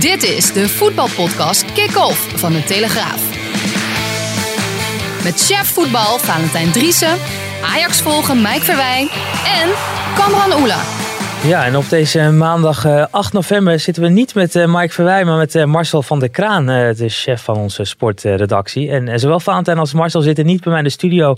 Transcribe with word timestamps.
Dit 0.00 0.22
is 0.22 0.52
de 0.52 0.68
voetbalpodcast 0.68 1.72
Kick-Off 1.72 2.38
van 2.38 2.52
de 2.52 2.62
Telegraaf. 2.62 3.22
Met 5.24 5.44
chef 5.46 5.66
voetbal 5.66 6.18
Valentijn 6.18 6.72
Driessen, 6.72 7.16
Ajax 7.64 8.00
volgen 8.02 8.36
Mike 8.36 8.64
Verwij 8.64 9.00
en 9.62 9.68
Kamran 10.16 10.60
Oela. 10.60 10.80
Ja, 11.44 11.64
en 11.64 11.76
op 11.76 11.88
deze 11.88 12.30
maandag 12.30 12.86
uh, 12.86 13.06
8 13.10 13.32
november 13.32 13.80
zitten 13.80 14.02
we 14.02 14.08
niet 14.08 14.34
met 14.34 14.54
uh, 14.54 14.74
Mike 14.74 14.92
Verwij, 14.92 15.24
maar 15.24 15.36
met 15.36 15.54
uh, 15.54 15.64
Marcel 15.64 16.02
van 16.02 16.18
der 16.18 16.28
Kraan, 16.30 16.66
de 16.66 17.08
chef 17.08 17.42
van 17.42 17.56
onze 17.56 17.84
sportredactie. 17.84 18.90
En 18.90 19.20
zowel 19.20 19.40
Valentijn 19.40 19.78
als 19.78 19.92
Marcel 19.92 20.20
zitten 20.20 20.46
niet 20.46 20.60
bij 20.60 20.70
mij 20.70 20.80
in 20.80 20.86
de 20.86 20.92
studio, 20.92 21.34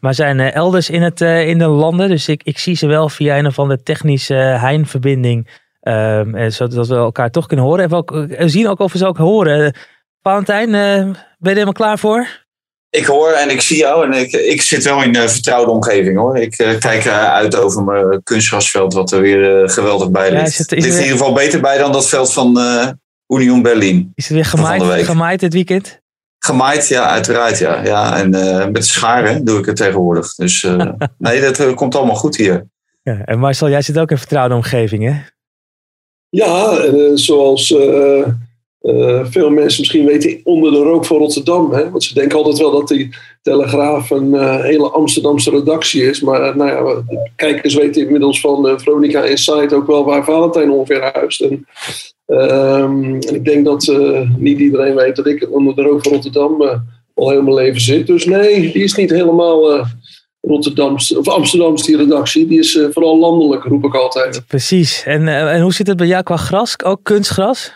maar 0.00 0.14
zijn 0.14 0.40
elders 0.40 0.90
in, 0.90 1.02
het, 1.02 1.20
in 1.20 1.58
de 1.58 1.68
landen. 1.68 2.08
Dus 2.08 2.28
ik, 2.28 2.42
ik 2.42 2.58
zie 2.58 2.74
ze 2.74 2.86
wel 2.86 3.08
via 3.08 3.38
een 3.38 3.46
of 3.46 3.58
andere 3.58 3.82
technische 3.82 4.34
heinverbinding 4.34 5.46
Um, 5.88 6.50
zodat 6.50 6.88
we 6.88 6.94
elkaar 6.94 7.30
toch 7.30 7.46
kunnen 7.46 7.64
horen. 7.64 7.84
En 7.84 7.90
we 7.90 7.96
ook, 7.96 8.26
zien 8.38 8.68
ook 8.68 8.78
of 8.78 8.92
we 8.92 8.98
ze 8.98 9.06
ook 9.06 9.16
horen. 9.16 9.74
Valentijn, 10.22 10.68
uh, 10.68 10.74
ben 10.74 11.14
je 11.38 11.48
er 11.48 11.52
helemaal 11.52 11.72
klaar 11.72 11.98
voor? 11.98 12.26
Ik 12.90 13.04
hoor 13.04 13.30
en 13.30 13.50
ik 13.50 13.60
zie 13.60 13.76
jou 13.76 14.04
en 14.04 14.12
ik, 14.12 14.32
ik 14.32 14.62
zit 14.62 14.84
wel 14.84 15.02
in 15.02 15.16
een 15.16 15.30
vertrouwde 15.30 15.70
omgeving 15.70 16.18
hoor. 16.18 16.36
Ik 16.36 16.58
uh, 16.58 16.78
kijk 16.78 17.06
uit 17.06 17.56
over 17.56 17.84
mijn 17.84 18.22
kunstgrasveld 18.22 18.94
wat 18.94 19.12
er 19.12 19.20
weer 19.20 19.70
geweldig 19.70 20.10
bij 20.10 20.30
ligt. 20.30 20.42
Ja, 20.42 20.48
is 20.48 20.58
het, 20.58 20.72
is 20.72 20.84
ligt 20.84 20.96
in 20.96 21.02
ieder 21.02 21.18
geval 21.18 21.32
beter 21.32 21.60
bij 21.60 21.78
dan 21.78 21.92
dat 21.92 22.08
veld 22.08 22.32
van 22.32 22.60
Union 23.26 23.62
Berlin. 23.62 24.12
Is 24.14 24.24
het 24.24 24.34
weer 24.34 24.44
gemaaid, 24.44 24.82
gemaaid 25.04 25.40
dit 25.40 25.52
weekend? 25.52 26.00
Gemaaid, 26.38 26.88
ja, 26.88 27.08
uiteraard. 27.08 27.58
Ja. 27.58 27.84
Ja, 27.84 28.16
en 28.16 28.30
met 28.72 28.86
scharen 28.86 29.44
doe 29.44 29.58
ik 29.58 29.66
het 29.66 29.76
tegenwoordig. 29.76 30.34
Dus 30.34 30.62
nee, 31.18 31.40
dat 31.40 31.74
komt 31.74 31.94
allemaal 31.94 32.16
goed 32.16 32.36
hier. 32.36 32.66
Ja, 33.02 33.24
en 33.24 33.38
Marcel, 33.38 33.68
jij 33.68 33.82
zit 33.82 33.98
ook 33.98 34.08
in 34.08 34.12
een 34.12 34.18
vertrouwde 34.18 34.54
omgeving, 34.54 35.04
hè? 35.04 35.20
Ja, 36.34 36.84
uh, 36.84 37.10
zoals 37.14 37.70
uh, 37.70 38.26
uh, 38.82 39.20
veel 39.24 39.50
mensen 39.50 39.80
misschien 39.80 40.06
weten, 40.06 40.40
onder 40.44 40.72
de 40.72 40.78
rook 40.78 41.04
van 41.04 41.16
Rotterdam. 41.16 41.72
Hè? 41.72 41.90
Want 41.90 42.04
ze 42.04 42.14
denken 42.14 42.38
altijd 42.38 42.58
wel 42.58 42.70
dat 42.70 42.88
die 42.88 43.14
Telegraaf 43.42 44.10
een 44.10 44.60
hele 44.62 44.90
Amsterdamse 44.90 45.50
redactie 45.50 46.02
is. 46.02 46.20
Maar 46.20 46.56
nou 46.56 46.70
ja, 46.70 47.02
kijkers 47.36 47.74
weten 47.74 48.02
inmiddels 48.02 48.40
van 48.40 48.80
Veronica 48.80 49.22
Insight 49.22 49.72
ook 49.72 49.86
wel 49.86 50.04
waar 50.04 50.24
Valentijn 50.24 50.70
ongeveer 50.70 51.10
huist. 51.12 51.40
En, 51.40 51.66
ehm, 52.26 53.14
en 53.14 53.34
ik 53.34 53.44
denk 53.44 53.64
dat 53.64 53.96
niet 54.36 54.58
iedereen 54.58 54.94
weet 54.94 55.16
dat 55.16 55.26
ik 55.26 55.50
onder 55.50 55.74
de 55.74 55.82
rook 55.82 56.02
van 56.02 56.12
Rotterdam 56.12 56.82
al 57.14 57.30
helemaal 57.30 57.54
leven 57.54 57.80
zit. 57.80 58.06
Dus 58.06 58.24
nee, 58.24 58.72
die 58.72 58.82
is 58.82 58.94
niet 58.94 59.10
helemaal 59.10 59.86
Rotterdamse 60.42 61.18
of 61.18 61.28
Amsterdamse 61.28 61.86
die 61.86 61.96
redactie. 61.96 62.46
Die 62.46 62.58
is 62.58 62.74
uh, 62.74 62.88
vooral 62.90 63.18
landelijk, 63.18 63.64
roep 63.64 63.84
ik 63.84 63.94
altijd. 63.94 64.46
Precies. 64.46 65.02
En, 65.04 65.22
uh, 65.22 65.54
en 65.54 65.60
hoe 65.60 65.72
zit 65.72 65.86
het 65.86 65.96
bij 65.96 66.06
jou 66.06 66.22
qua 66.22 66.36
gras? 66.36 66.84
Ook 66.84 67.00
kunstgras? 67.02 67.72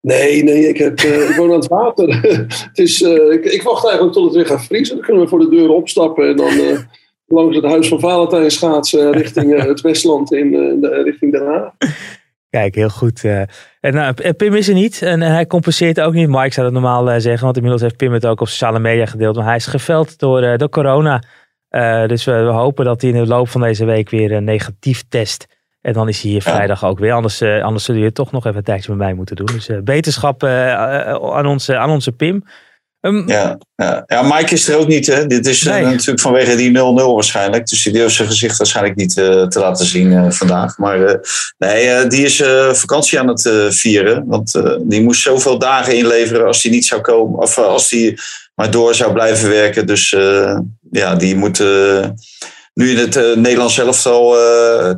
Nee, 0.00 0.42
nee, 0.42 0.68
ik, 0.68 0.76
heb, 0.76 1.00
uh, 1.00 1.30
ik 1.30 1.36
woon 1.36 1.52
aan 1.52 1.58
het 1.60 1.68
water. 1.68 2.20
het 2.46 2.78
is, 2.78 3.00
ik, 3.00 3.44
ik, 3.44 3.62
wacht 3.62 3.84
eigenlijk 3.84 4.14
tot 4.14 4.24
het 4.24 4.34
weer 4.34 4.46
gaat 4.46 4.64
vriezen. 4.64 4.96
Dan 4.96 5.04
kunnen 5.04 5.22
we 5.22 5.28
voor 5.28 5.38
de 5.38 5.48
deur 5.48 5.68
opstappen 5.68 6.28
en 6.28 6.36
dan 6.36 6.52
langs 7.36 7.56
het 7.56 7.64
huis 7.64 7.88
van 7.88 8.00
Valentijn 8.00 8.50
schaatsen 8.50 9.12
richting 9.12 9.62
het 9.62 9.80
Westland 9.80 10.32
in 10.32 10.50
de, 10.50 11.02
richting 11.04 11.32
Den 11.32 11.46
Haag. 11.46 11.72
Kijk, 12.50 12.74
heel 12.74 12.88
goed. 12.88 13.22
En 13.80 14.36
Pim 14.36 14.54
is 14.54 14.68
er 14.68 14.74
niet 14.74 15.02
en 15.02 15.20
hij 15.20 15.46
compenseert 15.46 16.00
ook 16.00 16.12
niet. 16.12 16.28
Mike 16.28 16.52
zou 16.52 16.70
dat 16.72 16.82
normaal 16.82 17.20
zeggen, 17.20 17.44
want 17.44 17.56
inmiddels 17.56 17.82
heeft 17.82 17.96
Pim 17.96 18.12
het 18.12 18.26
ook 18.26 18.40
op 18.40 18.48
sociale 18.48 18.78
media 18.78 19.06
gedeeld. 19.06 19.36
Maar 19.36 19.44
hij 19.44 19.56
is 19.56 19.66
geveld 19.66 20.18
door, 20.18 20.58
door 20.58 20.68
corona. 20.68 21.22
Uh, 21.70 22.06
dus 22.06 22.24
we, 22.24 22.32
we, 22.32 22.50
hopen 22.50 22.84
dat 22.84 23.00
hij 23.00 23.10
in 23.10 23.16
de 23.16 23.26
loop 23.26 23.48
van 23.48 23.60
deze 23.60 23.84
week 23.84 24.10
weer 24.10 24.32
een 24.32 24.44
negatief 24.44 25.04
test. 25.08 25.46
En 25.80 25.92
dan 25.92 26.08
is 26.08 26.22
hij 26.22 26.30
hier 26.30 26.42
vrijdag 26.42 26.84
ook 26.84 26.98
weer. 26.98 27.12
Anders, 27.12 27.42
uh, 27.42 27.62
anders 27.62 27.84
zullen 27.84 28.00
jullie 28.00 28.14
toch 28.14 28.32
nog 28.32 28.44
even 28.44 28.58
een 28.58 28.64
tijdje 28.64 28.90
met 28.90 28.98
mij 28.98 29.14
moeten 29.14 29.36
doen. 29.36 29.46
Dus 29.46 29.68
uh, 29.68 29.80
beterschap 29.80 30.44
aan, 30.44 31.46
onze, 31.46 31.76
aan 31.76 31.90
onze 31.90 32.12
Pim. 32.12 32.44
Um, 33.00 33.28
ja, 33.28 33.58
ja. 33.76 34.04
ja, 34.06 34.22
Mike 34.22 34.54
is 34.54 34.68
er 34.68 34.76
ook 34.76 34.88
niet. 34.88 35.06
Hè? 35.06 35.26
Dit 35.26 35.46
is 35.46 35.62
nee. 35.62 35.82
natuurlijk 35.82 36.20
vanwege 36.20 36.56
die 36.56 36.78
0-0 36.78 36.82
waarschijnlijk. 36.82 37.66
Dus 37.66 37.82
die 37.82 38.00
heeft 38.00 38.14
zijn 38.14 38.28
gezicht 38.28 38.56
waarschijnlijk 38.56 38.96
niet 38.96 39.14
te 39.14 39.50
laten 39.54 39.86
zien 39.86 40.32
vandaag. 40.32 40.78
Maar 40.78 41.20
nee, 41.58 42.06
die 42.06 42.24
is 42.24 42.42
vakantie 42.72 43.18
aan 43.18 43.28
het 43.28 43.50
vieren. 43.68 44.24
Want 44.26 44.62
die 44.80 45.02
moest 45.02 45.22
zoveel 45.22 45.58
dagen 45.58 45.96
inleveren 45.96 46.46
als 46.46 46.62
hij 46.62 46.72
niet 46.72 46.86
zou 46.86 47.00
komen. 47.00 47.40
Of 47.40 47.58
als 47.58 47.90
hij 47.90 48.18
maar 48.54 48.70
door 48.70 48.94
zou 48.94 49.12
blijven 49.12 49.48
werken. 49.48 49.86
Dus 49.86 50.16
ja, 50.90 51.14
die 51.14 51.36
moet 51.36 51.58
nu 52.74 52.90
in 52.90 52.96
het 52.96 53.14
Nederlands 53.36 53.78
elftal 53.78 54.36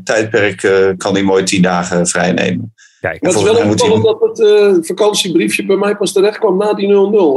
tijdperk 0.04 0.94
kan 0.96 1.12
hij 1.12 1.22
mooi 1.22 1.44
tien 1.44 1.62
dagen 1.62 2.06
vrij 2.06 2.32
het 3.10 3.34
is 3.34 3.42
wel 3.42 3.70
opvallend 3.70 4.02
dat 4.02 4.38
het 4.38 4.86
vakantiebriefje 4.86 5.66
bij 5.66 5.76
mij 5.76 5.96
pas 5.96 6.12
terecht 6.12 6.38
kwam 6.38 6.56
na 6.56 6.74
die 6.74 6.88
0-0 6.88 6.90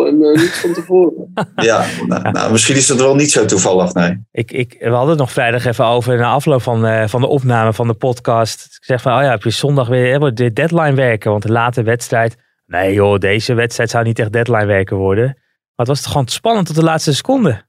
en 0.08 0.18
niet 0.18 0.60
van 0.62 0.74
tevoren. 0.74 1.34
ja, 1.56 1.86
nou, 2.08 2.32
nou, 2.32 2.52
misschien 2.52 2.76
is 2.76 2.88
dat 2.88 2.98
wel 2.98 3.16
niet 3.16 3.32
zo 3.32 3.46
toevallig, 3.46 3.94
nee. 3.94 4.26
Ik, 4.32 4.52
ik, 4.52 4.76
we 4.80 4.90
hadden 4.90 5.10
het 5.10 5.20
nog 5.20 5.32
vrijdag 5.32 5.66
even 5.66 5.86
over 5.86 6.18
na 6.18 6.32
afloop 6.32 6.62
van, 6.62 7.10
van 7.10 7.22
de 7.22 7.28
opname 7.28 7.74
van 7.74 7.88
de 7.88 7.94
podcast. 7.94 8.66
Ik 8.66 8.84
zeg 8.84 9.02
van, 9.02 9.16
oh 9.18 9.22
ja, 9.22 9.30
heb 9.30 9.44
je 9.44 9.50
zondag 9.50 9.88
weer 9.88 10.34
de 10.34 10.54
deadline 10.54 10.94
werken? 10.94 11.32
Want 11.32 11.44
de 11.44 11.52
late 11.52 11.84
wedstrijd, 11.84 12.36
nee 12.66 12.94
joh, 12.94 13.18
deze 13.18 13.54
wedstrijd 13.54 13.90
zou 13.90 14.04
niet 14.04 14.20
echt 14.20 14.32
deadline 14.32 14.66
werken 14.66 14.98
worden. 14.98 15.26
Maar 15.26 15.86
het 15.86 15.88
was 15.88 16.02
toch 16.02 16.12
gewoon 16.12 16.28
spannend 16.28 16.68
tot 16.68 16.76
de 16.76 16.84
laatste 16.84 17.14
seconde. 17.14 17.64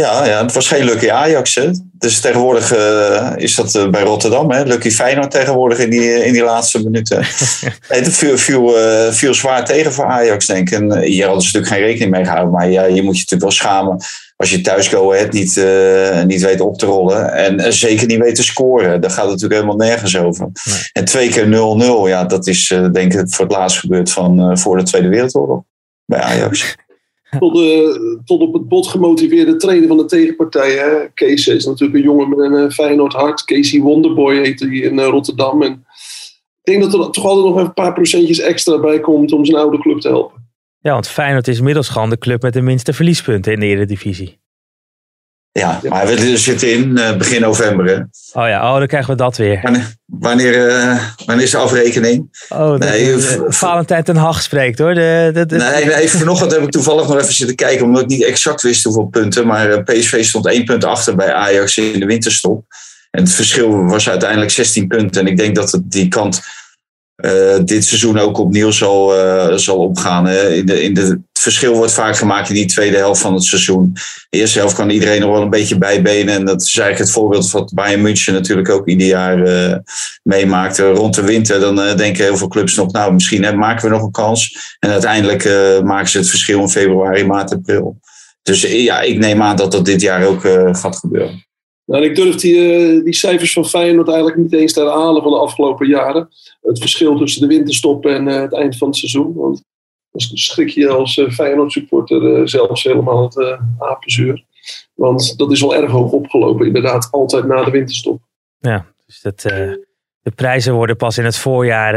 Ja, 0.00 0.26
ja, 0.26 0.42
het 0.42 0.52
was 0.52 0.68
geen 0.68 0.84
Lucky 0.84 1.10
Ajax. 1.10 1.54
Hè. 1.54 1.70
Dus 1.92 2.20
tegenwoordig 2.20 2.76
uh, 2.76 3.32
is 3.36 3.54
dat 3.54 3.74
uh, 3.74 3.88
bij 3.88 4.02
Rotterdam. 4.02 4.50
Hè. 4.50 4.62
Lucky 4.62 4.90
Feyenoord 4.90 5.30
tegenwoordig 5.30 5.78
in 5.78 5.90
die, 5.90 6.24
in 6.24 6.32
die 6.32 6.42
laatste 6.42 6.82
minuten. 6.82 7.18
het 7.88 8.08
viel, 8.08 8.38
viel, 8.38 8.78
uh, 8.78 9.10
viel, 9.10 9.34
zwaar 9.34 9.64
tegen 9.64 9.92
voor 9.92 10.04
Ajax, 10.04 10.46
denk 10.46 10.70
ik. 10.70 10.78
En 10.78 10.98
hier 10.98 11.24
hadden 11.24 11.42
ze 11.42 11.46
natuurlijk 11.46 11.72
geen 11.72 11.82
rekening 11.82 12.10
mee 12.10 12.24
gehouden. 12.24 12.52
Maar 12.52 12.70
ja, 12.70 12.84
je 12.84 13.02
moet 13.02 13.14
je 13.14 13.20
natuurlijk 13.20 13.42
wel 13.42 13.50
schamen 13.50 14.04
als 14.36 14.50
je 14.50 14.60
thuis 14.60 14.88
Go 14.88 15.12
Ahead 15.12 15.32
niet, 15.32 15.64
niet 16.26 16.42
weet 16.42 16.60
op 16.60 16.78
te 16.78 16.86
rollen. 16.86 17.32
En 17.32 17.72
zeker 17.72 18.06
niet 18.06 18.18
weet 18.18 18.34
te 18.34 18.42
scoren. 18.42 19.00
Daar 19.00 19.10
gaat 19.10 19.24
het 19.24 19.32
natuurlijk 19.32 19.60
helemaal 19.60 19.86
nergens 19.86 20.16
over. 20.16 20.48
Nee. 20.64 20.78
En 20.92 21.04
twee 21.04 21.28
keer 21.28 21.46
0-0, 21.46 22.08
ja, 22.08 22.24
dat 22.24 22.46
is 22.46 22.74
denk 22.92 23.14
ik 23.14 23.30
voor 23.30 23.44
het 23.44 23.54
laatst 23.54 23.78
gebeurd 23.78 24.10
van 24.10 24.58
voor 24.58 24.76
de 24.76 24.82
Tweede 24.82 25.08
Wereldoorlog. 25.08 25.62
Bij 26.04 26.20
Ajax 26.20 26.74
tot, 27.38 27.54
de, 27.54 28.20
tot 28.24 28.40
op 28.40 28.52
het 28.52 28.68
bot 28.68 28.86
gemotiveerde 28.86 29.56
trainer 29.56 29.88
van 29.88 29.96
de 29.96 30.04
tegenpartij. 30.04 30.72
Hè. 30.72 31.08
Kees 31.14 31.46
is 31.46 31.66
natuurlijk 31.66 31.98
een 31.98 32.04
jongen 32.04 32.28
met 32.28 32.38
een 32.38 32.52
uh, 32.52 32.70
Feyenoord 32.70 33.12
hart. 33.12 33.44
Casey 33.44 33.80
Wonderboy 33.80 34.36
heet 34.36 34.60
hij 34.60 34.68
in 34.68 34.98
uh, 34.98 35.06
Rotterdam. 35.06 35.62
En 35.62 35.72
ik 36.62 36.72
denk 36.72 36.82
dat 36.82 36.92
er 36.92 37.10
toch 37.10 37.24
altijd 37.24 37.46
nog 37.46 37.64
een 37.64 37.74
paar 37.74 37.92
procentjes 37.92 38.38
extra 38.38 38.80
bij 38.80 39.00
komt 39.00 39.32
om 39.32 39.44
zijn 39.44 39.58
oude 39.58 39.78
club 39.78 40.00
te 40.00 40.08
helpen. 40.08 40.48
Ja, 40.80 40.92
want 40.92 41.08
Feyenoord 41.08 41.48
is 41.48 41.58
inmiddels 41.58 41.94
de 42.08 42.18
club 42.18 42.42
met 42.42 42.52
de 42.52 42.60
minste 42.60 42.92
verliespunten 42.92 43.52
in 43.52 43.60
de 43.60 43.66
Eredivisie. 43.66 44.39
Ja, 45.52 45.80
maar 45.88 46.06
we 46.06 46.36
zitten 46.36 46.72
in 46.72 46.98
uh, 46.98 47.16
begin 47.16 47.40
november. 47.40 47.86
Hè? 47.86 47.94
Oh 48.40 48.48
ja, 48.48 48.72
oh, 48.72 48.78
dan 48.78 48.86
krijgen 48.86 49.10
we 49.10 49.16
dat 49.16 49.36
weer. 49.36 49.60
Wanneer, 49.62 49.94
wanneer, 50.06 50.68
uh, 50.68 51.02
wanneer 51.26 51.44
is 51.44 51.50
de 51.50 51.56
afrekening? 51.56 52.44
Oh, 52.48 52.74
nee, 52.74 53.04
de, 53.04 53.44
Valentijn 53.48 54.04
ten 54.04 54.16
Hag 54.16 54.42
spreekt 54.42 54.78
hoor. 54.78 54.94
De, 54.94 55.30
de, 55.32 55.56
nee, 55.56 55.84
nee, 55.84 56.10
vanochtend 56.10 56.52
heb 56.52 56.62
ik 56.62 56.70
toevallig 56.70 57.08
nog 57.08 57.18
even 57.18 57.34
zitten 57.34 57.56
kijken, 57.56 57.84
omdat 57.84 58.02
ik 58.02 58.08
niet 58.08 58.24
exact 58.24 58.62
wist 58.62 58.84
hoeveel 58.84 59.06
punten. 59.06 59.46
Maar 59.46 59.70
eh, 59.70 59.82
PSV 59.84 60.24
stond 60.24 60.46
één 60.46 60.64
punt 60.64 60.84
achter 60.84 61.16
bij 61.16 61.32
Ajax 61.32 61.78
in 61.78 62.00
de 62.00 62.06
winterstop. 62.06 62.64
En 63.10 63.22
het 63.22 63.32
verschil 63.32 63.84
was 63.84 64.08
uiteindelijk 64.08 64.50
16 64.50 64.86
punten. 64.86 65.20
En 65.20 65.26
ik 65.26 65.36
denk 65.36 65.54
dat 65.54 65.72
het 65.72 65.90
die 65.90 66.08
kant 66.08 66.42
uh, 67.22 67.64
dit 67.64 67.84
seizoen 67.84 68.18
ook 68.18 68.38
opnieuw 68.38 68.70
zal, 68.70 69.16
uh, 69.16 69.56
zal 69.56 69.76
opgaan. 69.76 70.26
Hè. 70.26 70.48
In 70.48 70.66
de, 70.66 70.82
in 70.82 70.94
de, 70.94 71.00
het 71.00 71.42
verschil 71.42 71.74
wordt 71.74 71.92
vaak 71.92 72.16
gemaakt 72.16 72.48
in 72.48 72.54
die 72.54 72.66
tweede 72.66 72.96
helft 72.96 73.20
van 73.20 73.34
het 73.34 73.42
seizoen. 73.42 73.92
De 74.30 74.38
eerste 74.38 74.58
helft 74.58 74.74
kan 74.74 74.90
iedereen 74.90 75.20
nog 75.20 75.30
wel 75.30 75.42
een 75.42 75.50
beetje 75.50 75.78
bijbenen. 75.78 76.34
En 76.34 76.44
dat 76.44 76.62
is 76.62 76.78
eigenlijk 76.78 76.98
het 76.98 77.10
voorbeeld 77.10 77.50
wat 77.50 77.74
Bayern 77.74 78.02
München 78.02 78.32
natuurlijk 78.32 78.68
ook 78.68 78.88
ieder 78.88 79.06
jaar 79.06 79.38
uh, 79.38 79.76
meemaakt. 80.22 80.78
Rond 80.78 81.14
de 81.14 81.22
winter 81.22 81.60
dan 81.60 81.76
denken 81.76 82.24
heel 82.24 82.36
veel 82.36 82.48
clubs 82.48 82.74
nog, 82.74 82.92
nou 82.92 83.12
misschien 83.12 83.44
hè, 83.44 83.52
maken 83.52 83.88
we 83.88 83.94
nog 83.94 84.02
een 84.02 84.10
kans. 84.10 84.56
En 84.78 84.90
uiteindelijk 84.90 85.44
maken 85.84 86.08
ze 86.08 86.18
het 86.18 86.28
verschil 86.28 86.60
in 86.60 86.68
februari, 86.68 87.26
maart, 87.26 87.52
april. 87.52 87.98
Dus 88.42 88.62
ja, 88.62 89.00
ik 89.00 89.18
neem 89.18 89.42
aan 89.42 89.56
dat 89.56 89.72
dat 89.72 89.84
dit 89.84 90.00
jaar 90.00 90.24
ook 90.24 90.40
gaat 90.72 90.96
gebeuren. 90.96 91.48
Nou, 91.90 92.04
ik 92.04 92.14
durf 92.14 92.34
die, 92.34 93.02
die 93.02 93.14
cijfers 93.14 93.52
van 93.52 93.64
Feyenoord 93.64 94.08
eigenlijk 94.08 94.38
niet 94.38 94.52
eens 94.52 94.72
te 94.72 94.80
herhalen 94.80 95.22
van 95.22 95.32
de 95.32 95.38
afgelopen 95.38 95.86
jaren 95.86 96.28
het 96.62 96.78
verschil 96.78 97.16
tussen 97.16 97.40
de 97.40 97.54
winterstop 97.54 98.06
en 98.06 98.28
uh, 98.28 98.40
het 98.40 98.54
eind 98.54 98.76
van 98.76 98.88
het 98.88 98.96
seizoen. 98.96 99.34
Want 99.34 99.62
dan 100.10 100.20
schrik 100.20 100.68
je 100.68 100.88
als 100.88 101.16
uh, 101.16 101.30
Feyenoord 101.30 101.72
supporter 101.72 102.22
uh, 102.22 102.46
zelfs 102.46 102.82
helemaal 102.82 103.22
het 103.22 103.36
uh, 103.36 103.60
apenzuur. 103.78 104.44
Want 104.94 105.38
dat 105.38 105.52
is 105.52 105.62
al 105.62 105.74
erg 105.74 105.90
hoog 105.90 106.12
opgelopen, 106.12 106.66
inderdaad, 106.66 107.08
altijd 107.10 107.46
na 107.46 107.64
de 107.64 107.70
winterstop. 107.70 108.20
Ja, 108.58 108.86
dus 109.06 109.20
dat, 109.20 109.40
de 110.20 110.30
prijzen 110.34 110.74
worden 110.74 110.96
pas 110.96 111.18
in 111.18 111.24
het 111.24 111.36
voorjaar, 111.36 111.94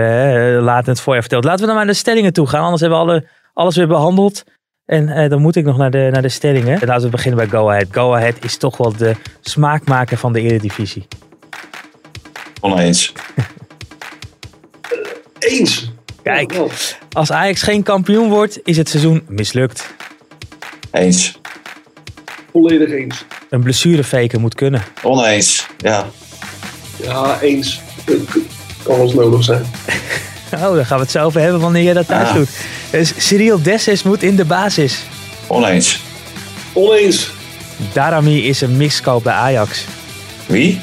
laat 0.61 0.85
in 0.85 0.91
het 0.91 1.01
voorjaar 1.01 1.21
verteld. 1.21 1.43
Laten 1.43 1.59
we 1.59 1.65
dan 1.65 1.75
maar 1.75 1.85
naar 1.85 1.93
de 1.93 1.99
stellingen 1.99 2.33
toe 2.33 2.47
gaan, 2.47 2.63
anders 2.63 2.81
hebben 2.81 2.99
we 2.99 3.05
alle, 3.05 3.27
alles 3.53 3.75
weer 3.75 3.87
behandeld. 3.87 4.43
En 4.85 5.29
dan 5.29 5.41
moet 5.41 5.55
ik 5.55 5.65
nog 5.65 5.77
naar 5.77 5.91
de, 5.91 6.09
naar 6.11 6.21
de 6.21 6.29
stellingen. 6.29 6.81
En 6.81 6.87
laten 6.87 7.03
we 7.03 7.09
beginnen 7.09 7.39
bij 7.39 7.59
Go 7.59 7.69
Ahead. 7.69 7.87
Go 7.91 8.13
Ahead 8.13 8.35
is 8.41 8.57
toch 8.57 8.77
wel 8.77 8.97
de 8.97 9.15
smaakmaker 9.41 10.17
van 10.17 10.33
de 10.33 10.41
Eredivisie. 10.41 11.07
Oneens. 12.61 13.13
Eens. 15.39 15.91
Kijk. 16.23 16.53
Als 17.11 17.31
Ajax 17.31 17.61
geen 17.61 17.83
kampioen 17.83 18.29
wordt, 18.29 18.59
is 18.63 18.77
het 18.77 18.89
seizoen 18.89 19.23
mislukt. 19.27 19.93
Eens. 20.91 21.39
volledig 22.51 22.89
eens. 22.89 23.25
Een 23.49 23.61
blessurefaker 23.61 24.39
moet 24.39 24.55
kunnen. 24.55 24.81
Oneens. 25.03 25.67
Ja. 25.77 26.05
Ja, 27.03 27.41
eens. 27.41 27.81
Het 28.05 28.43
kan 28.83 28.99
eens 28.99 29.13
nodig 29.13 29.43
zijn. 29.43 29.65
Oh, 30.53 30.75
daar 30.75 30.85
gaan 30.85 30.97
we 30.97 31.03
het 31.03 31.11
zo 31.11 31.23
over 31.23 31.41
hebben 31.41 31.59
wanneer 31.59 31.83
je 31.83 31.93
dat 31.93 32.07
thuis 32.07 32.33
doet. 32.33 32.49
Dus 32.93 33.13
Cyril 33.17 33.61
Desses 33.61 34.03
moet 34.03 34.23
in 34.23 34.35
de 34.35 34.45
basis. 34.45 35.03
Oneens. 35.47 36.01
Oneens. 36.73 37.31
Darami 37.93 38.47
is 38.47 38.61
een 38.61 38.77
miskoop 38.77 39.23
bij 39.23 39.33
Ajax. 39.33 39.85
Wie? 40.45 40.81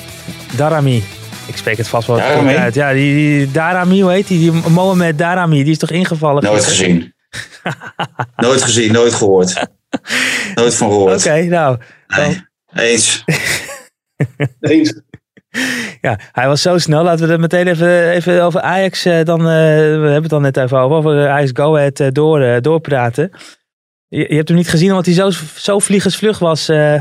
Darami. 0.57 1.05
Ik 1.47 1.57
spreek 1.57 1.77
het 1.77 1.89
vast 1.89 2.07
wel 2.07 2.21
goed 2.21 2.47
uit. 2.47 2.75
Ja, 2.75 2.93
die, 2.93 3.15
die 3.15 3.51
Darami, 3.51 4.01
hoe 4.01 4.11
heet 4.11 4.27
die? 4.27 4.39
die 4.39 4.71
Mohamed 4.71 5.19
Darami, 5.19 5.63
die 5.63 5.73
is 5.73 5.79
toch 5.79 5.91
ingevallen? 5.91 6.43
Nooit 6.43 6.65
gezien. 6.65 7.15
nooit 8.37 8.63
gezien, 8.63 8.93
nooit 8.93 9.15
gehoord. 9.15 9.67
Nooit 10.55 10.75
van 10.75 10.89
gehoord. 10.89 11.27
Oké, 11.27 11.43
nou. 11.43 11.79
Nee. 12.07 12.47
Eens. 12.75 13.25
Eens. 14.61 15.01
Ja, 16.01 16.19
hij 16.33 16.47
was 16.47 16.63
zo 16.63 16.79
snel. 16.79 17.03
Laten 17.03 17.27
we 17.27 17.33
er 17.33 17.41
meteen 17.41 17.67
even, 17.69 18.11
even 18.11 18.43
over 18.43 18.61
Ajax 18.61 19.05
eh, 19.05 19.25
dan... 19.25 19.41
eh, 19.41 19.47
we 19.47 19.51
hebben 20.03 20.13
het 20.23 20.29
dan 20.31 20.43
net 20.43 20.57
even 20.57 20.79
over. 20.79 20.97
Over 20.97 21.29
Ajax 21.29 21.51
Go 21.55 21.77
Ahead 21.77 22.01
eh, 22.01 22.07
door, 22.13 22.41
eh, 22.41 22.61
doorpraten. 22.61 23.31
Je, 24.09 24.27
je 24.29 24.35
hebt 24.37 24.49
hem 24.49 24.57
niet 24.57 24.69
gezien 24.71 24.91
omdat 24.91 25.05
hij 25.07 25.15
zo, 25.15 25.31
zo 25.57 25.79
vliegensvlug 25.79 26.39
was, 26.39 26.69
eh 26.69 26.95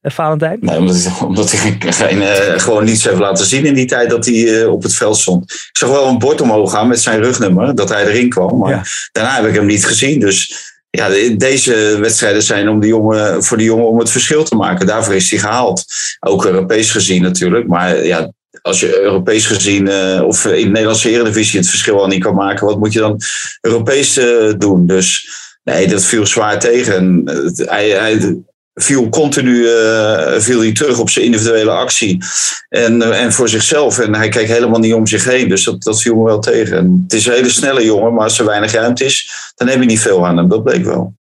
eh, 0.00 0.12
Valentijn? 0.12 0.58
Nee, 0.60 0.78
omdat 0.78 1.02
hij, 1.02 1.26
omdat 1.26 1.50
hij 1.52 1.76
geen, 1.92 2.22
eh, 2.22 2.58
gewoon 2.58 2.84
niets 2.84 3.04
heeft 3.04 3.18
laten 3.18 3.46
zien 3.46 3.64
in 3.66 3.74
die 3.74 3.86
tijd 3.86 4.10
dat 4.10 4.26
hij 4.26 4.60
eh, 4.62 4.72
op 4.72 4.82
het 4.82 4.94
veld 4.94 5.16
stond. 5.16 5.52
Ik 5.52 5.70
zag 5.72 5.88
wel 5.90 6.06
een 6.08 6.18
bord 6.18 6.40
omhoog 6.40 6.70
gaan 6.70 6.88
met 6.88 7.00
zijn 7.00 7.22
rugnummer, 7.22 7.74
dat 7.74 7.88
hij 7.88 8.06
erin 8.06 8.28
kwam. 8.28 8.58
Maar 8.58 8.70
Ja. 8.70 8.82
daarna 9.12 9.34
heb 9.34 9.46
ik 9.46 9.54
hem 9.54 9.66
niet 9.66 9.86
gezien. 9.86 10.20
Dus 10.20 10.54
ja, 10.98 11.08
de- 11.08 11.36
deze 11.36 11.96
wedstrijden 12.00 12.42
zijn 12.42 12.68
om 12.68 12.80
de 12.80 12.86
jongen, 12.86 13.44
voor 13.44 13.56
de 13.56 13.64
jongen 13.64 13.88
om 13.88 13.98
het 13.98 14.10
verschil 14.10 14.44
te 14.44 14.54
maken. 14.54 14.86
Daarvoor 14.86 15.14
is 15.14 15.30
hij 15.30 15.38
gehaald. 15.38 15.84
Ook 16.20 16.44
Europees 16.44 16.90
gezien 16.90 17.22
natuurlijk. 17.22 17.66
Maar 17.66 18.04
ja, 18.04 18.32
als 18.62 18.80
je 18.80 19.00
Europees 19.00 19.46
gezien 19.46 19.88
eh, 19.88 20.22
of 20.26 20.44
in 20.44 20.64
de 20.64 20.68
Nederlandse 20.70 21.10
Eredivisie 21.10 21.58
het 21.58 21.68
verschil 21.68 22.00
al 22.00 22.06
niet 22.06 22.22
kan 22.22 22.34
maken, 22.34 22.66
wat 22.66 22.78
moet 22.78 22.92
je 22.92 22.98
dan 22.98 23.20
Europees 23.60 24.16
eh, 24.16 24.52
doen? 24.58 24.86
Dus 24.86 25.28
nee, 25.64 25.88
dat 25.88 26.04
viel 26.04 26.26
zwaar 26.26 26.58
tegen. 26.58 26.94
En, 26.94 27.22
eh, 27.24 27.68
hij, 27.68 27.88
hij 27.88 28.36
viel 28.78 29.08
continu 29.08 29.68
eh, 29.68 30.32
viel 30.38 30.60
hij 30.60 30.72
terug 30.72 30.98
op 30.98 31.10
zijn 31.10 31.24
individuele 31.24 31.70
actie 31.70 32.24
en, 32.68 33.02
eh, 33.02 33.22
en 33.22 33.32
voor 33.32 33.48
zichzelf. 33.48 33.98
En 33.98 34.14
hij 34.14 34.28
keek 34.28 34.46
helemaal 34.46 34.80
niet 34.80 34.94
om 34.94 35.06
zich 35.06 35.24
heen. 35.24 35.48
Dus 35.48 35.64
dat, 35.64 35.82
dat 35.82 36.02
viel 36.02 36.14
me 36.14 36.24
wel 36.24 36.38
tegen. 36.38 36.76
En 36.76 37.00
het 37.02 37.12
is 37.12 37.26
een 37.26 37.32
hele 37.32 37.50
snelle 37.50 37.84
jongen, 37.84 38.14
maar 38.14 38.24
als 38.24 38.38
er 38.38 38.46
weinig 38.46 38.72
ruimte 38.72 39.04
is, 39.04 39.30
dan 39.54 39.68
heb 39.68 39.80
je 39.80 39.86
niet 39.86 40.00
veel 40.00 40.26
aan 40.26 40.36
hem. 40.36 40.48
Dat 40.48 40.64
bleek 40.64 40.84
wel. 40.84 41.16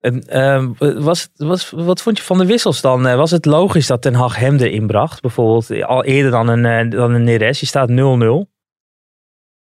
En, 0.00 0.22
ehm, 0.26 0.68
was, 1.02 1.28
was, 1.36 1.70
wat 1.70 2.02
vond 2.02 2.18
je 2.18 2.24
van 2.24 2.38
de 2.38 2.46
wissels 2.46 2.80
dan? 2.80 3.06
Eh, 3.06 3.16
Was 3.16 3.30
het 3.30 3.44
logisch 3.44 3.86
dat 3.86 4.02
Ten 4.02 4.14
Hag 4.14 4.36
hem 4.36 4.56
erin 4.56 4.86
bracht? 4.86 5.20
Bijvoorbeeld 5.20 5.82
al 5.82 6.04
eerder 6.04 6.30
dan 6.30 6.48
een, 6.48 6.90
dan 6.90 7.14
een 7.14 7.24
Neres. 7.24 7.60
Je 7.60 7.66
staat 7.66 7.88
0-0. 7.88 8.49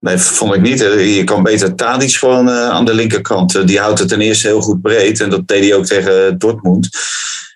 Nee, 0.00 0.16
vond 0.18 0.54
ik 0.54 0.60
niet. 0.60 0.80
Eh, 0.82 1.16
Je 1.16 1.24
kan 1.24 1.42
beter 1.42 1.74
Tadic 1.74 2.12
gewoon 2.12 2.48
eh, 2.48 2.68
aan 2.68 2.84
de 2.84 2.94
linkerkant. 2.94 3.54
Eh, 3.54 3.66
Die 3.66 3.78
houdt 3.80 3.98
het 3.98 4.08
ten 4.08 4.20
eerste 4.20 4.46
heel 4.46 4.60
goed 4.60 4.82
breed. 4.82 5.20
En 5.20 5.30
dat 5.30 5.48
deed 5.48 5.64
hij 5.64 5.74
ook 5.74 5.86
tegen 5.86 6.38
Dortmund. 6.38 6.88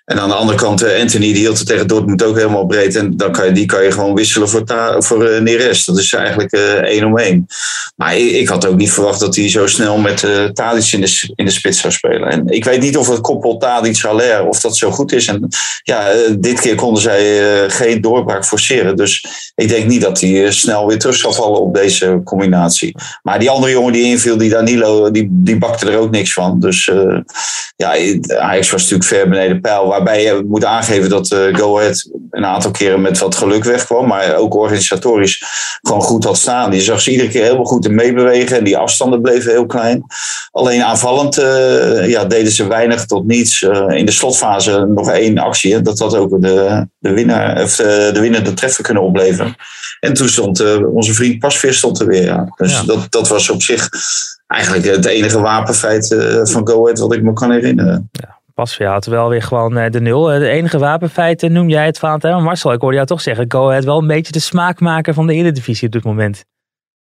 En 0.05 0.19
aan 0.19 0.29
de 0.29 0.35
andere 0.35 0.57
kant, 0.57 0.81
eh, 0.81 1.01
Anthony, 1.01 1.25
die 1.25 1.35
hield 1.35 1.57
het 1.57 1.67
tegen 1.67 1.87
Dortmund 1.87 2.23
ook 2.23 2.35
helemaal 2.35 2.65
breed. 2.65 2.95
En 2.95 3.17
dan 3.17 3.31
kan 3.31 3.45
je, 3.45 3.51
die 3.51 3.65
kan 3.65 3.83
je 3.83 3.91
gewoon 3.91 4.15
wisselen 4.15 4.49
voor, 4.49 4.63
Ta- 4.63 5.01
voor 5.01 5.41
Neres. 5.41 5.85
Dat 5.85 5.97
is 5.97 6.13
eigenlijk 6.13 6.51
eh, 6.51 6.73
één 6.73 7.03
om 7.05 7.17
één. 7.17 7.47
Maar 7.95 8.17
ik, 8.17 8.31
ik 8.31 8.47
had 8.47 8.65
ook 8.65 8.75
niet 8.77 8.91
verwacht 8.91 9.19
dat 9.19 9.35
hij 9.35 9.49
zo 9.49 9.67
snel 9.67 9.97
met 9.97 10.27
Tadic 10.53 10.91
in 10.91 11.01
de, 11.01 11.31
in 11.35 11.45
de 11.45 11.51
spits 11.51 11.79
zou 11.79 11.93
spelen. 11.93 12.29
En 12.29 12.47
ik 12.47 12.63
weet 12.63 12.81
niet 12.81 12.97
of 12.97 13.07
het 13.07 13.21
koppel 13.21 13.57
Tadic-Haller, 13.57 14.45
of 14.45 14.59
dat 14.59 14.77
zo 14.77 14.91
goed 14.91 15.11
is. 15.11 15.27
En 15.27 15.47
ja, 15.83 16.11
dit 16.39 16.59
keer 16.59 16.75
konden 16.75 17.01
zij 17.01 17.69
geen 17.69 18.01
doorbraak 18.01 18.45
forceren. 18.45 18.95
Dus 18.95 19.25
ik 19.55 19.67
denk 19.67 19.85
niet 19.85 20.01
dat 20.01 20.21
hij 20.21 20.51
snel 20.51 20.87
weer 20.87 20.99
terug 20.99 21.15
zal 21.15 21.33
vallen 21.33 21.61
op 21.61 21.73
deze 21.73 22.21
combinatie. 22.23 22.95
Maar 23.23 23.39
die 23.39 23.49
andere 23.49 23.71
jongen 23.71 23.93
die 23.93 24.03
inviel, 24.03 24.37
die 24.37 24.49
Danilo, 24.49 25.11
die, 25.11 25.27
die 25.31 25.57
bakte 25.57 25.91
er 25.91 25.97
ook 25.97 26.11
niks 26.11 26.33
van. 26.33 26.59
Dus 26.59 26.91
ja, 27.75 27.89
Ajax 28.39 28.69
was 28.69 28.81
natuurlijk 28.81 29.09
ver 29.09 29.29
beneden 29.29 29.61
pijl. 29.61 29.94
Waarbij 29.95 30.23
je 30.23 30.43
moet 30.47 30.65
aangeven 30.65 31.09
dat 31.09 31.31
eh 31.31 31.55
Go 31.55 31.79
Ahead 31.79 32.09
een 32.29 32.45
aantal 32.45 32.71
keren 32.71 33.01
met 33.01 33.17
wat 33.19 33.35
geluk 33.35 33.63
wegkwam. 33.63 34.07
Maar 34.07 34.35
ook 34.35 34.55
organisatorisch 34.55 35.43
gewoon 35.81 36.01
goed 36.01 36.23
had 36.23 36.37
staan. 36.37 36.71
Die 36.71 36.81
zag 36.81 37.01
ze 37.01 37.11
iedere 37.11 37.29
keer 37.29 37.43
heel 37.43 37.63
goed 37.63 37.85
in 37.85 37.95
meebewegen. 37.95 38.57
En 38.57 38.63
die 38.63 38.77
afstanden 38.77 39.21
bleven 39.21 39.51
heel 39.51 39.65
klein. 39.65 40.03
Alleen 40.51 40.83
aanvallend 40.83 41.37
eh, 41.37 42.09
ja, 42.09 42.25
deden 42.25 42.51
ze 42.51 42.67
weinig 42.67 43.05
tot 43.05 43.25
niets. 43.25 43.63
Eh, 43.63 43.97
in 43.97 44.05
de 44.05 44.11
slotfase 44.11 44.85
nog 44.85 45.11
één 45.11 45.37
actie. 45.37 45.73
hè. 45.73 45.81
Dat 45.81 45.99
had 45.99 46.15
ook 46.15 46.41
de, 46.41 46.87
de, 46.99 47.11
winnaar, 47.11 47.63
of 47.63 47.75
de, 47.75 48.09
de 48.13 48.19
winnende 48.19 48.53
treffer 48.53 48.83
kunnen 48.83 49.03
opleveren. 49.03 49.55
En 49.99 50.13
toen 50.13 50.29
stond 50.29 50.83
onze 50.85 51.13
vriend 51.13 51.39
Pasveer 51.39 51.73
stond 51.73 51.99
er 51.99 52.07
weer. 52.07 52.25
Ja. 52.25 52.53
Dus 52.55 52.71
Ja. 52.71 52.83
Dat, 52.83 53.07
dat 53.09 53.27
was 53.27 53.49
op 53.49 53.61
zich 53.61 53.89
eigenlijk 54.47 54.85
het 54.85 55.05
enige 55.05 55.39
wapenfeit 55.39 56.15
van 56.43 56.67
Go 56.67 56.83
Ahead 56.83 56.99
wat 56.99 57.13
ik 57.13 57.23
me 57.23 57.33
kan 57.33 57.51
herinneren. 57.51 58.09
Pasveer 58.55 58.87
had 58.87 59.05
wel 59.05 59.29
weer 59.29 59.41
gewoon 59.41 59.77
eh, 59.77 59.91
de 59.91 60.01
nul. 60.01 60.31
Eh, 60.31 60.39
De 60.39 60.49
enige 60.49 60.77
wapenfeit 60.77 61.43
eh, 61.43 61.49
noem 61.49 61.69
jij 61.69 61.85
het, 61.85 61.99
Valentijn. 61.99 62.33
Maar 62.33 62.43
Marcel, 62.43 62.73
ik 62.73 62.81
hoorde 62.81 62.95
jou 62.95 63.07
toch 63.07 63.21
zeggen. 63.21 63.51
Go 63.51 63.69
Ahead 63.69 63.83
wel 63.83 63.97
een 63.97 64.07
beetje 64.07 64.31
de 64.31 64.39
smaakmaker 64.39 65.13
van 65.13 65.27
de 65.27 65.33
Eredivisie 65.33 65.87
op 65.87 65.93
dit 65.93 66.03
moment. 66.03 66.45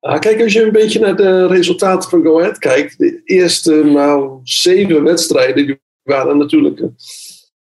Ah, 0.01 0.19
kijk, 0.19 0.43
als 0.43 0.53
je 0.53 0.63
een 0.63 0.73
beetje 0.73 1.01
naar 1.01 1.17
de 1.17 1.47
resultaten 1.47 2.11
van 2.11 2.23
Go 2.23 2.41
Ahead 2.41 2.59
kijkt. 2.59 2.99
De 2.99 3.21
eerste 3.25 3.85
nou, 3.85 4.41
zeven 4.43 5.03
wedstrijden 5.03 5.67
die 5.67 5.81
waren 6.03 6.39
natuurlijk 6.39 6.81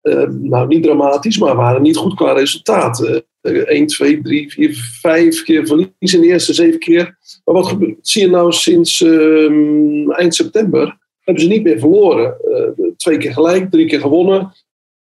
eh, 0.01 0.27
nou, 0.30 0.68
niet 0.68 0.84
dramatisch, 0.84 1.38
maar 1.38 1.56
waren 1.56 1.81
niet 1.81 1.98
goed 1.98 2.16
qua 2.16 2.34
resultaat. 2.34 3.04
Eh, 3.04 3.19
1, 3.42 3.88
2, 3.88 4.22
3, 4.22 4.51
4, 4.51 4.74
5 5.01 5.44
keer 5.44 5.68
verlies 5.68 6.13
in 6.13 6.22
de 6.22 6.27
eerste 6.27 6.54
zeven 6.54 6.80
keer. 6.80 7.18
Maar 7.45 7.56
wat 7.56 7.68
gebeurt, 7.68 8.07
zie 8.07 8.22
je 8.22 8.30
nou 8.30 8.51
sinds 8.51 9.01
ehm, 9.01 10.12
eind 10.12 10.36
september? 10.36 11.00
Hebben 11.23 11.44
ze 11.44 11.50
niet 11.50 11.63
meer 11.63 11.79
verloren. 11.79 12.38
Eh, 12.41 12.85
twee 12.97 13.18
keer 13.18 13.33
gelijk, 13.33 13.71
drie 13.71 13.88
keer 13.88 14.00
gewonnen. 14.00 14.53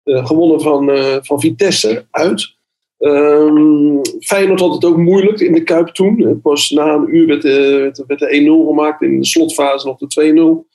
Eh, 0.02 0.26
gewonnen 0.26 0.60
van, 0.60 0.90
eh, 0.90 1.16
van 1.20 1.40
Vitesse 1.40 2.06
uit. 2.10 2.54
Ehm 2.98 4.00
Feyenoord 4.20 4.60
had 4.60 4.74
het 4.74 4.84
ook 4.84 4.96
moeilijk 4.96 5.40
in 5.40 5.52
de 5.52 5.62
Kuip 5.62 5.88
toen. 5.88 6.40
Pas 6.42 6.70
na 6.70 6.94
een 6.94 7.16
uur 7.16 7.26
werd, 7.26 7.42
de- 7.42 7.78
werd, 7.82 7.96
de- 7.96 8.04
werd 8.06 8.20
de 8.20 8.34
1-0 8.36 8.66
gemaakt. 8.66 9.02
In 9.02 9.20
de 9.20 9.26
slotfase 9.26 9.86
nog 9.86 9.98
de 9.98 10.06
2-0. 10.06 10.66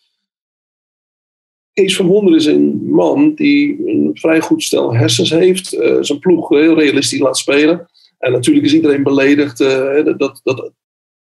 Kees 1.74 1.96
van 1.96 2.06
Wonder 2.06 2.36
is 2.36 2.46
een 2.46 2.90
man 2.90 3.34
die 3.36 3.88
een 3.90 4.10
vrij 4.14 4.42
goed 4.42 4.64
stel 4.64 4.96
hersens 4.96 5.30
heeft. 5.30 5.68
zijn 6.02 6.20
ploeg 6.20 6.50
heel 6.50 6.76
realistisch 6.76 7.20
laat 7.20 7.38
spelen. 7.38 7.90
En 8.18 8.32
natuurlijk 8.32 8.66
is 8.66 8.74
iedereen 8.74 9.04
beledigd 9.04 9.60
eh, 9.60 10.06
dat, 10.18 10.40
dat, 10.44 10.72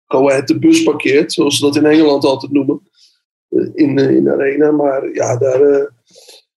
Ahead 0.07 0.49
de 0.49 0.59
bus 0.59 0.83
parkeert. 0.83 1.33
Zoals 1.33 1.57
ze 1.59 1.65
dat 1.65 1.77
in 1.77 1.85
Engeland 1.87 2.25
altijd 2.25 2.53
noemen. 2.53 2.90
Eh, 3.51 3.69
in, 3.75 3.97
de- 3.97 4.17
in 4.17 4.25
de 4.25 4.33
arena. 4.33 4.71
Maar 4.71 5.13
ja, 5.13 5.37
daar... 5.39 5.61
eh, 5.63 5.85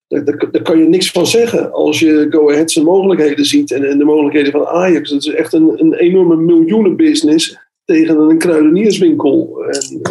daar, 0.08 0.26
daar, 0.26 0.52
daar 0.52 0.62
kan 0.62 0.78
je 0.80 0.88
niks 0.88 1.12
van 1.12 1.28
zeggen. 1.28 1.72
Als 1.72 2.00
je 2.00 2.28
Go 2.30 2.52
Ahead 2.52 2.72
zijn 2.72 2.86
mogelijkheden 2.86 3.46
ziet 3.46 3.72
en, 3.72 3.84
en 3.84 3.98
de 3.98 4.04
mogelijkheden 4.06 4.52
van 4.52 4.66
Ajax. 4.66 5.10
Dat 5.10 5.26
is 5.26 5.34
echt 5.34 5.54
een, 5.54 5.74
een 5.80 5.94
enorme 5.94 6.36
miljoenenbusiness 6.36 7.58
tegen 7.86 8.18
een 8.20 8.38
kruidenierswinkel. 8.38 9.64
En 9.66 10.02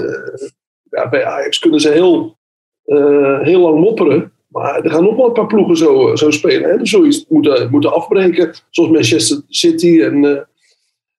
eh, 0.90 1.10
bij 1.10 1.24
Ajax 1.24 1.58
kunnen 1.58 1.80
ze 1.80 1.90
heel, 1.90 2.36
eh, 2.84 3.40
heel 3.40 3.60
lang 3.60 3.80
mopperen. 3.80 4.32
Maar 4.48 4.80
er 4.84 4.90
gaan 4.90 5.04
nog 5.04 5.16
wel 5.16 5.26
een 5.26 5.32
paar 5.32 5.46
ploegen 5.46 5.76
zo, 5.76 6.16
zo 6.16 6.30
spelen. 6.30 6.62
Hè? 6.70 6.72
Je 6.72 7.06
het 7.06 7.26
moeten, 7.28 7.70
moeten 7.70 7.92
afbreken. 7.92 8.50
Zoals 8.70 8.90
Manchester 8.90 9.40
City 9.48 10.00
en, 10.02 10.24
eh, 10.24 10.40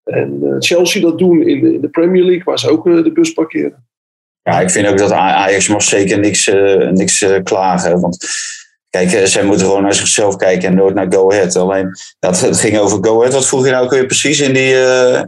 en 0.04 0.40
eh, 0.44 0.56
Chelsea 0.60 1.02
dat 1.02 1.18
doen 1.18 1.42
in 1.42 1.62
de, 1.62 1.74
in 1.74 1.82
de 1.82 1.90
Premier 1.90 2.24
League. 2.24 2.44
Waar 2.44 2.60
ze 2.60 2.70
ook 2.70 2.88
eh, 2.88 3.04
de 3.04 3.12
bus 3.12 3.34
parkeren. 3.34 3.86
Ja, 4.44 4.60
ik 4.60 4.70
vind 4.70 4.88
ook 4.88 4.98
dat 4.98 5.12
Ajax 5.12 5.68
mag 5.68 5.84
zeker 5.84 6.20
niks, 6.20 6.48
eh, 6.48 6.90
niks 6.90 7.22
eh, 7.22 7.44
klagen. 7.44 8.00
Want 8.00 8.28
kijk, 8.90 9.12
eh, 9.12 9.26
zij 9.26 9.44
moeten 9.44 9.66
gewoon 9.66 9.82
naar 9.82 9.94
zichzelf 9.94 10.36
kijken 10.36 10.68
en 10.68 10.76
nooit 10.76 10.96
naar 10.96 11.14
Go 11.14 11.32
Ahead. 11.32 11.56
Alleen, 11.56 11.90
dat, 12.20 12.40
het 12.40 12.60
ging 12.60 12.78
over 12.78 12.98
Go 13.02 13.20
Ahead. 13.20 13.34
Wat 13.34 13.48
vroeg 13.48 13.66
je 13.66 13.72
nou 13.72 13.84
ook 13.84 13.92
weer 13.92 14.06
precies 14.06 14.40
in 14.40 14.54
die, 14.54 14.76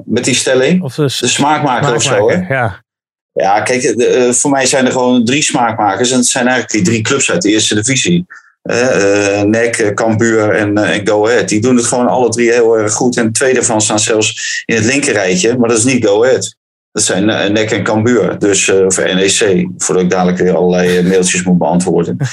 met 0.06 0.26
die 0.26 0.36
stelling? 0.36 0.82
Of 0.82 0.96
de 0.96 1.10
smaakmaker 1.10 1.96
of 1.96 2.04
zo, 2.04 2.30
hè? 2.30 2.54
Ja. 2.54 2.84
Ja, 3.32 3.62
kijk, 3.62 3.82
de, 3.82 4.34
voor 4.34 4.52
mij 4.52 4.66
zijn 4.66 4.86
er 4.86 4.92
gewoon 4.92 5.26
drie 5.26 5.42
smaakmakers. 5.42 6.12
En 6.12 6.18
het 6.18 6.28
zijn 6.28 6.48
eigenlijk 6.48 6.76
die 6.76 6.94
drie 6.94 7.02
clubs 7.02 7.32
uit 7.32 7.42
de 7.42 7.50
eerste 7.50 7.76
divisie. 7.76 8.26
Eh, 8.62 9.42
NEC, 9.42 9.92
Cambuur 9.94 10.50
en, 10.50 10.78
en 10.78 11.08
Go 11.08 11.28
Ahead. 11.28 11.50
Die 11.50 11.62
doen 11.62 11.76
het 11.76 11.86
gewoon 11.86 12.08
alle 12.08 12.30
drie 12.30 12.52
heel 12.52 12.78
erg 12.78 12.94
goed. 12.94 13.18
En 13.18 13.32
twee 13.32 13.54
daarvan 13.54 13.82
staan 13.82 14.00
zelfs 14.00 14.64
in 14.66 14.76
het 14.76 14.86
linkerrijtje. 14.86 15.58
Maar 15.58 15.70
dat 15.70 15.78
is 15.78 15.84
niet 15.84 16.06
Go 16.06 16.24
Ahead. 16.24 16.56
Dat 16.96 17.04
zijn 17.04 17.30
eh, 17.30 17.50
NEC 17.50 17.72
en 17.72 17.84
Cambuur. 17.84 18.40
Dus, 18.40 18.68
eh 18.68 18.86
of 18.86 18.98
NEC. 18.98 19.68
Voordat 19.78 20.04
ik 20.04 20.10
dadelijk 20.10 20.38
weer 20.38 20.56
allerlei 20.56 20.98
eh, 20.98 21.06
mailtjes 21.06 21.44
moet 21.44 21.58
beantwoorden. 21.58 22.18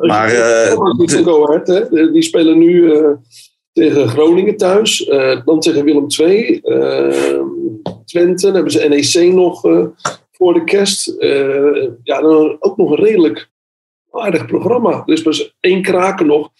Maar, 0.00 0.28
die 0.96 1.10
van 1.10 1.24
Go 1.24 1.46
Ahead, 1.46 1.66
hè, 1.66 2.10
die 2.12 2.22
spelen 2.22 2.58
nu 2.58 2.92
tegen 3.72 4.08
Groningen 4.08 4.56
thuis. 4.56 5.10
dan 5.44 5.60
tegen 5.60 5.84
Willem 5.84 6.06
II. 6.20 6.60
Twente. 8.04 8.46
Dan 8.46 8.54
hebben 8.54 8.72
ze 8.72 8.88
NEC 8.88 9.32
nog 9.32 9.60
voor 10.32 10.54
de 10.54 10.64
kerst. 10.64 11.14
ja, 12.02 12.20
dan 12.20 12.56
ook 12.58 12.76
nog 12.76 12.90
een 12.90 13.04
redelijk 13.04 13.50
aardig 14.10 14.46
programma. 14.46 15.02
Dus 15.04 15.22
pas 15.22 15.56
één 15.60 15.82
kraken 15.82 16.26
nog. 16.26 16.50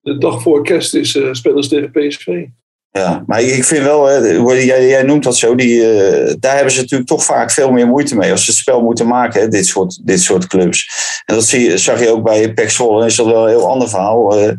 De 0.00 0.18
dag 0.18 0.42
voor 0.42 0.62
kerst 0.62 0.94
is 0.94 1.18
spelers 1.32 1.68
tegen 1.68 1.90
PSV. 1.90 2.46
Ja, 2.92 3.22
maar 3.26 3.42
ik 3.42 3.64
vind 3.64 3.84
wel, 3.84 4.24
jij, 4.54 4.86
jij 4.86 5.02
noemt 5.02 5.24
dat 5.24 5.36
zo, 5.36 5.54
die, 5.54 5.76
uh, 5.76 6.34
daar 6.38 6.54
hebben 6.54 6.72
ze 6.72 6.80
natuurlijk 6.80 7.08
toch 7.08 7.24
vaak 7.24 7.50
veel 7.50 7.70
meer 7.70 7.86
moeite 7.86 8.16
mee 8.16 8.30
als 8.30 8.44
ze 8.44 8.50
het 8.50 8.60
spel 8.60 8.80
moeten 8.80 9.06
maken, 9.06 9.40
hè, 9.40 9.48
dit, 9.48 9.66
soort, 9.66 10.00
dit 10.06 10.20
soort 10.20 10.46
clubs. 10.46 10.90
En 11.24 11.34
dat 11.34 11.44
zie, 11.44 11.76
zag 11.76 12.00
je 12.00 12.10
ook 12.10 12.22
bij 12.22 12.68
Zwolle, 12.68 13.06
is 13.06 13.16
dat 13.16 13.26
wel 13.26 13.42
een 13.42 13.48
heel 13.48 13.68
ander 13.68 13.88
verhaal. 13.88 14.38
Uh, 14.38 14.52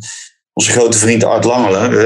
onze 0.54 0.72
grote 0.72 0.98
vriend 0.98 1.24
Art 1.24 1.44
Langelen, 1.44 1.92
uh, 1.92 1.98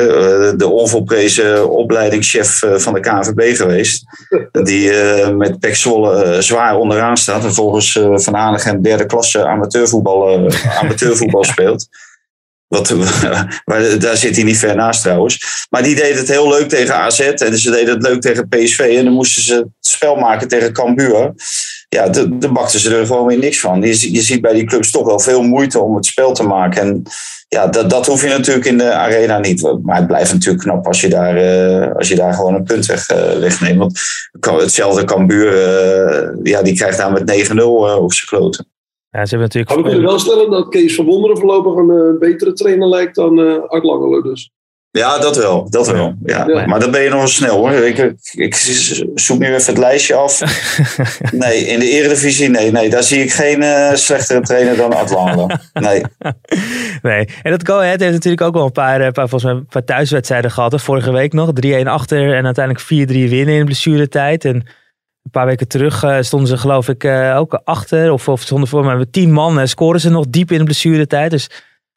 de 0.58 0.68
onvolprezen 0.68 1.70
opleidingschef 1.70 2.64
van 2.76 2.94
de 2.94 3.00
KNVB 3.00 3.56
geweest, 3.56 4.04
die 4.52 4.92
met 5.34 5.58
Zwolle 5.60 6.42
zwaar 6.42 6.76
onderaan 6.76 7.18
staat 7.18 7.44
en 7.44 7.54
volgens 7.54 8.00
Van 8.14 8.36
Aanegem 8.36 8.82
derde 8.82 9.06
klasse 9.06 9.46
amateurvoetbal, 9.46 10.50
amateurvoetbal 10.82 11.44
speelt. 11.44 11.88
Wat, 12.68 12.88
daar 14.00 14.18
zit 14.18 14.36
hij 14.36 14.44
niet 14.44 14.58
ver 14.58 14.76
naast 14.76 15.02
trouwens. 15.02 15.66
Maar 15.70 15.84
die 15.84 15.96
deed 15.96 16.18
het 16.18 16.28
heel 16.28 16.50
leuk 16.50 16.70
tegen 16.70 16.96
AZ. 16.96 17.20
En 17.20 17.58
ze 17.60 17.72
deden 17.72 17.94
het 17.94 18.04
leuk 18.04 18.22
tegen 18.22 18.48
PSV. 18.48 18.96
En 18.98 19.04
dan 19.04 19.14
moesten 19.14 19.44
ze 19.44 19.54
het 19.56 19.68
spel 19.80 20.16
maken 20.16 20.48
tegen 20.48 20.74
Cambuur. 20.74 21.34
Ja, 21.90 22.10
dan 22.10 22.54
bakten 22.54 22.80
ze 22.80 22.96
er 22.96 23.06
gewoon 23.06 23.28
weer 23.28 23.38
niks 23.38 23.60
van. 23.60 23.82
Je, 23.82 24.14
je 24.14 24.22
ziet 24.22 24.42
bij 24.42 24.54
die 24.54 24.66
clubs 24.66 24.92
toch 24.92 25.06
wel 25.06 25.20
veel 25.20 25.42
moeite 25.42 25.80
om 25.80 25.96
het 25.96 26.06
spel 26.06 26.34
te 26.34 26.44
maken. 26.44 26.82
En 26.82 27.04
ja, 27.48 27.68
dat, 27.68 27.90
dat 27.90 28.06
hoef 28.06 28.22
je 28.22 28.30
natuurlijk 28.30 28.66
in 28.66 28.78
de 28.78 28.94
arena 28.94 29.40
niet. 29.40 29.80
Maar 29.84 29.98
het 29.98 30.08
blijft 30.08 30.34
natuurlijk 30.34 30.64
knap 30.64 30.88
als 30.88 31.02
je 31.02 31.10
daar, 31.10 31.44
uh, 31.44 31.96
als 31.96 32.08
je 32.08 32.16
daar 32.16 32.34
gewoon 32.34 32.54
een 32.54 32.64
punt 32.64 32.86
weg, 32.86 33.10
uh, 33.10 33.38
wegneemt. 33.38 33.78
Want 33.78 34.62
hetzelfde 34.62 35.04
Cambuur, 35.04 35.54
uh, 35.54 36.30
ja, 36.44 36.62
die 36.62 36.76
krijgt 36.76 36.98
daar 36.98 37.12
met 37.12 37.50
9-0 37.52 37.56
op 38.00 38.14
zijn 38.14 38.28
kloten. 38.28 38.68
Ja, 39.16 39.26
ze 39.26 39.36
hebben 39.36 39.40
natuurlijk... 39.40 39.70
Maar 39.70 39.84
we 39.84 39.90
kunnen 39.90 40.10
wel 40.10 40.20
stellen 40.20 40.50
dat 40.50 40.70
Kees 40.70 40.96
van 40.96 41.06
Wonderen 41.06 41.38
voorlopig 41.38 41.76
een 41.76 42.14
uh, 42.14 42.20
betere 42.20 42.54
trainer 42.54 42.88
lijkt 42.88 43.16
dan 43.16 43.40
uh, 43.40 43.64
Art 43.68 43.84
Langelo 43.84 44.22
dus. 44.22 44.52
Ja, 44.92 45.20
dat 45.20 45.38
wel. 45.38 45.70
Dat 45.70 45.92
wel. 45.92 46.16
Ja. 46.24 46.48
ja. 46.48 46.66
Maar 46.66 46.80
dan 46.80 46.92
ben 46.92 47.02
je 47.02 47.10
nog 47.10 47.18
wel 47.18 47.28
snel 47.28 47.58
hoor. 47.58 47.72
Ik, 47.72 48.14
ik, 48.32 48.56
zoek 49.16 49.40
nu 49.40 49.46
even 49.46 49.66
het 49.66 49.78
lijstje 49.78 50.16
af. 50.16 50.42
nee, 51.32 51.66
in 51.66 51.80
de 51.80 51.90
Eredivisie, 51.90 52.50
nee, 52.50 52.72
nee. 52.72 52.90
Daar 52.90 53.04
zie 53.04 53.24
ik 53.24 53.32
geen 53.32 53.62
uh, 53.62 53.94
slechtere 53.94 54.42
trainer 54.42 54.78
dan 54.78 54.94
Art 54.94 55.12
Langelo. 55.12 55.48
Nee. 55.74 56.04
nee. 57.02 57.28
En 57.44 57.52
dat 57.52 57.68
Go 57.68 57.78
Ahead 57.78 58.00
heeft 58.00 58.14
natuurlijk 58.14 58.42
ook 58.42 58.54
wel 58.54 58.66
een 58.66 58.72
paar, 58.72 59.12
paar, 59.12 59.30
volgens 59.30 59.44
mij 59.44 59.54
een 59.54 59.66
paar 59.66 59.84
thuiswedstrijden 59.84 60.52
gehad. 60.52 60.82
Vorige 60.82 61.12
week 61.12 61.34
nog. 61.34 61.52
3-1 61.66 61.70
achter 61.84 62.34
en 62.34 62.46
uiteindelijk 62.46 62.86
4-3 62.86 62.86
winnen 63.30 63.56
in 63.56 63.66
blessuretijd. 63.66 64.46
En 64.46 64.66
een 65.26 65.32
paar 65.32 65.46
weken 65.46 65.68
terug 65.68 66.04
uh, 66.04 66.18
stonden 66.22 66.50
ze 66.50 66.58
geloof 66.58 66.90
ik 66.90 67.04
uh, 67.04 67.38
ook 67.38 67.54
achter. 67.64 68.12
Of, 68.12 68.28
of 68.28 68.42
stonden 68.42 68.68
voor 68.68 68.86
mij 68.86 68.96
met 68.96 69.14
tien 69.14 69.32
man. 69.32 69.60
En 69.60 69.70
scoren 69.70 70.00
ze 70.00 70.10
nog 70.10 70.26
diep 70.30 70.52
in 70.52 70.58
de 70.58 70.64
blessuretijd. 70.64 71.32
Dus 71.32 71.50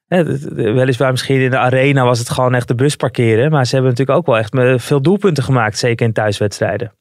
eh, 0.07 0.23
weliswaar 0.55 1.11
misschien 1.11 1.41
in 1.41 1.51
de 1.51 1.59
arena 1.59 2.05
was 2.05 2.19
het 2.19 2.31
gewoon 2.31 2.55
echt 2.55 2.69
de 2.69 2.75
bus 2.75 2.97
parkeren. 2.97 3.51
Maar 3.51 3.67
ze 3.67 3.75
hebben 3.75 3.91
natuurlijk 3.91 4.19
ook 4.19 4.27
wel 4.27 4.39
echt 4.39 4.83
veel 4.83 5.03
doelpunten 5.03 5.45
gemaakt. 5.45 5.79
Zeker 5.79 6.07
in 6.07 6.13
thuiswedstrijden. 6.13 6.98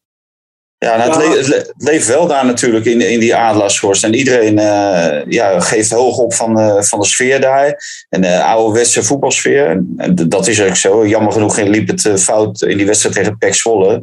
Ja, 0.80 0.98
nou, 0.98 1.38
het, 1.38 1.48
le 1.48 1.56
het, 1.56 1.74
leeft 1.78 2.08
wel 2.08 2.28
daar 2.28 2.46
natuurlijk 2.46 2.86
in, 2.86 3.02
in 3.02 3.20
die 3.20 3.36
Adelaarshorst. 3.36 4.04
En 4.04 4.14
iedereen 4.14 4.58
uh, 4.58 5.26
ja, 5.28 5.60
geeft 5.60 5.92
hoog 5.92 6.18
op 6.18 6.34
van, 6.34 6.60
uh, 6.60 6.82
van 6.82 7.00
de 7.00 7.06
sfeer 7.06 7.42
daar. 7.42 7.84
En 8.10 8.22
de 8.22 8.44
ouderwetse 8.44 9.04
voetbalsfeer. 9.04 9.68
En, 9.68 9.94
en 9.98 10.16
dat 10.30 10.48
is 10.48 10.62
ook 10.62 10.76
zo. 10.76 11.08
Jammer 11.08 11.32
genoeg 11.32 11.58
liep 11.58 11.88
het 11.88 12.04
uh, 12.06 12.16
fout 12.16 12.62
in 12.62 12.78
die 12.78 12.86
wedstrijd 12.86 13.16
tegen 13.16 13.38
Pek 13.38 13.56
Zwolle. 13.56 14.02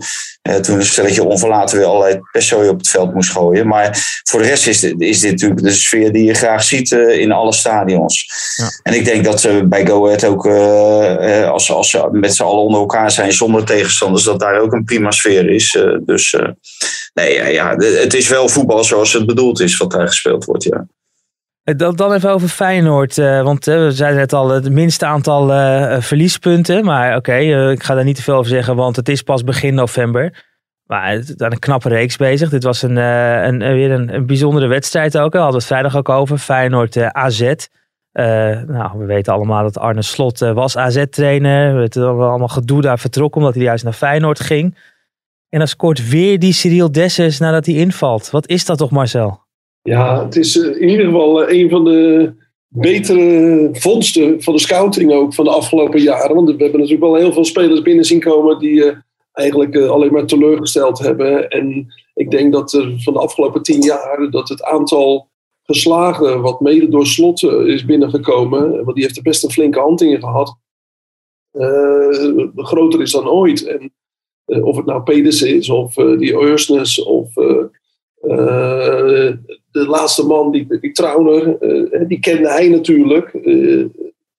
toen 0.60 0.76
een 0.76 0.86
stelletje 0.86 1.24
onverlaten 1.24 1.78
weer 1.78 1.86
allerlei 1.86 2.20
persooi 2.32 2.68
op 2.68 2.78
het 2.78 2.88
veld 2.88 3.14
moest 3.14 3.30
gooien. 3.30 3.66
Maar 3.66 4.20
voor 4.24 4.42
de 4.42 4.48
rest 4.48 4.66
is 4.66 4.80
dit, 4.80 4.94
is 5.00 5.20
dit 5.20 5.30
natuurlijk 5.30 5.62
de 5.62 5.72
sfeer 5.72 6.12
die 6.12 6.24
je 6.24 6.34
graag 6.34 6.64
ziet 6.64 6.90
in 6.90 7.32
alle 7.32 7.52
stadions. 7.52 8.26
Ja. 8.56 8.68
En 8.82 8.94
ik 8.94 9.04
denk 9.04 9.24
dat 9.24 9.40
ze 9.40 9.66
bij 9.68 9.86
Go 9.86 10.06
Ahead 10.06 10.24
ook, 10.24 10.46
als, 11.46 11.70
als 11.70 11.90
ze 11.90 12.08
met 12.10 12.34
z'n 12.34 12.42
allen 12.42 12.62
onder 12.62 12.80
elkaar 12.80 13.10
zijn 13.10 13.32
zonder 13.32 13.64
tegenstanders, 13.64 14.24
dat 14.24 14.40
daar 14.40 14.60
ook 14.60 14.72
een 14.72 14.84
prima 14.84 15.10
sfeer 15.10 15.50
is. 15.50 15.78
dus 16.04 16.36
nee, 17.14 17.34
ja, 17.34 17.46
ja, 17.46 17.76
het 17.76 18.14
is 18.14 18.28
wel 18.28 18.48
voetbal 18.48 18.84
zoals 18.84 19.12
het 19.12 19.26
bedoeld 19.26 19.60
is 19.60 19.76
wat 19.76 19.90
daar 19.90 20.06
gespeeld 20.06 20.44
wordt, 20.44 20.62
ja. 20.62 20.86
Eh, 21.64 21.76
dan, 21.76 22.12
even 22.12 22.30
over 22.30 22.48
Feyenoord. 22.48 23.18
Uh, 23.18 23.42
want 23.42 23.66
uh, 23.66 23.74
we 23.74 23.92
zeiden 23.92 24.20
net 24.20 24.32
al 24.32 24.50
het 24.50 24.70
minste 24.70 25.06
aantal 25.06 25.46
verliespunten. 26.02 26.84
Maar 26.84 27.16
oké, 27.16 27.36
ik 27.70 27.82
ga 27.82 27.94
daar 27.94 28.04
niet 28.04 28.16
te 28.16 28.22
veel 28.22 28.34
over 28.34 28.50
zeggen, 28.50 28.76
want 28.76 28.96
het 28.96 29.08
is 29.08 29.22
pas 29.22 29.44
begin 29.44 29.74
november. 29.74 30.44
Maar 30.86 31.14
is 31.14 31.34
een 31.36 31.58
knappe 31.58 31.88
reeks 31.88 32.16
bezig. 32.16 32.48
Dit 32.48 32.64
was 32.64 32.82
een, 32.82 32.96
een, 32.96 33.58
weer 33.58 33.90
een, 33.90 34.14
een, 34.14 34.26
bijzondere 34.26 34.66
wedstrijd 34.66 35.18
ook. 35.18 35.32
We 35.32 35.38
hadden 35.38 35.56
het 35.56 35.66
vrijdag 35.66 35.96
ook 35.96 36.08
over. 36.08 36.38
Feyenoord 36.38 36.96
AZ. 36.96 37.40
nou, 38.12 38.98
we 38.98 39.04
weten 39.06 39.32
allemaal 39.32 39.62
dat 39.62 39.78
Arne 39.78 40.02
Slot 40.02 40.38
was 40.38 40.76
AZ-trainer. 40.76 41.72
We 41.72 41.78
weten 41.78 42.02
allemaal 42.02 42.48
gedoe 42.48 42.80
daar 42.80 42.98
vertrokken 42.98 43.40
omdat 43.40 43.54
hij 43.54 43.64
juist 43.64 43.84
naar 43.84 43.92
Feyenoord 43.92 44.40
ging. 44.40 44.76
En 45.54 45.60
dan 45.60 45.68
scoort 45.68 46.08
weer 46.08 46.38
die 46.38 46.52
Cyril 46.52 46.92
Dessus 46.92 47.38
nadat 47.38 47.66
hij 47.66 47.74
invalt. 47.74 48.30
Wat 48.30 48.48
is 48.48 48.64
dat 48.64 48.78
toch, 48.78 48.90
Marcel? 48.90 49.40
Ja, 49.82 50.24
het 50.24 50.36
is 50.36 50.58
eh, 50.58 50.80
in 50.80 50.88
ieder 50.88 51.06
geval 51.06 51.44
eh, 51.44 51.58
een 51.58 51.70
van 51.70 51.84
de 51.84 52.32
betere 52.68 53.68
vondsten 53.72 54.42
van 54.42 54.54
de 54.54 54.60
scouting 54.60 55.12
ook 55.12 55.34
van 55.34 55.44
de 55.44 55.50
afgelopen 55.50 56.00
jaren. 56.00 56.34
Want 56.34 56.46
we 56.46 56.62
hebben 56.62 56.80
natuurlijk 56.80 57.10
wel 57.10 57.14
heel 57.14 57.32
veel 57.32 57.44
spelers 57.44 57.82
binnen 57.82 58.04
zien 58.04 58.20
komen 58.20 58.58
die 58.58 58.72
uh, 58.72 58.96
eigenlijk 59.32 59.76
alleen 59.76 60.12
maar 60.12 60.26
teleurgesteld 60.26 60.98
hebben. 60.98 61.48
En 61.48 61.86
ik 62.14 62.30
denk 62.30 62.52
dat 62.52 62.72
er 62.72 62.94
van 62.98 63.12
de 63.12 63.18
afgelopen 63.18 63.62
tien 63.62 63.82
jaar 63.82 64.30
dat 64.30 64.48
het 64.48 64.62
aantal 64.62 65.28
geslagen 65.62 66.40
wat 66.40 66.60
mede 66.60 66.88
door 66.88 67.06
slot 67.06 67.42
is 67.42 67.84
binnengekomen, 67.84 68.84
want 68.84 68.94
die 68.94 69.04
heeft 69.04 69.16
er 69.16 69.22
best 69.22 69.44
een 69.44 69.50
flinke 69.50 69.80
hand 69.80 70.02
in 70.02 70.20
gehad, 70.20 70.56
groter 72.54 73.00
is 73.00 73.12
dan 73.12 73.28
ooit. 73.28 73.66
En 73.66 73.92
of 74.46 74.76
het 74.76 74.86
nou 74.86 75.02
Pedersen 75.02 75.56
is, 75.56 75.70
of 75.70 75.96
uh, 75.96 76.18
die 76.18 76.32
Eursnes, 76.32 77.02
of 77.02 77.36
uh, 77.36 77.64
de 79.70 79.86
laatste 79.86 80.26
man, 80.26 80.50
die, 80.50 80.78
die 80.80 80.92
Trauner, 80.92 81.58
die 82.08 82.18
kende 82.18 82.48
hij 82.48 82.68
natuurlijk 82.68 83.30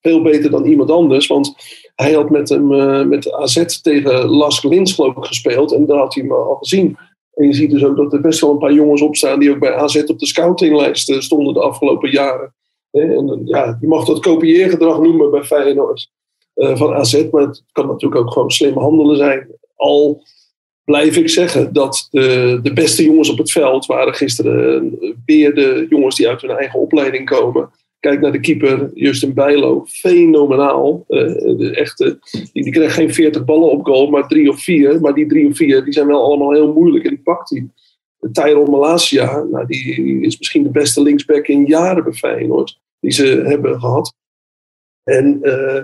veel 0.01 0.21
beter 0.21 0.51
dan 0.51 0.65
iemand 0.65 0.91
anders. 0.91 1.27
Want 1.27 1.55
hij 1.95 2.13
had 2.13 2.29
met, 2.29 2.50
hem, 2.50 2.67
met 3.07 3.31
AZ 3.31 3.65
tegen 3.81 4.25
Las 4.25 4.63
Lins 4.63 5.00
gespeeld 5.15 5.71
en 5.71 5.85
daar 5.85 5.97
had 5.97 6.13
hij 6.13 6.24
hem 6.24 6.33
al 6.33 6.55
gezien. 6.55 6.97
En 7.33 7.47
je 7.47 7.53
ziet 7.53 7.71
dus 7.71 7.85
ook 7.85 7.97
dat 7.97 8.13
er 8.13 8.21
best 8.21 8.41
wel 8.41 8.51
een 8.51 8.57
paar 8.57 8.74
jongens 8.74 9.01
op 9.01 9.15
staan 9.15 9.39
die 9.39 9.51
ook 9.51 9.59
bij 9.59 9.74
AZ 9.74 9.95
op 9.95 10.19
de 10.19 10.25
scoutinglijst 10.25 11.24
stonden 11.24 11.53
de 11.53 11.62
afgelopen 11.62 12.12
jaren. 12.12 12.53
En, 12.91 13.41
ja, 13.45 13.77
je 13.81 13.88
mag 13.88 14.05
dat 14.05 14.19
kopieergedrag 14.19 15.00
noemen 15.00 15.31
bij 15.31 15.43
Feyenoord 15.43 16.09
van 16.55 16.93
AZ, 16.93 17.24
maar 17.31 17.41
het 17.41 17.63
kan 17.71 17.88
natuurlijk 17.88 18.21
ook 18.21 18.31
gewoon 18.31 18.51
slim 18.51 18.77
handelen 18.77 19.17
zijn. 19.17 19.47
Al 19.75 20.24
blijf 20.84 21.17
ik 21.17 21.29
zeggen 21.29 21.74
dat 21.74 22.08
de, 22.12 22.60
de 22.63 22.74
beste 22.74 23.03
jongens 23.03 23.29
op 23.29 23.38
het 23.38 23.51
veld 23.51 23.86
waren 23.86 24.13
gisteren 24.13 24.98
weer 25.25 25.55
de 25.55 25.86
jongens 25.89 26.15
die 26.15 26.27
uit 26.27 26.41
hun 26.41 26.51
eigen 26.51 26.79
opleiding 26.79 27.25
komen. 27.25 27.70
Kijk 28.00 28.22
naar 28.22 28.32
de 28.32 28.39
keeper 28.39 28.91
Justin 28.94 29.34
Bijlo, 29.34 29.86
fenomenaal. 29.88 31.03
De 31.08 31.72
echte, 31.75 32.20
die, 32.32 32.63
die 32.63 32.72
kreeg 32.72 32.94
geen 32.94 33.13
40 33.13 33.46
ballen 33.46 33.72
op 33.72 33.86
goal, 33.86 34.10
maar 34.10 34.27
drie 34.27 34.50
of 34.50 34.63
vier. 34.63 35.00
Maar 35.00 35.13
die 35.13 35.25
drie 35.25 35.48
of 35.48 35.55
vier 35.55 35.84
die 35.84 35.94
zijn 35.94 36.08
wel 36.08 36.24
allemaal 36.24 36.51
heel 36.51 36.74
moeilijk 36.74 37.03
en 37.03 37.10
die 37.10 37.24
pakt 37.24 37.50
hij. 37.50 37.70
Tyrone 38.32 38.70
Malasia, 38.70 39.44
nou, 39.44 39.65
die 39.65 40.22
is 40.22 40.38
misschien 40.38 40.63
de 40.63 40.70
beste 40.70 41.01
linksback 41.01 41.48
in 41.48 41.65
jaren 41.65 42.03
bij 42.03 42.13
Feyenoord, 42.13 42.79
die 43.00 43.12
ze 43.12 43.25
hebben 43.46 43.79
gehad. 43.79 44.13
En 45.03 45.39
uh, 45.41 45.84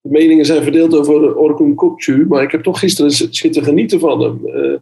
de 0.00 0.10
meningen 0.10 0.44
zijn 0.44 0.62
verdeeld 0.62 0.94
over 0.94 1.36
Orkun 1.36 1.74
Kokcu, 1.74 2.26
maar 2.28 2.42
ik 2.42 2.50
heb 2.50 2.62
toch 2.62 2.78
gisteren 2.78 3.10
zitten 3.10 3.62
genieten 3.62 4.00
van 4.00 4.20
hem. 4.20 4.40
Uh, 4.44 4.76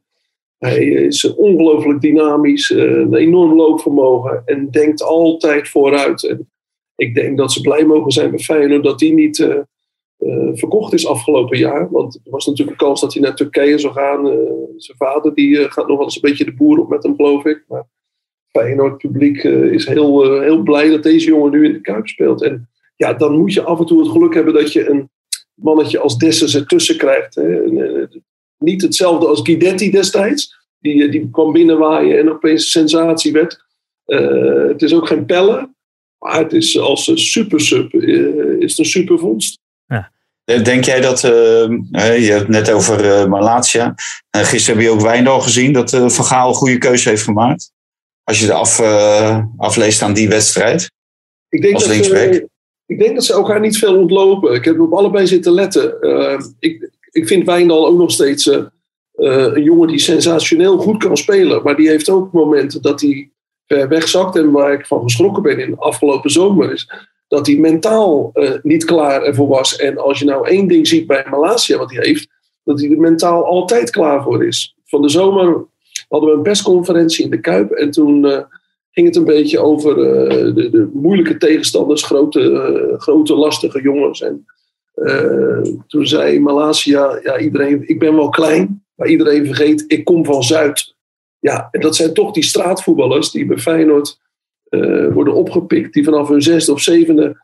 hij 0.58 0.86
is 0.86 1.34
ongelooflijk 1.34 2.00
dynamisch, 2.00 2.70
uh, 2.70 2.82
een 2.82 3.14
enorm 3.14 3.54
loopvermogen 3.54 4.42
en 4.44 4.70
denkt 4.70 5.02
altijd 5.02 5.68
vooruit. 5.68 6.36
Ik 6.96 7.14
denk 7.14 7.36
dat 7.38 7.52
ze 7.52 7.60
blij 7.60 7.84
mogen 7.84 8.12
zijn 8.12 8.30
bij 8.30 8.38
Feyenoord 8.38 8.84
dat 8.84 9.00
hij 9.00 9.10
niet 9.10 9.38
uh, 9.38 9.58
verkocht 10.52 10.92
is 10.92 11.06
afgelopen 11.06 11.58
jaar. 11.58 11.90
Want 11.90 12.14
er 12.14 12.30
was 12.30 12.46
natuurlijk 12.46 12.80
een 12.80 12.86
kans 12.86 13.00
dat 13.00 13.12
hij 13.12 13.22
naar 13.22 13.36
Turkije 13.36 13.78
zou 13.78 13.92
gaan. 13.92 14.26
zijn 14.76 14.96
vader 14.96 15.34
die 15.34 15.56
gaat 15.56 15.88
nog 15.88 15.96
wel 15.96 16.04
eens 16.04 16.14
een 16.14 16.28
beetje 16.28 16.44
de 16.44 16.54
boer 16.54 16.78
op 16.78 16.88
met 16.88 17.02
hem, 17.02 17.14
geloof 17.14 17.44
ik. 17.44 17.64
Maar 17.68 17.86
Feyenoord 18.48 18.98
publiek 18.98 19.42
is 19.44 19.86
heel, 19.86 20.40
heel 20.40 20.62
blij 20.62 20.88
dat 20.88 21.02
deze 21.02 21.26
jongen 21.26 21.50
nu 21.50 21.64
in 21.64 21.72
de 21.72 21.80
Kuip 21.80 22.08
speelt. 22.08 22.42
En 22.42 22.68
ja, 22.98 23.14
dan 23.14 23.36
moet 23.36 23.52
je 23.52 23.62
af 23.62 23.78
en 23.78 23.86
toe 23.86 24.02
het 24.02 24.10
geluk 24.10 24.34
hebben 24.34 24.54
dat 24.54 24.72
je 24.72 24.88
een 24.88 25.10
mannetje 25.54 25.98
als 25.98 26.16
Dessers 26.16 26.54
ertussen 26.54 26.96
krijgt. 26.96 27.34
Hè. 27.34 27.62
Eh, 27.62 28.06
niet 28.58 28.82
hetzelfde 28.82 29.26
als 29.26 29.40
Guidetti 29.42 29.90
destijds. 29.90 30.56
Die, 30.78 31.04
eh, 31.04 31.10
die 31.10 31.28
kwam 31.30 31.52
binnenwaaien 31.52 32.18
en 32.18 32.30
opeens 32.30 32.62
een 32.62 32.68
sensatie 32.88 33.32
werd. 33.32 33.66
Uh, 34.06 34.68
het 34.68 34.82
is 34.82 34.94
ook 34.94 35.06
geen 35.06 35.26
pellen. 35.26 35.76
Maar 36.18 36.38
het 36.38 36.52
is 36.52 36.78
als 36.78 37.06
een 37.06 37.18
super 37.18 37.60
sub, 37.60 37.92
uh, 37.92 38.60
is 38.60 38.70
het 38.70 38.78
een 38.78 38.84
super 38.84 39.18
vondst. 39.18 39.58
Ja. 39.86 40.12
Denk 40.44 40.84
jij 40.84 41.00
dat, 41.00 41.24
uh, 41.24 41.30
je 41.92 42.30
hebt 42.30 42.40
het 42.40 42.48
net 42.48 42.70
over 42.70 43.04
uh, 43.04 43.26
Malatia. 43.26 43.94
Uh, 44.36 44.42
gisteren 44.42 44.80
heb 44.80 44.88
je 44.88 44.94
ook 44.94 45.00
Wijndal 45.00 45.40
gezien 45.40 45.72
dat 45.72 45.92
uh, 45.92 46.08
Van 46.08 46.24
Gaal 46.24 46.48
een 46.48 46.54
goede 46.54 46.78
keuze 46.78 47.08
heeft 47.08 47.22
gemaakt. 47.22 47.72
Als 48.24 48.40
je 48.40 48.44
het 48.44 48.54
af, 48.54 48.80
afleest 49.56 50.02
aan 50.02 50.12
die 50.12 50.28
wedstrijd. 50.28 50.90
Ik 51.48 51.62
denk, 51.62 51.74
als 51.74 51.82
dat 51.82 51.92
linksback. 51.92 52.48
Ik 52.88 52.98
denk 52.98 53.14
dat 53.14 53.24
ze 53.24 53.32
elkaar 53.32 53.60
niet 53.60 53.78
veel 53.78 53.96
ontlopen. 53.96 54.54
Ik 54.54 54.64
heb 54.64 54.80
op 54.80 54.92
allebei 54.92 55.26
zitten 55.26 55.52
letten. 55.52 55.96
ik, 56.58 56.90
ik 57.10 57.26
vind 57.26 57.46
Wijndal 57.46 57.86
ook 57.86 57.98
nog 57.98 58.10
steeds 58.10 58.46
een 59.12 59.62
jongen 59.62 59.88
die 59.88 59.98
sensationeel 59.98 60.78
goed 60.78 60.96
kan 60.96 61.16
spelen. 61.16 61.62
Maar 61.62 61.76
die 61.76 61.88
heeft 61.88 62.10
ook 62.10 62.32
momenten 62.32 62.82
dat 62.82 63.00
hij 63.00 63.30
ver 63.66 63.88
wegzakt. 63.88 64.36
En 64.36 64.50
waar 64.50 64.72
ik 64.72 64.86
van 64.86 65.02
geschrokken 65.02 65.42
ben 65.42 65.58
in 65.58 65.70
de 65.70 65.76
afgelopen 65.76 66.30
zomer 66.30 66.72
is 66.72 66.88
dat 67.28 67.46
hij 67.46 67.56
mentaal 67.56 68.30
uh, 68.34 68.50
niet 68.62 68.84
klaar 68.84 69.22
ervoor 69.22 69.48
was. 69.48 69.76
En 69.76 69.98
als 69.98 70.18
je 70.18 70.24
nou 70.24 70.48
één 70.48 70.68
ding 70.68 70.86
ziet 70.86 71.06
bij 71.06 71.26
Malasia 71.30 71.78
wat 71.78 71.92
hij 71.92 72.06
heeft, 72.06 72.28
dat 72.64 72.80
hij 72.80 72.90
er 72.90 73.00
mentaal 73.00 73.44
altijd 73.44 73.90
klaar 73.90 74.22
voor 74.22 74.44
is. 74.44 74.76
Van 74.84 75.02
de 75.02 75.08
zomer 75.08 75.66
hadden 76.08 76.30
we 76.30 76.36
een 76.36 76.42
persconferentie 76.42 77.24
in 77.24 77.30
de 77.30 77.40
Kuip 77.40 77.70
en 77.70 77.90
toen 77.90 78.46
ging 78.90 79.06
het 79.06 79.16
een 79.16 79.24
beetje 79.24 79.58
over 79.58 79.98
uh, 79.98 80.54
de, 80.54 80.70
de, 80.70 80.90
moeilijke 80.92 81.36
tegenstanders, 81.36 82.02
grote, 82.02 82.94
grote 82.98 83.34
lastige 83.34 83.82
jongens. 83.82 84.22
En 84.22 84.46
toen 85.86 86.06
zei 86.06 86.40
Malasia, 86.40 87.20
ja 87.22 87.38
iedereen, 87.38 87.88
ik 87.88 87.98
ben 87.98 88.14
wel 88.16 88.28
klein, 88.28 88.84
maar 88.94 89.08
iedereen 89.08 89.46
vergeet, 89.46 89.84
ik 89.86 90.04
kom 90.04 90.24
van 90.24 90.42
Zuid. 90.42 90.94
Ja, 91.38 91.68
en 91.70 91.80
dat 91.80 91.96
zijn 91.96 92.14
toch 92.14 92.32
die 92.32 92.44
straatvoetballers 92.44 93.30
die 93.30 93.46
bij 93.46 93.58
Feyenoord 93.58 94.18
worden 95.12 95.34
opgepikt, 95.34 95.92
die 95.92 96.04
vanaf 96.04 96.28
hun 96.28 96.42
zesde 96.42 96.72
of 96.72 96.80
zevende 96.80 97.36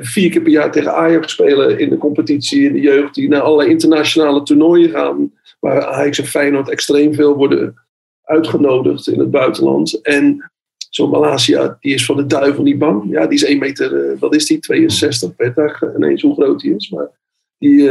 vier 0.00 0.30
keer 0.30 0.42
per 0.42 0.52
jaar 0.52 0.72
tegen 0.72 0.94
Ajax 0.94 1.32
spelen 1.32 1.78
in 1.78 1.88
de 1.88 1.98
competitie, 1.98 2.64
in 2.64 2.72
de 2.72 2.80
jeugd, 2.80 3.14
die 3.14 3.28
naar 3.28 3.40
allerlei 3.40 3.70
internationale 3.70 4.42
toernooien 4.42 4.90
gaan, 4.90 5.32
waar 5.60 5.84
Ajax 5.84 6.18
en 6.18 6.26
Feyenoord 6.26 6.68
extreem 6.68 7.14
veel 7.14 7.36
worden 7.36 7.74
uitgenodigd 8.22 9.08
in 9.08 9.18
het 9.18 9.30
buitenland. 9.30 10.00
En 10.00 10.50
zo'n 10.90 11.10
Malasia, 11.10 11.76
die 11.80 11.94
is 11.94 12.04
van 12.04 12.16
de 12.16 12.26
duivel 12.26 12.62
niet 12.62 12.78
bang. 12.78 13.10
Ja, 13.10 13.26
die 13.26 13.38
is 13.38 13.44
1 13.44 13.58
meter, 13.58 13.92
uh, 13.92 14.20
wat 14.20 14.34
is 14.34 14.46
die, 14.46 14.58
62 14.58 15.36
per 15.36 15.54
dag, 15.54 15.82
ineens 15.96 16.22
hoe 16.22 16.34
groot 16.34 16.60
die 16.60 16.74
is. 16.74 16.90
Maar 16.90 17.10
die, 17.58 17.82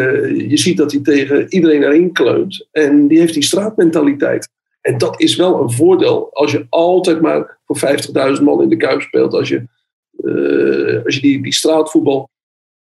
je 0.50 0.58
ziet 0.58 0.78
dat 0.78 0.92
hij 0.92 1.02
tegen 1.02 1.46
iedereen 1.50 1.84
erin 1.84 2.12
kleunt. 2.12 2.68
En 2.72 3.08
die 3.08 3.20
heeft 3.20 3.34
die 3.34 3.44
straatmentaliteit. 3.44 4.50
En 4.82 4.98
dat 4.98 5.22
is 5.22 5.36
wel 5.36 5.62
een 5.62 5.72
voordeel 5.72 6.30
als 6.34 6.52
je 6.52 6.66
altijd 6.70 7.22
maar 7.22 7.60
voor 7.66 7.78
50.000 8.38 8.44
man 8.44 8.62
in 8.62 8.70
de 8.70 8.78
Kuip 8.78 9.02
speelt. 9.02 9.34
Als 9.34 9.50
je, 9.50 9.64
als 11.06 11.16
je 11.16 11.22
die, 11.22 11.44
die 11.44 11.54
straatvoetbal 11.54 12.30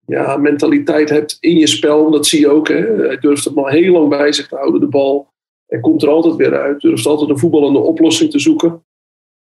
ja, 0.10 0.38
mentaliteit 0.38 1.10
hebt 1.10 1.38
in 1.40 1.58
je 1.58 1.68
spel. 1.68 2.12
Dat 2.12 2.28
zie 2.28 2.40
je 2.40 2.50
ook. 2.50 2.68
Hè. 2.68 3.06
Hij 3.06 3.18
durft 3.18 3.46
het 3.46 3.56
maar 3.56 3.72
heel 3.72 3.92
lang 3.92 4.10
bij 4.10 4.34
zich 4.34 4.48
te 4.48 4.56
houden, 4.56 4.82
de 4.82 4.88
bal. 4.88 5.28
En 5.68 5.82
komt 5.82 6.02
er 6.02 6.10
altijd 6.10 6.36
weer 6.36 6.60
uit. 6.60 6.82
Durft 6.82 7.06
altijd 7.06 7.30
een 7.30 7.40
voetballende 7.40 7.80
oplossing 7.80 8.32
te 8.32 8.40
zoeken. 8.40 8.84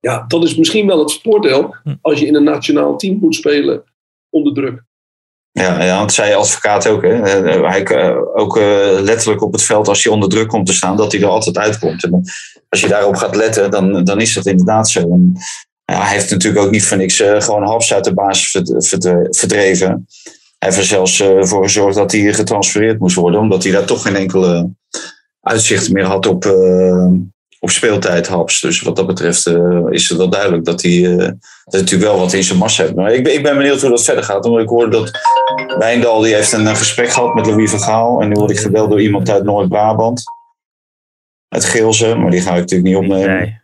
Ja, 0.04 0.24
dat 0.28 0.44
is 0.44 0.56
misschien 0.56 0.86
wel 0.86 0.98
het 0.98 1.20
voordeel 1.22 1.74
als 2.00 2.20
je 2.20 2.26
in 2.26 2.34
een 2.34 2.44
nationaal 2.44 2.96
team 2.96 3.18
moet 3.20 3.34
spelen 3.34 3.82
onder 4.30 4.54
druk. 4.54 4.82
Ja, 5.50 5.82
ja, 5.82 6.00
dat 6.00 6.12
zei 6.12 6.34
advocaat 6.34 6.86
ook. 6.86 7.02
Hè. 7.02 7.14
Hij, 7.66 8.16
ook 8.34 8.56
uh, 8.56 8.64
letterlijk 9.00 9.42
op 9.42 9.52
het 9.52 9.62
veld, 9.62 9.88
als 9.88 10.04
hij 10.04 10.12
onder 10.12 10.28
druk 10.28 10.48
komt 10.48 10.66
te 10.66 10.72
staan, 10.72 10.96
dat 10.96 11.12
hij 11.12 11.20
er 11.20 11.28
altijd 11.28 11.58
uitkomt. 11.58 12.04
En 12.04 12.22
als 12.68 12.80
je 12.80 12.88
daarop 12.88 13.16
gaat 13.16 13.36
letten, 13.36 13.70
dan, 13.70 14.04
dan 14.04 14.20
is 14.20 14.34
dat 14.34 14.46
inderdaad 14.46 14.88
zo. 14.88 15.00
En, 15.00 15.32
ja, 15.84 16.02
hij 16.02 16.12
heeft 16.14 16.30
natuurlijk 16.30 16.64
ook 16.64 16.70
niet 16.70 16.84
voor 16.84 16.96
niks 16.96 17.20
uh, 17.20 17.40
gewoon 17.40 17.62
Haps 17.62 17.94
uit 17.94 18.04
de 18.04 18.14
basis 18.14 18.62
verdreven. 19.30 20.06
Hij 20.58 20.68
heeft 20.68 20.76
er 20.76 20.84
zelfs 20.84 21.20
uh, 21.20 21.42
voor 21.42 21.62
gezorgd 21.62 21.96
dat 21.96 22.12
hij 22.12 22.32
getransfereerd 22.32 22.98
moest 22.98 23.16
worden, 23.16 23.40
omdat 23.40 23.62
hij 23.62 23.72
daar 23.72 23.84
toch 23.84 24.02
geen 24.02 24.16
enkele 24.16 24.70
uitzicht 25.40 25.92
meer 25.92 26.04
had 26.04 26.26
op, 26.26 26.44
op 27.64 27.70
speeltijd 27.70 28.26
Haps. 28.26 28.60
Dus 28.60 28.82
wat 28.82 28.96
dat 28.96 29.06
betreft 29.06 29.46
uh, 29.46 29.86
is 29.90 30.08
het 30.08 30.18
wel 30.18 30.28
duidelijk 30.28 30.64
dat 30.64 30.82
hij 30.82 30.92
uh, 30.92 31.30
natuurlijk 31.64 32.02
wel 32.02 32.18
wat 32.18 32.32
in 32.32 32.44
zijn 32.44 32.58
massa 32.58 32.82
heeft. 32.82 32.94
Maar 32.94 33.12
ik, 33.12 33.28
ik 33.28 33.42
ben 33.42 33.56
benieuwd 33.56 33.80
hoe 33.80 33.90
dat 33.90 34.04
verder 34.04 34.24
gaat. 34.24 34.44
Omdat 34.44 34.62
ik 34.62 34.68
hoorde 34.68 34.90
dat 34.90 35.10
Wijndal 35.78 36.20
die 36.20 36.34
heeft 36.34 36.52
een, 36.52 36.66
een 36.66 36.76
gesprek 36.76 37.08
gehad 37.08 37.34
met 37.34 37.46
Louis 37.46 37.70
van 37.70 37.80
Gaal. 37.80 38.20
En 38.20 38.28
nu 38.28 38.34
word 38.34 38.50
ik 38.50 38.58
gebeld 38.58 38.90
door 38.90 39.00
iemand 39.00 39.30
uit 39.30 39.44
Noord-Brabant. 39.44 40.22
Uit 41.48 41.64
Geelze, 41.64 42.14
maar 42.14 42.30
die 42.30 42.40
ga 42.40 42.50
ik 42.50 42.60
natuurlijk 42.60 42.88
niet 42.88 42.96
opnemen. 42.96 43.36
Nee. 43.36 43.60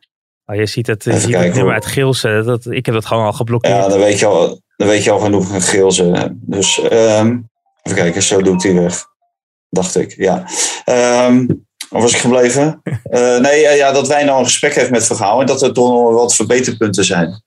Oh, 0.46 0.56
je 0.56 0.66
ziet 0.66 0.86
het, 0.86 1.04
je 1.04 1.18
ziet 1.18 1.36
het 1.36 1.54
nummer 1.54 1.74
uit 1.74 1.86
Geelze. 1.86 2.42
Dat, 2.44 2.66
ik 2.66 2.86
heb 2.86 2.94
dat 2.94 3.06
gewoon 3.06 3.24
al 3.24 3.32
geblokkeerd. 3.32 3.76
Ja, 3.76 3.88
dan 3.88 3.98
weet 3.98 4.18
je 4.18 4.26
al, 4.26 4.60
dan 4.76 4.88
weet 4.88 5.04
je 5.04 5.10
al 5.10 5.18
genoeg 5.18 5.46
van 5.46 5.60
Geelze. 5.60 6.36
Dus 6.40 6.78
um, 6.92 7.50
even 7.82 7.98
kijken, 7.98 8.22
zo 8.22 8.42
doet 8.42 8.62
hij 8.62 8.74
weg. 8.74 9.04
Dacht 9.68 9.96
ik, 9.96 10.14
ja. 10.16 10.44
Um, 11.26 11.68
of 11.90 12.02
was 12.02 12.12
ik 12.12 12.18
gebleven? 12.18 12.80
Uh, 13.10 13.38
nee, 13.46 13.60
ja, 13.76 13.92
dat 13.92 14.08
wij 14.08 14.24
nou 14.24 14.38
een 14.38 14.44
gesprek 14.44 14.74
heeft 14.74 14.90
met 14.90 15.06
Vergaal 15.06 15.40
en 15.40 15.46
dat 15.46 15.62
er 15.62 15.72
toch 15.72 15.90
nog 15.90 16.12
wat 16.12 16.34
verbeterpunten 16.34 17.04
zijn. 17.04 17.42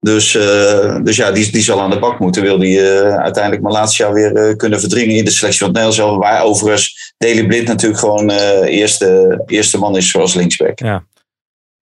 Dus, 0.00 0.34
uh, 0.34 0.96
dus 1.02 1.16
ja, 1.16 1.32
die, 1.32 1.52
die 1.52 1.62
zal 1.62 1.80
aan 1.80 1.90
de 1.90 1.98
bak 1.98 2.18
moeten. 2.18 2.42
Wil 2.42 2.58
die 2.58 2.80
uiteindelijk 3.00 3.62
Malatia 3.62 4.12
weer 4.12 4.56
kunnen 4.56 4.80
verdringen 4.80 5.16
in 5.16 5.24
de 5.24 5.30
selectie 5.30 5.64
van 5.64 5.68
het 5.68 5.76
Nederlands 5.76 6.18
Waar 6.18 6.42
overigens 6.42 7.14
Daley 7.18 7.46
Blind 7.46 7.66
natuurlijk 7.66 8.00
gewoon 8.00 8.30
eerste, 8.64 9.42
eerste 9.46 9.78
man 9.78 9.96
is 9.96 10.10
zoals 10.10 10.34
linksback. 10.34 10.78
Ja. 10.78 11.04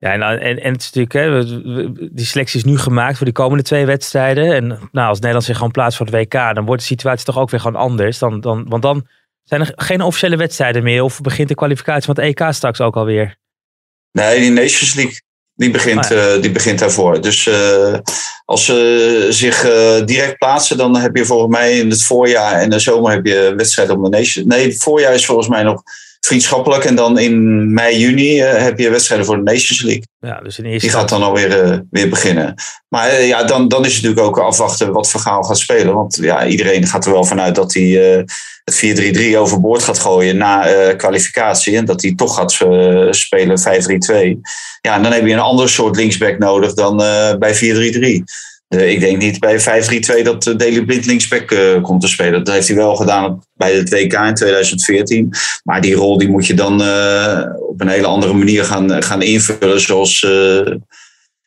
Ja, 0.00 0.12
en, 0.12 0.22
en, 0.22 0.62
en 0.62 0.72
het 0.72 0.80
is 0.80 0.92
natuurlijk, 0.92 1.12
hè, 1.12 1.44
die 2.14 2.26
selectie 2.26 2.58
is 2.58 2.64
nu 2.64 2.78
gemaakt 2.78 3.16
voor 3.16 3.24
die 3.24 3.34
komende 3.34 3.62
twee 3.62 3.86
wedstrijden. 3.86 4.54
En 4.54 4.66
nou, 4.92 5.08
als 5.08 5.18
Nederland 5.18 5.44
zich 5.44 5.56
gewoon 5.56 5.70
plaatst 5.70 5.96
voor 5.96 6.06
het 6.06 6.14
WK, 6.14 6.54
dan 6.54 6.64
wordt 6.64 6.80
de 6.80 6.86
situatie 6.86 7.24
toch 7.24 7.38
ook 7.38 7.50
weer 7.50 7.60
gewoon 7.60 7.80
anders. 7.80 8.18
Dan, 8.18 8.40
dan, 8.40 8.64
want 8.68 8.82
dan 8.82 9.06
zijn 9.44 9.60
er 9.60 9.72
geen 9.76 10.02
officiële 10.02 10.36
wedstrijden 10.36 10.82
meer? 10.82 11.02
Of 11.02 11.20
begint 11.20 11.48
de 11.48 11.54
kwalificatie 11.54 12.14
van 12.14 12.24
het 12.24 12.24
EK 12.24 12.52
straks 12.52 12.80
ook 12.80 12.96
alweer? 12.96 13.38
Nee, 14.12 14.40
die 14.40 14.50
Nations 14.50 14.94
League 14.94 15.20
die 15.60 15.70
begint, 15.70 16.04
oh 16.04 16.10
ja. 16.10 16.34
uh, 16.34 16.42
die 16.42 16.50
begint 16.50 16.78
daarvoor. 16.78 17.20
Dus 17.20 17.46
uh, 17.46 17.98
als 18.44 18.64
ze 18.64 19.26
zich 19.30 19.64
uh, 19.64 20.06
direct 20.06 20.38
plaatsen, 20.38 20.76
dan 20.76 20.96
heb 20.96 21.16
je 21.16 21.24
volgens 21.24 21.56
mij 21.56 21.78
in 21.78 21.90
het 21.90 22.02
voorjaar 22.02 22.60
en 22.60 22.70
de 22.70 22.78
zomer 22.78 23.10
heb 23.10 23.26
je 23.26 23.52
wedstrijden 23.56 23.96
om 23.96 24.02
de 24.02 24.08
Nations. 24.08 24.46
Nee, 24.46 24.68
het 24.68 24.82
voorjaar 24.82 25.14
is 25.14 25.26
volgens 25.26 25.48
mij 25.48 25.62
nog 25.62 25.82
vriendschappelijk. 26.20 26.84
En 26.84 26.94
dan 26.94 27.18
in 27.18 27.72
mei, 27.72 27.98
juni 27.98 28.40
heb 28.40 28.78
je 28.78 28.90
wedstrijden 28.90 29.26
voor 29.26 29.36
de 29.36 29.42
Nations 29.42 29.82
League. 29.82 30.04
Ja, 30.20 30.40
dus 30.40 30.58
in 30.58 30.64
eerste 30.64 30.86
Die 30.86 30.96
gaat 30.96 31.08
dan 31.08 31.22
alweer 31.22 31.84
weer 31.90 32.08
beginnen. 32.08 32.54
Maar 32.88 33.22
ja, 33.22 33.44
dan, 33.44 33.68
dan 33.68 33.84
is 33.84 33.94
het 33.94 34.02
natuurlijk 34.02 34.38
ook 34.38 34.44
afwachten 34.44 34.92
wat 34.92 35.10
Vergaal 35.10 35.42
gaat 35.42 35.58
spelen. 35.58 35.94
Want 35.94 36.18
ja, 36.20 36.46
iedereen 36.46 36.86
gaat 36.86 37.06
er 37.06 37.12
wel 37.12 37.24
vanuit 37.24 37.54
dat 37.54 37.74
hij 37.74 38.26
het 38.64 39.34
4-3-3 39.34 39.36
overboord 39.36 39.82
gaat 39.82 39.98
gooien 39.98 40.36
na 40.36 40.92
kwalificatie. 40.96 41.76
En 41.76 41.84
dat 41.84 42.02
hij 42.02 42.14
toch 42.14 42.34
gaat 42.34 42.52
spelen 43.10 43.60
5-3-2. 43.60 44.40
Ja, 44.80 44.96
en 44.96 45.02
dan 45.02 45.12
heb 45.12 45.26
je 45.26 45.32
een 45.32 45.38
ander 45.38 45.68
soort 45.68 45.96
linksback 45.96 46.38
nodig 46.38 46.74
dan 46.74 46.96
bij 47.38 47.54
4-3-3. 47.54 48.22
Ik 48.78 49.00
denk 49.00 49.18
niet 49.18 49.38
bij 49.38 49.60
5-3-2 50.20 50.22
dat 50.22 50.46
uh, 50.46 50.56
Daley 50.56 50.84
Blind 50.84 51.06
linksback 51.06 51.56
komt 51.82 52.00
te 52.00 52.08
spelen. 52.08 52.44
Dat 52.44 52.54
heeft 52.54 52.68
hij 52.68 52.76
wel 52.76 52.96
gedaan 52.96 53.42
bij 53.54 53.74
het 53.74 53.90
WK 53.90 54.12
in 54.12 54.34
2014. 54.34 55.32
Maar 55.64 55.80
die 55.80 55.94
rol 55.94 56.18
die 56.18 56.28
moet 56.28 56.46
je 56.46 56.54
dan 56.54 56.72
op 57.58 57.80
een 57.80 57.88
hele 57.88 58.06
andere 58.06 58.32
manier 58.32 58.64
gaan, 58.64 59.02
gaan 59.02 59.22
invullen. 59.22 59.80
Zoals 59.80 60.20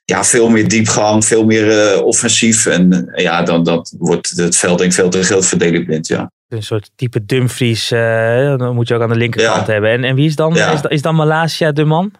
ja, 0.05 0.23
veel 0.23 0.49
meer 0.49 0.67
diepgang, 0.67 1.25
veel 1.25 1.45
meer 1.45 2.01
offensief. 2.03 2.65
En 2.65 3.11
ja, 3.15 3.43
dan 3.43 3.63
dat 3.63 3.95
wordt 3.97 4.29
het 4.29 4.57
veld 4.57 4.77
denk 4.77 4.89
ik 4.89 4.97
veel 4.97 5.09
te 5.09 5.23
groot 5.23 5.45
voor 5.45 5.57
Daley 5.57 5.83
Blind, 5.83 6.07
ja 6.07 6.31
een 6.53 6.63
soort 6.63 6.91
type 6.95 7.25
Dumfries. 7.25 7.91
Uh, 7.91 8.57
dan 8.57 8.75
moet 8.75 8.87
je 8.87 8.95
ook 8.95 9.01
aan 9.01 9.09
de 9.09 9.15
linkerkant 9.15 9.67
ja. 9.67 9.71
hebben. 9.71 9.91
En, 9.91 10.03
en 10.03 10.15
wie 10.15 10.25
is 10.25 10.35
dan? 10.35 10.53
Ja. 10.53 10.71
Is, 10.71 10.81
is, 10.81 11.01
dan 11.01 11.15
Malasia 11.15 11.71
de 11.71 11.83
man? 11.83 12.13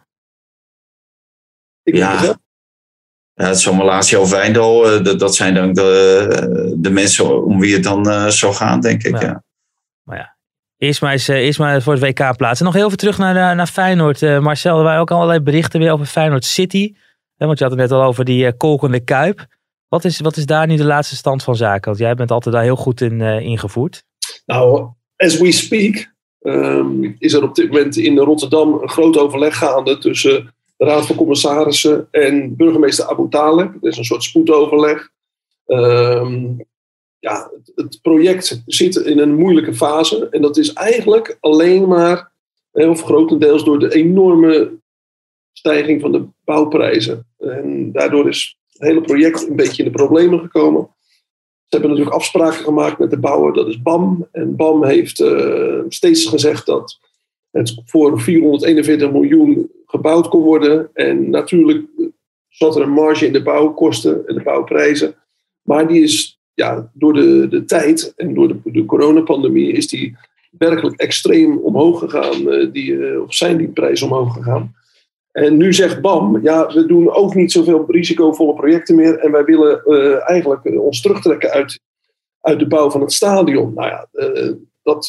Ik 1.84 1.96
ja. 1.96 2.38
Het 3.34 3.46
ja, 3.46 3.52
het 3.52 3.58
is 3.58 3.72
Malasia 3.72 4.20
of 4.20 4.30
Wijndal. 4.30 4.94
Uh, 4.94 5.04
dat, 5.04 5.20
dat 5.20 5.36
zijn 5.36 5.54
dan 5.54 5.74
de, 5.74 6.76
de 6.78 6.90
mensen 6.90 7.46
om 7.46 7.60
wie 7.60 7.74
het 7.74 7.84
dan 7.84 8.08
uh, 8.08 8.28
zou 8.28 8.54
gaan, 8.54 8.80
denk 8.80 9.04
ik. 9.04 9.22
Ja. 9.22 9.44
Maar 10.04 10.18
ja, 10.18 10.36
eerst 10.78 11.02
maar, 11.02 11.12
eens, 11.12 11.28
eerst 11.28 11.60
maar 11.60 11.82
voor 11.82 11.94
het 11.94 12.02
WK 12.02 12.38
plaatsen. 12.38 12.66
Nog 12.66 12.74
heel 12.74 12.86
even 12.86 12.98
terug 12.98 13.18
naar, 13.18 13.56
naar 13.56 13.68
Feyenoord. 13.68 14.22
Marcel, 14.22 14.78
er 14.78 14.84
waren 14.84 15.02
ook 15.02 15.12
allerlei 15.12 15.40
berichten 15.40 15.80
weer 15.80 15.92
over 15.92 16.06
Feyenoord 16.06 16.46
City. 16.46 16.94
want 17.38 17.58
je 17.58 17.64
had 17.64 17.74
het 17.74 17.82
net 17.82 17.92
al 17.92 18.04
over 18.04 18.26
die 18.26 18.58
kolkende 18.58 19.00
kuip. 19.00 19.46
Wat 19.88 20.06
is, 20.06 20.20
wat 20.20 20.38
is 20.38 20.46
daar 20.46 20.68
nu 20.68 20.76
de 20.76 20.86
laatste 20.86 21.16
stand 21.16 21.44
van 21.44 21.56
zaken? 21.56 21.86
Want 21.86 21.98
jij 21.98 22.16
bent 22.16 22.32
altijd 22.32 22.56
daar 22.56 22.64
heel 22.64 22.76
goed 22.76 23.02
in 23.02 23.22
ingevoerd. 23.22 24.04
Nou, 24.46 24.90
as 25.16 25.38
we 25.38 25.52
speak 25.52 26.14
um, 26.40 27.16
is 27.20 27.34
er 27.34 27.44
op 27.44 27.56
dit 27.56 27.72
moment 27.72 27.98
in 27.98 28.18
Rotterdam 28.18 28.80
een 28.82 28.90
groot 28.90 29.18
overleg 29.18 29.58
gaande 29.58 29.98
tussen 29.98 30.54
Raad 30.84 31.06
van 31.06 31.16
Commissarissen 31.16 32.08
en 32.12 32.56
burgemeester 32.56 33.06
Abu 33.06 33.30
Taleb. 33.30 33.74
Het 33.74 33.84
is 33.84 33.98
een 33.98 34.06
soort 34.06 34.24
spoedoverleg. 34.24 35.10
Um, 35.66 36.66
ja, 37.20 37.52
het 37.76 38.00
project 38.02 38.64
zit 38.66 38.96
in 38.96 39.20
een 39.20 39.36
moeilijke 39.36 39.74
fase 39.74 40.28
en 40.30 40.42
dat 40.42 40.58
is 40.58 40.74
eigenlijk 40.74 41.38
alleen 41.40 41.88
maar, 41.88 42.32
of 42.72 43.04
grotendeels 43.04 43.64
door 43.64 43.80
de 43.80 43.94
enorme 43.94 44.72
stijging 45.52 46.02
van 46.02 46.12
de 46.12 46.26
bouwprijzen. 46.44 47.28
En 47.40 47.92
daardoor 47.92 48.28
is 48.28 48.58
het 48.70 48.88
hele 48.88 49.02
project 49.02 49.48
een 49.48 49.56
beetje 49.56 49.84
in 49.84 49.92
de 49.92 49.98
problemen 49.98 50.40
gekomen 50.40 50.90
hebben 51.74 51.92
natuurlijk 51.92 52.16
afspraken 52.16 52.64
gemaakt 52.64 53.00
met 53.00 53.10
de 53.10 53.20
bouwer, 53.20 53.54
dat 53.54 53.68
is 53.68 53.82
BAM. 53.82 54.28
En 54.32 54.56
BAM 54.56 54.86
heeft 54.86 55.24
steeds 55.88 56.26
gezegd 56.26 56.66
dat 56.66 57.00
het 57.52 57.82
voor 57.86 58.22
441 58.22 59.12
miljoen 59.12 59.72
gebouwd 59.94 60.28
kon 60.28 60.44
worden. 60.44 60.90
En 60.94 61.30
natuurlijk 61.30 61.86
zat 62.50 62.76
er 62.76 62.82
een 62.82 62.90
marge 62.90 63.26
in 63.26 63.34
de 63.34 63.44
bouwkosten 63.44 64.28
en 64.28 64.36
de 64.36 64.44
bouwprijzen. 64.44 65.16
Maar 65.62 65.88
die 65.88 66.04
is 66.04 66.40
ja, 66.54 66.92
door 66.94 67.14
de, 67.14 67.48
de 67.50 67.66
tijd 67.66 68.14
en 68.16 68.34
door 68.34 68.48
de, 68.48 68.60
de 68.64 68.86
coronapandemie 68.86 69.72
is 69.72 69.88
die 69.88 70.18
werkelijk 70.58 71.00
extreem 71.00 71.58
omhoog 71.58 72.00
gegaan. 72.00 72.54
Uh, 72.54 72.72
die, 72.72 72.92
uh, 72.92 73.22
of 73.22 73.34
zijn 73.34 73.58
die 73.58 73.68
prijzen 73.68 74.08
omhoog 74.08 74.34
gegaan. 74.34 74.76
En 75.32 75.58
nu 75.58 75.74
zegt 75.74 76.02
BAM, 76.02 76.40
ja, 76.44 76.68
we 76.74 76.86
doen 76.86 77.14
ook 77.14 77.36
niet 77.36 77.52
zoveel 77.52 77.86
risicovolle 77.88 78.54
projecten 78.54 78.96
meer. 78.96 79.18
En 79.18 79.32
wij 79.32 79.44
willen 79.44 79.82
uh, 79.86 80.30
eigenlijk 80.30 80.80
ons 80.80 81.02
terugtrekken 81.02 81.50
uit, 81.50 81.80
uit 82.42 82.60
de 82.60 82.68
bouw 82.68 82.90
van 82.90 83.02
het 83.02 83.14
stadion. 83.14 83.74
Nou 83.74 83.88
ja, 83.88 84.08
dat, 84.84 85.06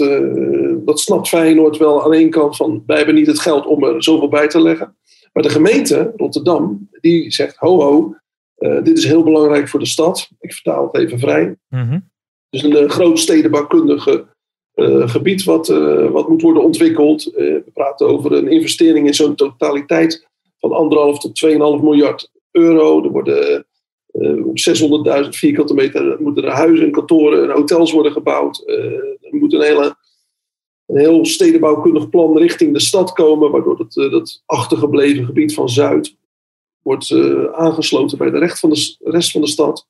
dat 0.84 1.00
snapt 1.00 1.28
Feyenoord 1.28 1.76
wel 1.76 2.04
aan 2.04 2.12
één 2.12 2.30
kant 2.30 2.56
van, 2.56 2.82
wij 2.86 2.96
hebben 2.96 3.14
niet 3.14 3.26
het 3.26 3.40
geld 3.40 3.66
om 3.66 3.84
er 3.84 4.02
zoveel 4.02 4.28
bij 4.28 4.48
te 4.48 4.60
leggen. 4.60 4.96
Maar 5.32 5.42
de 5.42 5.48
gemeente 5.48 6.12
Rotterdam, 6.16 6.88
die 7.00 7.30
zegt, 7.30 7.56
ho 7.56 7.80
ho, 7.80 8.14
uh, 8.58 8.82
dit 8.82 8.98
is 8.98 9.04
heel 9.04 9.22
belangrijk 9.22 9.68
voor 9.68 9.80
de 9.80 9.86
stad. 9.86 10.30
Ik 10.40 10.52
vertaal 10.52 10.86
het 10.86 10.96
even 10.96 11.18
vrij. 11.18 11.56
Mm 11.68 11.88
-hmm. 11.88 12.10
Het 12.50 12.62
is 12.62 12.62
een 12.62 12.82
uh, 12.82 12.90
groot 12.90 13.18
stedenbouwkundige 13.18 14.26
uh, 14.74 15.08
gebied 15.08 15.44
wat, 15.44 15.68
wat 16.10 16.28
moet 16.28 16.42
worden 16.42 16.64
ontwikkeld. 16.64 17.24
we 17.24 17.70
praten 17.72 18.06
over 18.06 18.32
een 18.32 18.48
investering 18.48 19.06
in 19.06 19.14
zo'n 19.14 19.34
totaliteit 19.34 20.28
van 20.58 20.72
anderhalf 20.72 21.18
tot 21.18 21.46
2,5 21.46 21.56
miljard 21.82 22.30
euro. 22.50 23.04
Er 23.04 23.10
worden 23.10 23.66
600.000 24.18 25.28
vierkante 25.28 25.74
meter 25.74 26.16
moeten 26.20 26.44
er 26.44 26.50
huizen 26.50 26.86
en 26.86 26.92
kantoren 26.92 27.42
en 27.42 27.56
hotels 27.56 27.92
worden 27.92 28.12
gebouwd. 28.12 28.62
er 29.20 29.28
moet 29.30 29.52
een 29.52 29.62
hele 29.62 29.96
een 30.86 30.98
heel 30.98 31.24
stedenbouwkundig 31.24 32.08
plan 32.08 32.38
richting 32.38 32.72
de 32.72 32.80
stad 32.80 33.12
komen, 33.12 33.50
waardoor 33.50 33.76
dat, 33.76 33.92
dat 33.92 34.42
achtergebleven 34.46 35.24
gebied 35.24 35.54
van 35.54 35.68
Zuid 35.68 36.16
wordt 36.82 37.10
aangesloten 37.52 38.18
bij 38.18 38.30
de 38.30 38.38
rest 38.38 38.58
van, 38.58 38.70
de, 38.70 38.96
rest 38.98 39.30
van 39.30 39.40
de 39.40 39.46
stad. 39.46 39.86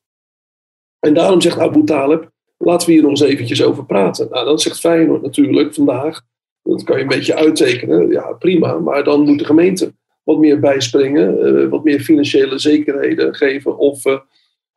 En 0.99 1.15
daarom 1.15 1.41
zegt 1.41 1.59
Abu 1.59 1.85
Talib, 1.85 2.31
laten 2.59 2.89
we 2.89 2.95
hier 2.95 3.09
eens 3.09 3.21
eventjes 3.21 3.63
over 3.63 3.85
praten. 3.85 4.29
Nou, 4.31 4.45
dan 4.45 4.59
zegt 4.59 4.81
Feyenoord 4.81 5.23
natuurlijk 5.23 5.75
vandaag, 5.75 6.23
dat 6.63 6.83
kan 6.83 6.97
je 6.97 7.03
een 7.03 7.09
beetje 7.09 7.35
uittekenen, 7.35 8.09
ja 8.09 8.33
prima, 8.33 8.79
maar 8.79 9.05
dan 9.05 9.21
moet 9.21 9.39
de 9.39 9.45
gemeente 9.45 9.95
wat 10.25 10.39
meer 10.39 10.61
bijspringen, 10.61 11.39
uh, 11.39 11.69
wat 11.69 11.85
meer 11.85 12.01
financiële 12.01 12.59
zekerheden 12.59 13.35
geven 13.35 13.79
of, 13.79 14.05
uh, 14.05 14.19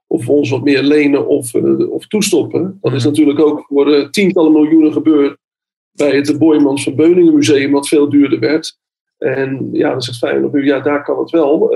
of 0.08 0.30
ons 0.30 0.50
wat 0.50 0.64
meer 0.64 0.84
lenen 0.84 1.28
of, 1.28 1.56
of 1.90 2.08
toestoppen. 2.08 2.78
Dat 2.82 2.94
is 2.94 3.04
mhm. 3.04 3.08
natuurlijk 3.08 3.40
ook 3.40 3.66
voor 3.68 4.10
tientallen 4.10 4.52
miljoenen 4.52 4.94
gebeurd 4.94 5.38
bij 5.92 6.16
het 6.16 6.38
Boymans 6.38 6.84
van 6.84 6.96
Beuningen 6.96 7.34
Museum, 7.34 7.72
wat 7.72 7.88
veel 7.88 8.10
duurder 8.10 8.40
werd. 8.40 8.78
En 9.18 9.70
ja, 9.72 9.92
dan 9.92 10.02
zegt 10.02 10.18
Feyenoord 10.18 10.54
nu, 10.54 10.66
ja, 10.66 10.80
daar 10.80 11.04
kan 11.04 11.20
het 11.20 11.30
wel. 11.30 11.70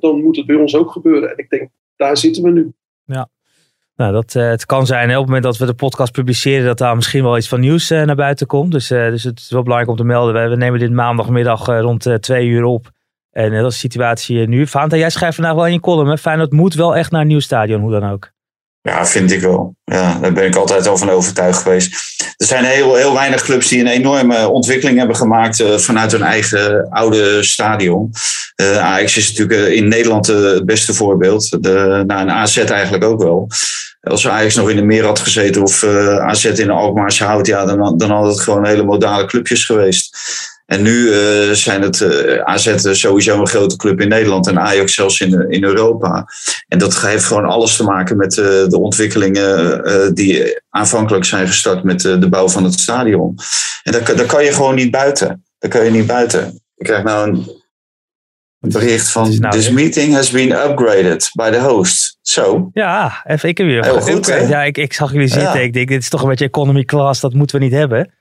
Dan 0.00 0.22
moet 0.22 0.36
het 0.36 0.46
bij 0.46 0.56
ons 0.56 0.76
ook 0.76 0.90
gebeuren. 0.90 1.30
En 1.30 1.36
ik 1.36 1.50
denk, 1.50 1.70
daar 1.96 2.16
zitten 2.16 2.42
we 2.42 2.50
nu. 2.50 2.72
Ja. 3.04 3.28
Nou, 3.98 4.12
dat, 4.12 4.34
uh, 4.34 4.48
het 4.48 4.66
kan 4.66 4.86
zijn, 4.86 5.08
op 5.10 5.16
het 5.16 5.24
moment 5.24 5.42
dat 5.42 5.56
we 5.56 5.66
de 5.66 5.74
podcast 5.74 6.12
publiceren, 6.12 6.66
dat 6.66 6.78
daar 6.78 6.94
misschien 6.94 7.22
wel 7.22 7.36
iets 7.36 7.48
van 7.48 7.60
nieuws 7.60 7.90
uh, 7.90 8.02
naar 8.02 8.16
buiten 8.16 8.46
komt. 8.46 8.72
Dus, 8.72 8.88
dus 8.88 9.24
het 9.24 9.38
is 9.38 9.50
wel 9.50 9.62
belangrijk 9.62 9.90
om 9.90 9.96
te 9.96 10.04
melden. 10.04 10.50
We, 10.50 10.56
nemen 10.56 10.78
dit 10.78 10.92
maandagmiddag 10.92 11.66
rond 11.66 12.08
twee 12.20 12.46
uur 12.46 12.64
op. 12.64 12.90
En 13.30 13.50
dat 13.50 13.72
is 13.72 13.80
de 13.80 13.88
situatie 13.88 14.48
nu. 14.48 14.66
Fanta, 14.66 14.96
jij 14.96 15.10
schrijft 15.10 15.34
vandaag 15.34 15.54
wel 15.54 15.66
in 15.66 15.72
je 15.72 15.80
column. 15.80 16.08
Hè? 16.08 16.18
Feyenoord 16.18 16.52
moet 16.52 16.74
wel 16.74 16.96
echt 16.96 17.10
naar 17.10 17.20
een 17.20 17.26
nieuw 17.26 17.40
stadion, 17.40 17.80
hoe 17.80 17.90
dan 17.90 18.10
ook. 18.10 18.30
Ja, 18.82 19.06
vind 19.06 19.32
ik 19.32 19.40
wel. 19.40 19.76
Ja, 19.84 20.18
daar 20.20 20.32
ben 20.32 20.46
ik 20.46 20.56
altijd 20.56 20.86
al 20.86 20.96
van 20.96 21.10
overtuigd 21.10 21.62
geweest. 21.62 22.16
Er 22.36 22.46
zijn 22.46 22.64
heel, 22.64 22.94
heel 22.94 23.14
weinig 23.14 23.42
clubs 23.42 23.68
die 23.68 23.80
een 23.80 23.86
enorme 23.86 24.48
ontwikkeling 24.48 24.98
hebben 24.98 25.16
gemaakt 25.16 25.60
uh, 25.60 25.78
vanuit 25.78 26.12
hun 26.12 26.22
eigen 26.22 26.88
oude 26.90 27.42
stadion. 27.42 28.10
Uh, 28.56 28.78
Ajax 28.78 29.16
is 29.16 29.28
natuurlijk 29.28 29.68
uh, 29.68 29.76
in 29.76 29.88
Nederland 29.88 30.26
het 30.26 30.66
beste 30.66 30.94
voorbeeld. 30.94 31.62
De, 31.62 32.04
nou, 32.06 32.20
een 32.20 32.30
AZ 32.30 32.56
eigenlijk 32.56 33.04
ook 33.04 33.22
wel. 33.22 33.48
Als 34.00 34.28
Ajax 34.28 34.54
nog 34.54 34.70
in 34.70 34.76
de 34.76 34.82
meer 34.82 35.04
had 35.04 35.18
gezeten 35.18 35.62
of 35.62 35.84
AZ 35.84 36.44
in 36.44 36.66
de 36.66 36.72
Alkmaarse 36.72 37.24
hout, 37.24 37.46
ja, 37.46 37.64
dan, 37.64 37.98
dan 37.98 38.10
had 38.10 38.26
het 38.26 38.40
gewoon 38.40 38.66
hele 38.66 38.84
modale 38.84 39.24
clubjes 39.24 39.64
geweest. 39.64 40.16
En 40.68 40.82
nu 40.82 40.92
uh, 40.92 41.50
zijn 41.50 41.82
het 41.82 42.00
uh, 42.00 42.42
AZ 42.42 42.74
sowieso 42.92 43.40
een 43.40 43.46
grote 43.46 43.76
club 43.76 44.00
in 44.00 44.08
Nederland 44.08 44.46
en 44.46 44.58
Ajax 44.58 44.94
zelfs 44.94 45.20
in, 45.20 45.50
in 45.50 45.64
Europa. 45.64 46.26
En 46.68 46.78
dat 46.78 47.00
heeft 47.00 47.24
gewoon 47.24 47.44
alles 47.44 47.76
te 47.76 47.84
maken 47.84 48.16
met 48.16 48.36
uh, 48.36 48.44
de 48.44 48.78
ontwikkelingen 48.78 50.14
die 50.14 50.60
aanvankelijk 50.70 51.24
zijn 51.24 51.46
gestart 51.46 51.82
met 51.82 52.00
de 52.00 52.28
bouw 52.28 52.48
van 52.48 52.64
het 52.64 52.80
stadion. 52.80 53.38
En 53.82 53.92
daar, 53.92 54.16
daar 54.16 54.26
kan 54.26 54.44
je 54.44 54.52
gewoon 54.52 54.74
niet 54.74 54.90
buiten. 54.90 55.44
Daar 55.58 55.70
kan 55.70 55.84
je 55.84 55.90
niet 55.90 56.06
buiten. 56.06 56.62
Ik 56.76 56.86
krijg 56.86 57.02
nou 57.02 57.30
een 57.30 57.46
bericht 58.70 59.10
van 59.10 59.38
nou 59.38 59.52
This 59.52 59.70
meeting 59.70 60.14
has 60.14 60.30
been 60.30 60.52
upgraded 60.52 61.30
by 61.34 61.50
the 61.50 61.60
host. 61.60 62.18
Zo. 62.22 62.70
Ja, 62.72 63.22
even 63.24 63.48
ik 63.48 63.58
heb 63.58 63.66
weer. 63.66 63.84
Heel 63.84 64.00
goed, 64.00 64.26
ja, 64.26 64.62
ik, 64.62 64.78
ik 64.78 64.92
zag 64.92 65.12
jullie 65.12 65.28
zitten. 65.28 65.52
Ja. 65.52 65.60
Ik 65.60 65.72
denk, 65.72 65.88
dit 65.88 66.02
is 66.02 66.08
toch 66.08 66.22
een 66.22 66.28
beetje 66.28 66.44
economy 66.44 66.84
class. 66.84 67.20
Dat 67.20 67.32
moeten 67.32 67.58
we 67.58 67.64
niet 67.64 67.74
hebben. 67.74 68.12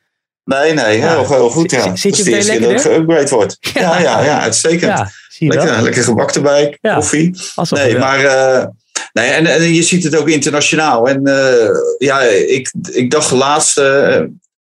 Nee, 0.48 0.74
nee, 0.74 0.98
heel, 0.98 1.28
heel 1.28 1.50
goed. 1.50 1.72
Ja. 1.72 1.96
Zit 1.96 2.18
je 2.18 2.24
dat 2.24 2.34
is 2.34 2.46
de 2.46 2.70
eerste 2.70 2.90
geüpgrade 2.90 3.30
wordt. 3.30 3.58
Ja, 3.74 4.00
ja, 4.00 4.24
ja, 4.24 4.42
uitstekend. 4.42 4.82
Ja, 4.82 5.12
lekker, 5.40 5.82
lekker 5.82 6.04
gebak 6.04 6.32
erbij, 6.32 6.78
koffie. 6.82 7.36
Nee, 7.70 7.98
maar 7.98 8.24
uh, 8.24 8.66
nee, 9.14 9.30
en, 9.30 9.46
en, 9.46 9.74
je 9.74 9.84
ziet 9.84 10.04
het 10.04 10.16
ook 10.16 10.30
internationaal. 10.30 11.08
En 11.08 11.22
uh, 11.24 11.70
ja, 11.98 12.22
ik, 12.22 12.74
ik 12.92 13.12
dacht 13.12 13.32
laatst, 13.32 13.78
uh, 13.78 14.20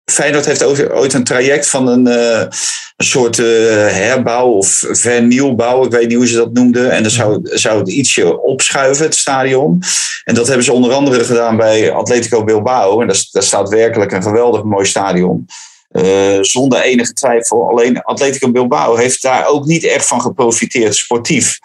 Feyenoord 0.05 0.45
heeft 0.45 0.89
ooit 0.91 1.13
een 1.13 1.23
traject 1.23 1.69
van 1.69 1.87
een, 1.87 2.05
een 2.05 2.49
soort 2.97 3.37
herbouw 3.37 4.47
of 4.47 4.83
vernieuwbouw. 4.91 5.85
Ik 5.85 5.91
weet 5.91 6.07
niet 6.07 6.17
hoe 6.17 6.27
ze 6.27 6.35
dat 6.35 6.53
noemden. 6.53 6.91
En 6.91 7.01
dan 7.01 7.11
zou, 7.11 7.39
zou 7.43 7.79
het 7.79 7.89
ietsje 7.89 8.41
opschuiven, 8.41 9.05
het 9.05 9.15
stadion. 9.15 9.83
En 10.23 10.35
dat 10.35 10.47
hebben 10.47 10.65
ze 10.65 10.73
onder 10.73 10.91
andere 10.91 11.23
gedaan 11.23 11.57
bij 11.57 11.91
Atletico 11.91 12.43
Bilbao. 12.43 13.01
En 13.01 13.07
daar, 13.07 13.23
daar 13.31 13.43
staat 13.43 13.69
werkelijk 13.69 14.11
een 14.11 14.23
geweldig 14.23 14.63
mooi 14.63 14.85
stadion. 14.85 15.47
Uh, 15.91 16.37
zonder 16.41 16.81
enige 16.81 17.13
twijfel. 17.13 17.69
Alleen 17.69 18.01
Atletico 18.01 18.51
Bilbao 18.51 18.95
heeft 18.95 19.21
daar 19.21 19.47
ook 19.47 19.65
niet 19.65 19.83
echt 19.83 20.07
van 20.07 20.21
geprofiteerd 20.21 20.95
sportief. 20.95 21.59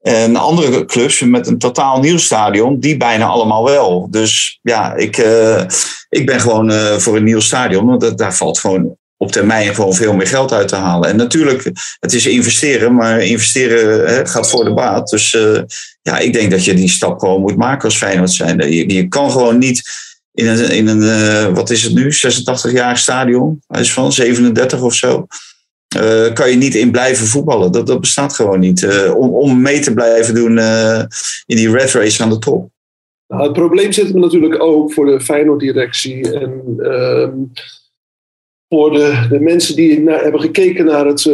En 0.00 0.36
andere 0.36 0.84
clubs 0.84 1.20
met 1.20 1.46
een 1.46 1.58
totaal 1.58 2.00
nieuw 2.00 2.18
stadion, 2.18 2.80
die 2.80 2.96
bijna 2.96 3.26
allemaal 3.26 3.64
wel. 3.64 4.06
Dus 4.10 4.58
ja, 4.62 4.94
ik, 4.94 5.18
uh, 5.18 5.62
ik 6.08 6.26
ben 6.26 6.40
gewoon 6.40 6.70
uh, 6.70 6.96
voor 6.96 7.16
een 7.16 7.24
nieuw 7.24 7.40
stadion. 7.40 7.86
Want 7.86 8.18
daar 8.18 8.34
valt 8.34 8.58
gewoon 8.58 8.96
op 9.16 9.32
termijn 9.32 9.74
gewoon 9.74 9.94
veel 9.94 10.14
meer 10.14 10.26
geld 10.26 10.52
uit 10.52 10.68
te 10.68 10.76
halen. 10.76 11.08
En 11.08 11.16
natuurlijk, 11.16 11.70
het 11.98 12.12
is 12.12 12.26
investeren, 12.26 12.94
maar 12.94 13.22
investeren 13.22 14.06
hè, 14.06 14.26
gaat 14.26 14.50
voor 14.50 14.64
de 14.64 14.74
baat. 14.74 15.08
Dus 15.08 15.30
ja, 16.02 16.18
ik 16.18 16.32
denk 16.32 16.50
dat 16.50 16.64
je 16.64 16.74
die 16.74 16.88
stap 16.88 17.18
gewoon 17.18 17.40
moet 17.40 17.56
maken 17.56 17.84
als 17.84 17.96
Feyenoord 17.96 18.32
zijn. 18.32 18.72
Je 18.72 19.08
kan 19.08 19.30
gewoon 19.30 19.58
niet 19.58 19.82
in 20.32 20.46
een, 20.46 20.70
in 20.70 20.86
een 20.86 21.02
uh, 21.02 21.54
wat 21.54 21.70
is 21.70 21.82
het 21.82 21.94
nu, 21.94 22.12
86-jarig 22.12 22.98
stadion. 22.98 23.62
Is 23.68 23.92
van 23.92 24.12
37 24.12 24.82
of 24.82 24.94
zo. 24.94 25.26
Uh, 25.96 26.32
kan 26.32 26.50
je 26.50 26.56
niet 26.56 26.74
in 26.74 26.90
blijven 26.90 27.26
voetballen. 27.26 27.72
Dat, 27.72 27.86
dat 27.86 28.00
bestaat 28.00 28.34
gewoon 28.34 28.60
niet. 28.60 28.82
Uh, 28.82 29.14
om, 29.16 29.34
om 29.34 29.60
mee 29.60 29.80
te 29.80 29.94
blijven 29.94 30.34
doen 30.34 30.58
in 31.46 31.56
die 31.56 31.70
red 31.70 31.92
race 31.92 32.22
aan 32.22 32.30
de 32.30 32.38
top. 32.38 32.70
Nou, 33.28 33.42
het 33.42 33.52
probleem 33.52 33.92
zit 33.92 34.08
er 34.08 34.20
natuurlijk 34.20 34.62
ook 34.62 34.92
voor 34.92 35.06
de 35.06 35.20
Feyenoord-directie. 35.20 36.32
En 36.32 36.74
ehm, 36.78 37.36
voor 38.68 38.92
de, 38.92 39.26
de, 39.30 39.40
mensen 39.40 39.76
die 39.76 40.00
naar, 40.00 40.22
hebben 40.22 40.40
gekeken 40.40 40.84
naar 40.84 41.06
het 41.06 41.24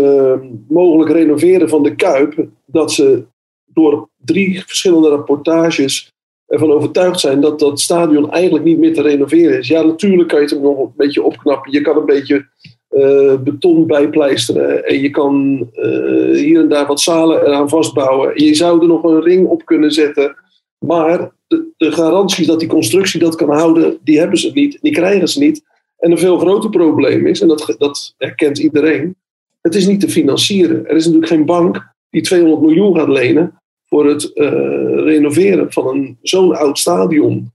mogelijk 0.68 1.10
renoveren 1.10 1.68
van 1.68 1.82
de 1.82 1.94
Kuip. 1.94 2.46
Dat 2.66 2.92
ze 2.92 3.24
door 3.64 4.08
drie 4.24 4.62
verschillende 4.66 5.08
rapportages 5.08 6.15
ervan 6.46 6.70
overtuigd 6.70 7.20
zijn 7.20 7.40
dat 7.40 7.58
dat 7.58 7.80
stadion 7.80 8.30
eigenlijk 8.30 8.64
niet 8.64 8.78
meer 8.78 8.94
te 8.94 9.02
renoveren 9.02 9.58
is. 9.58 9.68
Ja, 9.68 9.82
natuurlijk 9.82 10.28
kan 10.28 10.40
je 10.40 10.46
het 10.46 10.62
nog 10.62 10.78
een 10.78 10.92
beetje 10.96 11.22
opknappen. 11.22 11.72
Je 11.72 11.80
kan 11.80 11.96
een 11.96 12.06
beetje 12.06 12.46
uh, 12.90 13.34
beton 13.40 13.86
bijpleisteren 13.86 14.84
en 14.84 15.00
je 15.00 15.10
kan 15.10 15.66
uh, 15.74 16.36
hier 16.36 16.60
en 16.60 16.68
daar 16.68 16.86
wat 16.86 17.00
zalen 17.00 17.46
eraan 17.46 17.68
vastbouwen. 17.68 18.44
Je 18.44 18.54
zou 18.54 18.80
er 18.80 18.86
nog 18.86 19.02
een 19.02 19.22
ring 19.22 19.46
op 19.46 19.64
kunnen 19.64 19.92
zetten. 19.92 20.36
Maar 20.78 21.30
de, 21.46 21.72
de 21.76 21.92
garanties 21.92 22.46
dat 22.46 22.60
die 22.60 22.68
constructie 22.68 23.20
dat 23.20 23.34
kan 23.34 23.50
houden, 23.50 23.98
die 24.02 24.18
hebben 24.18 24.38
ze 24.38 24.50
niet. 24.54 24.78
Die 24.82 24.92
krijgen 24.92 25.28
ze 25.28 25.38
niet. 25.38 25.62
En 25.98 26.10
een 26.10 26.18
veel 26.18 26.38
groter 26.38 26.70
probleem 26.70 27.26
is, 27.26 27.40
en 27.40 27.48
dat, 27.48 27.74
dat 27.78 28.14
erkent 28.18 28.58
iedereen, 28.58 29.16
het 29.60 29.74
is 29.74 29.86
niet 29.86 30.00
te 30.00 30.08
financieren. 30.08 30.86
Er 30.86 30.96
is 30.96 31.04
natuurlijk 31.04 31.32
geen 31.32 31.44
bank 31.44 31.94
die 32.10 32.22
200 32.22 32.62
miljoen 32.62 32.96
gaat 32.96 33.08
lenen 33.08 33.60
voor 33.88 34.06
het 34.06 34.30
uh, 34.34 34.50
renoveren 35.04 35.72
van 35.72 36.16
zo'n 36.22 36.56
oud 36.56 36.78
stadion. 36.78 37.50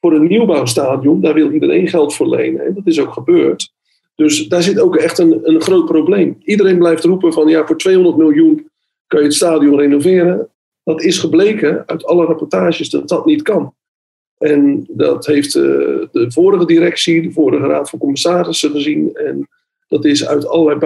Voor 0.00 0.12
een 0.12 0.26
nieuwbouwstadion, 0.26 1.20
daar 1.20 1.34
wil 1.34 1.50
iedereen 1.50 1.88
geld 1.88 2.14
voor 2.14 2.28
lenen. 2.28 2.66
En 2.66 2.74
dat 2.74 2.86
is 2.86 3.00
ook 3.00 3.12
gebeurd. 3.12 3.72
Dus 4.14 4.48
daar 4.48 4.62
zit 4.62 4.80
ook 4.80 4.96
echt 4.96 5.18
een, 5.18 5.40
een 5.42 5.60
groot 5.60 5.84
probleem. 5.84 6.36
Iedereen 6.44 6.78
blijft 6.78 7.04
roepen 7.04 7.32
van 7.32 7.48
ja, 7.48 7.66
voor 7.66 7.78
200 7.78 8.16
miljoen 8.16 8.70
kan 9.06 9.20
je 9.20 9.26
het 9.26 9.34
stadion 9.34 9.78
renoveren. 9.78 10.48
Dat 10.82 11.02
is 11.02 11.18
gebleken 11.18 11.86
uit 11.86 12.04
alle 12.04 12.24
rapportages 12.24 12.90
dat 12.90 13.08
dat 13.08 13.26
niet 13.26 13.42
kan. 13.42 13.74
En 14.38 14.86
dat 14.88 15.26
heeft 15.26 15.52
de 15.52 16.26
vorige 16.28 16.66
directie, 16.66 17.22
de 17.22 17.32
vorige 17.32 17.66
raad 17.66 17.90
van 17.90 17.98
commissarissen 17.98 18.70
gezien. 18.70 19.14
En 19.14 19.48
dat 19.88 20.04
is 20.04 20.26
uit 20.26 20.46
allerlei 20.46 20.78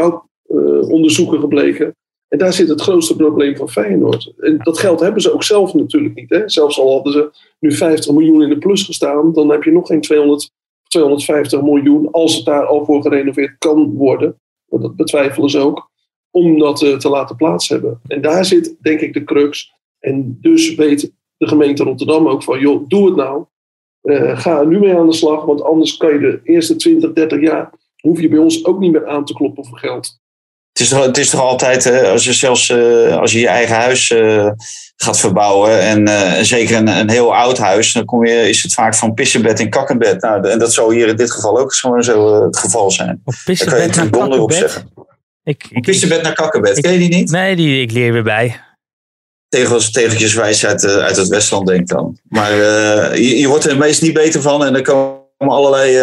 bouwonderzoeken 0.47 1.41
gebleken. 1.41 1.95
En 2.31 2.39
daar 2.39 2.53
zit 2.53 2.69
het 2.69 2.81
grootste 2.81 3.17
probleem 3.17 3.57
van 3.57 3.69
Feyenoord. 3.69 4.33
En 4.39 4.59
dat 4.59 4.79
geld 4.79 5.01
hebben 5.01 5.23
ze 5.23 5.33
ook 5.33 5.43
zelf 5.43 5.75
natuurlijk 5.75 6.15
niet. 6.15 6.31
Hè? 6.31 6.49
Zelfs 6.49 6.79
al 6.79 6.93
hadden 6.93 7.13
ze 7.13 7.31
nu 7.59 7.73
50 7.73 8.13
miljoen 8.13 8.43
in 8.43 8.49
de 8.49 8.59
plus 8.59 8.83
gestaan, 8.83 9.33
dan 9.33 9.51
heb 9.51 9.63
je 9.63 9.73
nog 9.73 9.87
geen 9.87 10.01
200, 10.01 10.51
250 10.89 11.63
miljoen 11.63 12.11
als 12.11 12.37
het 12.37 12.45
daar 12.45 12.67
al 12.67 12.85
voor 12.85 13.03
gerenoveerd 13.03 13.59
kan 13.59 13.95
worden. 13.95 14.41
Want 14.67 14.83
dat 14.83 14.97
betwijfelen 14.97 15.51
ze 15.51 15.59
ook. 15.59 15.91
Om 16.31 16.59
dat 16.59 16.83
uh, 16.83 16.97
te 16.97 17.09
laten 17.09 17.37
plaats 17.37 17.69
hebben. 17.69 18.01
En 18.07 18.21
daar 18.21 18.45
zit 18.45 18.77
denk 18.81 19.01
ik 19.01 19.13
de 19.13 19.25
crux. 19.25 19.73
En 19.99 20.39
dus 20.41 20.75
weet 20.75 21.13
de 21.37 21.49
gemeente 21.49 21.85
Rotterdam 21.85 22.29
ook 22.29 22.43
van, 22.43 22.61
joh, 22.61 22.89
doe 22.89 23.07
het 23.07 23.17
nou. 23.17 23.45
Uh, 24.03 24.39
ga 24.39 24.61
er 24.61 24.67
nu 24.67 24.79
mee 24.79 24.97
aan 24.97 25.07
de 25.07 25.13
slag, 25.13 25.45
want 25.45 25.63
anders 25.63 25.97
kan 25.97 26.13
je 26.13 26.19
de 26.19 26.41
eerste 26.45 26.77
20, 26.77 27.13
30 27.13 27.41
jaar, 27.41 27.73
hoef 28.01 28.21
je 28.21 28.29
bij 28.29 28.39
ons 28.39 28.65
ook 28.65 28.79
niet 28.79 28.93
meer 28.93 29.07
aan 29.07 29.25
te 29.25 29.35
kloppen 29.35 29.67
voor 29.67 29.79
geld. 29.79 30.21
Het 30.81 30.89
is 30.89 30.95
toch, 30.97 31.07
het 31.07 31.19
is 31.19 31.31
toch 31.31 31.41
altijd, 31.41 32.05
als 32.05 32.25
je 32.25 32.33
zelfs 32.33 32.69
uh, 32.69 33.17
als 33.17 33.33
je 33.33 33.41
je 33.41 33.49
eigen 33.49 33.77
huis 33.77 34.11
uh, 34.11 34.51
gaat 34.97 35.21
verbouwen 35.21 35.81
en 35.81 36.09
uh, 36.09 36.33
zeker 36.41 36.77
een, 36.77 36.89
een 36.89 37.11
heel 37.11 37.35
oud 37.35 37.59
huis, 37.59 37.93
dan 37.93 38.05
kom 38.05 38.27
je, 38.27 38.49
is 38.49 38.63
het 38.63 38.75
vaak 38.75 38.95
van 38.95 39.15
pissenbed 39.15 39.61
en 39.61 39.71
kakkenbed. 39.71 40.23
Nou, 40.23 40.49
en 40.49 40.59
dat 40.59 40.73
zou 40.73 40.95
hier 40.95 41.09
in 41.09 41.17
dit 41.17 41.31
geval 41.31 41.59
ook 41.59 41.75
gewoon 41.75 42.03
zo 42.03 42.45
het 42.45 42.57
geval 42.57 42.91
zijn. 42.91 43.21
Of 43.25 43.45
pissenbed 43.45 43.97
naar 43.97 44.11
kakkenbed? 44.11 44.85
Ik, 45.45 45.67
ik, 45.71 45.83
pissenbed 45.83 46.23
naar 46.23 46.35
kakkenbed, 46.35 46.81
ken 46.81 46.93
je 46.93 46.99
die 46.99 47.09
niet? 47.09 47.31
Nee, 47.31 47.57
die, 47.57 47.83
ik 47.83 47.93
leer 47.93 48.13
weer 48.13 48.23
bij. 48.23 48.61
Tegels, 49.49 49.91
tegeltjes 49.91 50.65
uit, 50.65 50.85
uit 50.85 51.17
het 51.17 51.29
Westland, 51.29 51.67
denk 51.67 51.81
ik 51.81 51.89
dan. 51.89 52.19
Maar 52.29 52.55
je, 53.17 53.39
je 53.39 53.49
wordt 53.49 53.65
er 53.65 53.77
meest 53.77 54.03
niet 54.03 54.13
beter 54.13 54.43
van 54.43 54.65
en 54.65 54.75
er 54.75 54.83
komen 54.83 55.21
allerlei 55.39 55.99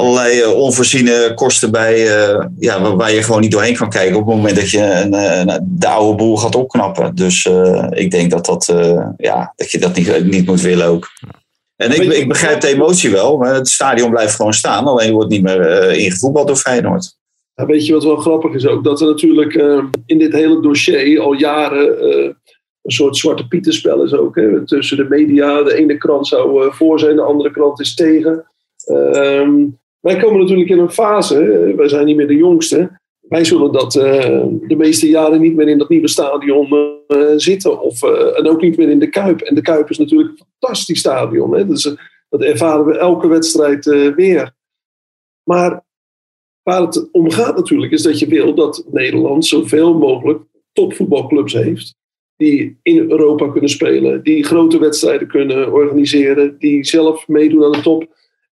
allerlei 0.00 0.40
uh, 0.40 0.52
onvoorziene 0.52 1.32
kosten 1.34 1.70
bij, 1.70 2.28
uh, 2.30 2.44
ja, 2.58 2.96
waar 2.96 3.12
je 3.12 3.22
gewoon 3.22 3.40
niet 3.40 3.50
doorheen 3.50 3.76
kan 3.76 3.90
kijken 3.90 4.16
op 4.16 4.26
het 4.26 4.36
moment 4.36 4.56
dat 4.56 4.70
je 4.70 4.82
een, 4.82 5.12
een, 5.12 5.60
de 5.68 5.88
oude 5.88 6.16
boel 6.16 6.36
gaat 6.36 6.54
opknappen. 6.54 7.14
Dus 7.14 7.44
uh, 7.44 7.86
ik 7.90 8.10
denk 8.10 8.30
dat, 8.30 8.46
dat, 8.46 8.74
ja, 9.16 9.52
dat 9.56 9.70
je 9.70 9.78
dat 9.78 9.96
niet, 9.96 10.24
niet 10.24 10.46
moet 10.46 10.60
willen 10.60 10.86
ook. 10.86 11.08
En 11.76 11.92
ik, 11.92 12.12
ik 12.12 12.28
begrijp 12.28 12.60
de 12.60 12.68
emotie 12.68 13.10
wel, 13.10 13.36
maar 13.36 13.54
het 13.54 13.68
stadion 13.68 14.10
blijft 14.10 14.34
gewoon 14.34 14.52
staan, 14.52 14.86
alleen 14.86 15.12
wordt 15.12 15.30
niet 15.30 15.42
meer 15.42 15.90
ingevoetbald 15.92 16.46
door 16.46 16.56
Feyenoord. 16.56 17.18
Ja, 17.54 17.66
weet 17.66 17.86
je 17.86 17.92
wat 17.92 18.04
wel 18.04 18.16
grappig 18.16 18.54
is 18.54 18.66
ook? 18.66 18.84
Dat 18.84 19.00
er 19.00 19.06
natuurlijk 19.06 19.54
in 20.06 20.18
dit 20.18 20.32
hele 20.32 20.62
dossier 20.62 21.20
al 21.20 21.32
jaren 21.32 21.98
een 22.82 22.90
soort 22.90 23.16
zwarte 23.16 23.48
pieterspel 23.48 24.02
is 24.02 24.12
ook. 24.12 24.36
Hè? 24.36 24.66
Tussen 24.66 24.96
de 24.96 25.06
media, 25.08 25.62
de 25.62 25.74
ene 25.74 25.96
krant 25.96 26.26
zou 26.26 26.74
voor 26.74 26.98
zijn, 26.98 27.16
de 27.16 27.22
andere 27.22 27.50
krant 27.50 27.80
is 27.80 27.94
tegen. 27.94 28.44
Ehm, 28.84 29.66
wij 30.00 30.16
komen 30.16 30.40
natuurlijk 30.40 30.70
in 30.70 30.78
een 30.78 30.90
fase, 30.90 31.72
wij 31.76 31.88
zijn 31.88 32.06
niet 32.06 32.16
meer 32.16 32.28
de 32.28 32.36
jongste. 32.36 32.98
Wij 33.20 33.44
zullen 33.44 33.72
dat 33.72 33.94
uh, 33.94 34.44
de 34.66 34.76
meeste 34.76 35.08
jaren 35.08 35.40
niet 35.40 35.54
meer 35.54 35.68
in 35.68 35.78
dat 35.78 35.88
nieuwe 35.88 36.08
stadion 36.08 36.98
uh, 37.08 37.32
zitten. 37.36 37.80
Of, 37.80 38.02
en 38.36 38.48
ook 38.48 38.60
niet 38.60 38.76
meer 38.76 38.90
in 38.90 38.98
de 38.98 39.08
Kuip. 39.08 39.40
En 39.40 39.54
de 39.54 39.62
Kuip 39.62 39.90
is 39.90 39.98
natuurlijk 39.98 40.30
een 40.30 40.46
fantastisch 40.58 40.98
stadion. 40.98 41.54
Hè? 41.54 41.66
Dus, 41.66 41.96
dat 42.28 42.42
ervaren 42.42 42.86
we 42.86 42.98
elke 42.98 43.28
wedstrijd 43.28 43.84
weer. 44.14 44.52
Maar 45.42 45.84
waar 46.62 46.82
het 46.82 47.08
om 47.12 47.30
gaat 47.30 47.56
natuurlijk 47.56 47.92
is 47.92 48.02
dat 48.02 48.18
je 48.18 48.26
wil 48.26 48.54
dat 48.54 48.84
Nederland 48.90 49.46
zoveel 49.46 49.98
mogelijk 49.98 50.42
topvoetbalclubs 50.72 51.52
heeft. 51.52 51.94
Die 52.36 52.78
in 52.82 53.10
Europa 53.10 53.48
kunnen 53.48 53.70
spelen. 53.70 54.22
Die 54.22 54.44
grote 54.44 54.78
wedstrijden 54.78 55.28
kunnen 55.28 55.72
organiseren. 55.72 56.58
Die 56.58 56.84
zelf 56.84 57.28
meedoen 57.28 57.64
aan 57.64 57.72
de 57.72 57.80
top. 57.80 58.08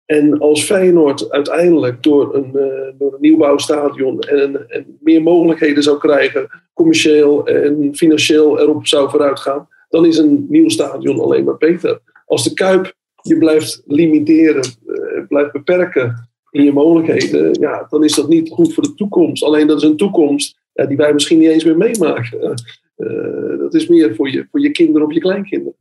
En 0.09 0.39
als 0.39 0.65
Feyenoord 0.65 1.31
uiteindelijk 1.31 2.03
door 2.03 2.35
een, 2.35 2.51
uh, 2.55 2.99
door 2.99 3.13
een 3.13 3.21
nieuwbouwstadion 3.21 4.21
en, 4.21 4.71
en, 4.71 4.99
meer 5.01 5.23
mogelijkheden 5.23 5.83
zou 5.83 5.99
krijgen, 5.99 6.49
commercieel 6.75 7.47
en 7.47 7.95
financieel 7.95 8.61
erop 8.61 8.87
zou 8.87 9.11
vooruit 9.11 9.41
gaan, 9.41 9.69
dan 9.89 10.07
is 10.07 10.19
een 10.19 10.47
nieuw 10.49 10.69
stadion 10.69 11.21
alleen 11.21 11.45
maar 11.45 11.57
beter. 11.57 12.01
Als 12.27 12.45
de 12.45 12.55
Kuip 12.55 12.95
je 13.23 13.39
blijft 13.39 13.83
limiteren, 13.87 14.65
uh, 14.87 15.27
blijft 15.29 15.53
beperken 15.53 16.29
in 16.51 16.65
je 16.65 16.73
mogelijkheden, 16.73 17.61
ja, 17.61 17.87
dan 17.91 18.05
is 18.05 18.15
dat 18.15 18.29
niet 18.29 18.51
goed 18.51 18.75
voor 18.75 18.83
de 18.83 18.95
toekomst. 18.95 19.43
Alleen 19.45 19.67
dat 19.67 19.77
is 19.77 19.89
een 19.89 19.97
toekomst 19.97 20.59
die 20.73 20.97
wij 20.97 21.13
misschien 21.13 21.39
niet 21.39 21.49
eens 21.49 21.65
meer 21.65 21.77
meemaken. 21.77 22.55
Uh, 22.97 23.59
dat 23.59 23.75
is 23.75 23.89
meer 23.89 24.15
voor 24.15 24.31
je, 24.31 24.47
voor 24.51 24.61
je 24.61 24.71
kinderen 24.71 25.07
of 25.07 25.15
je 25.15 25.21
kleinkinderen. 25.21 25.77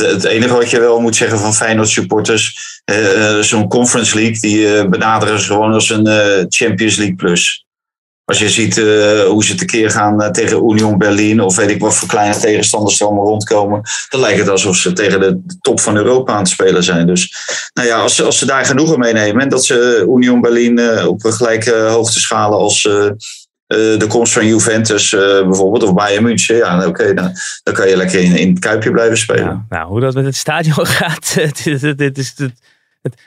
Het 0.00 0.24
enige 0.24 0.54
wat 0.54 0.70
je 0.70 0.80
wel 0.80 1.00
moet 1.00 1.16
zeggen 1.16 1.38
van 1.38 1.54
Feyenoord 1.54 1.88
supporters, 1.88 2.56
uh, 2.90 3.38
zo'n 3.38 3.68
Conference 3.68 4.14
League, 4.14 4.40
die 4.40 4.58
uh, 4.58 4.84
benaderen 4.84 5.40
ze 5.40 5.46
gewoon 5.46 5.72
als 5.72 5.90
een 5.90 6.06
Champions 6.48 6.96
League 6.96 7.14
plus. 7.14 7.66
Als 8.24 8.38
je 8.38 8.48
ziet 8.48 8.76
hoe 9.26 9.44
ze 9.44 9.54
tekeer 9.54 9.90
gaan 9.90 10.32
tegen 10.32 10.70
Union 10.70 10.98
Berlin 10.98 11.40
of 11.40 11.56
weet 11.56 11.70
ik 11.70 11.80
wat 11.80 11.94
voor 11.94 12.08
kleine 12.08 12.38
tegenstanders 12.38 13.00
er 13.00 13.06
allemaal 13.06 13.26
rondkomen, 13.26 13.82
dan 14.08 14.20
lijkt 14.20 14.38
het 14.38 14.48
alsof 14.48 14.76
ze 14.76 14.92
tegen 14.92 15.20
de 15.20 15.40
top 15.60 15.80
van 15.80 15.96
Europa 15.96 16.32
aan 16.32 16.38
het 16.38 16.48
spelen 16.48 16.82
zijn. 16.82 17.06
Dus 17.06 17.34
nou 17.74 17.88
ja, 17.88 17.98
als 18.00 18.16
ze, 18.16 18.22
als 18.22 18.38
ze 18.38 18.46
daar 18.46 18.64
genoegen 18.64 18.98
meenemen 18.98 19.42
en 19.42 19.48
dat 19.48 19.64
ze 19.64 20.06
Union 20.16 20.40
Berlin 20.40 21.06
op 21.06 21.24
een 21.24 21.32
gelijke 21.32 21.74
hoogte 21.74 22.20
schalen 22.20 22.58
als 22.58 22.88
de 23.68 24.04
komst 24.08 24.32
van 24.32 24.46
Juventus 24.46 25.12
uh, 25.12 25.20
bijvoorbeeld, 25.20 25.82
of 25.82 25.94
Bayern 25.94 26.22
München, 26.22 26.56
ja, 26.56 26.76
oké, 26.76 26.86
okay, 26.86 27.14
dan, 27.14 27.32
dan 27.62 27.74
kan 27.74 27.88
je 27.88 27.96
lekker 27.96 28.20
in, 28.20 28.36
in 28.36 28.50
het 28.50 28.58
Kuipje 28.58 28.90
blijven 28.90 29.18
spelen. 29.18 29.44
Ja, 29.44 29.64
nou, 29.68 29.88
hoe 29.88 30.00
dat 30.00 30.14
met 30.14 30.24
het 30.24 30.36
stadion 30.36 30.86
gaat, 30.98 31.34
dit 31.96 32.18
is 32.18 32.34
het, 32.36 32.52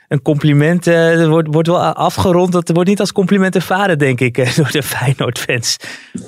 een 0.07 0.21
compliment 0.21 0.87
uh, 0.87 1.27
wordt, 1.27 1.47
wordt 1.51 1.67
wel 1.67 1.81
afgerond. 1.81 2.51
Dat 2.51 2.69
wordt 2.69 2.89
niet 2.89 2.99
als 2.99 3.11
compliment 3.11 3.55
ervaren, 3.55 3.97
denk 3.97 4.19
ik, 4.19 4.35
door 4.55 4.71
de 4.71 4.83
Feyenoord-fans. 4.83 5.77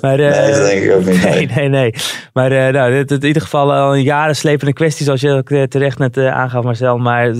Maar, 0.00 0.16
nee, 0.16 0.52
dat 0.52 0.66
denk 0.66 0.84
ik 0.84 0.92
ook 0.92 1.04
niet. 1.04 1.22
Nee, 1.22 1.46
nee, 1.46 1.68
nee. 1.68 1.94
Maar 2.32 2.72
nou, 2.72 2.92
dit, 2.92 3.10
in 3.10 3.26
ieder 3.26 3.42
geval 3.42 3.72
al 3.72 3.94
een 3.94 4.02
jaren 4.02 4.36
slepende 4.36 4.72
kwestie, 4.72 5.04
zoals 5.04 5.20
je 5.20 5.30
ook 5.30 5.68
terecht 5.68 5.98
net 5.98 6.18
aangaf, 6.18 6.64
Marcel. 6.64 6.98
Maar 6.98 7.34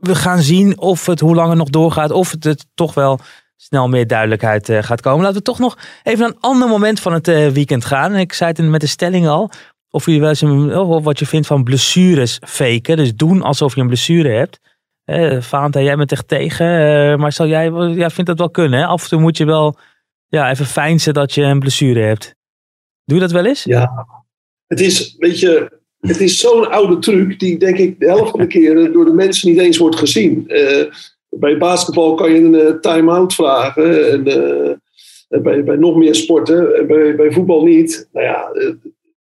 we 0.00 0.14
gaan 0.14 0.42
zien 0.42 0.78
of 0.78 1.06
het 1.06 1.20
hoe 1.20 1.34
lang 1.34 1.48
het 1.48 1.58
nog 1.58 1.70
doorgaat, 1.70 2.10
of 2.10 2.30
het, 2.30 2.44
het 2.44 2.66
toch 2.74 2.94
wel 2.94 3.20
snel 3.64 3.88
meer 3.88 4.06
duidelijkheid 4.06 4.68
uh, 4.68 4.82
gaat 4.82 5.00
komen. 5.00 5.22
Laten 5.22 5.36
we 5.36 5.42
toch 5.42 5.58
nog 5.58 5.78
even 6.02 6.20
naar 6.20 6.28
een 6.28 6.40
ander 6.40 6.68
moment 6.68 7.00
van 7.00 7.12
het 7.12 7.28
uh, 7.28 7.48
weekend 7.48 7.84
gaan. 7.84 8.16
Ik 8.16 8.32
zei 8.32 8.52
het 8.56 8.68
met 8.68 8.80
de 8.80 8.86
stelling 8.86 9.26
al. 9.26 9.50
Of 9.90 10.06
je 10.06 10.20
wel 10.20 10.28
eens 10.28 10.40
een, 10.40 10.76
of 10.76 11.04
wat 11.04 11.18
je 11.18 11.26
vindt 11.26 11.46
van 11.46 11.64
blessures 11.64 12.38
faken. 12.46 12.96
Dus 12.96 13.14
doen 13.14 13.42
alsof 13.42 13.74
je 13.74 13.80
een 13.80 13.86
blessure 13.86 14.28
hebt. 14.28 14.60
Uh, 15.06 15.40
Fanta, 15.40 15.80
jij 15.80 15.96
bent 15.96 16.12
echt 16.12 16.28
tegen. 16.28 16.66
Maar 17.18 17.32
zal 17.32 17.46
jij, 17.46 17.70
jij 17.70 18.10
vindt 18.10 18.30
dat 18.30 18.38
wel 18.38 18.50
kunnen. 18.50 18.78
Hè? 18.78 18.86
Af 18.86 19.02
en 19.02 19.08
toe 19.08 19.20
moet 19.20 19.36
je 19.36 19.44
wel 19.44 19.78
ja, 20.28 20.50
even 20.50 20.66
fijnsen 20.66 21.14
dat 21.14 21.34
je 21.34 21.42
een 21.42 21.58
blessure 21.58 22.00
hebt. 22.00 22.34
Doe 23.04 23.16
je 23.16 23.22
dat 23.22 23.32
wel 23.32 23.46
eens? 23.46 23.64
Ja. 23.64 24.06
Het 24.66 24.80
is, 24.80 25.14
weet 25.18 25.40
je, 25.40 25.78
het 26.00 26.20
is 26.20 26.40
zo'n 26.40 26.70
oude 26.70 26.98
truc 26.98 27.38
die 27.38 27.58
denk 27.58 27.76
ik 27.76 28.00
de 28.00 28.06
helft 28.06 28.30
van 28.30 28.40
de 28.40 28.46
keren 28.46 28.92
door 28.92 29.04
de 29.04 29.12
mensen 29.12 29.50
niet 29.50 29.58
eens 29.58 29.78
wordt 29.78 29.96
gezien. 29.96 30.44
Bij 31.38 31.58
basketbal 31.58 32.14
kan 32.14 32.32
je 32.32 32.38
een 32.38 32.54
uh, 32.54 32.70
time-out 32.70 33.34
vragen. 33.34 34.10
En, 34.10 34.28
uh, 34.28 35.42
bij, 35.42 35.64
bij 35.64 35.76
nog 35.76 35.96
meer 35.96 36.14
sporten. 36.14 36.76
En 36.76 36.86
bij, 36.86 37.16
bij 37.16 37.32
voetbal 37.32 37.64
niet. 37.64 38.08
Nou 38.12 38.26
ja, 38.26 38.50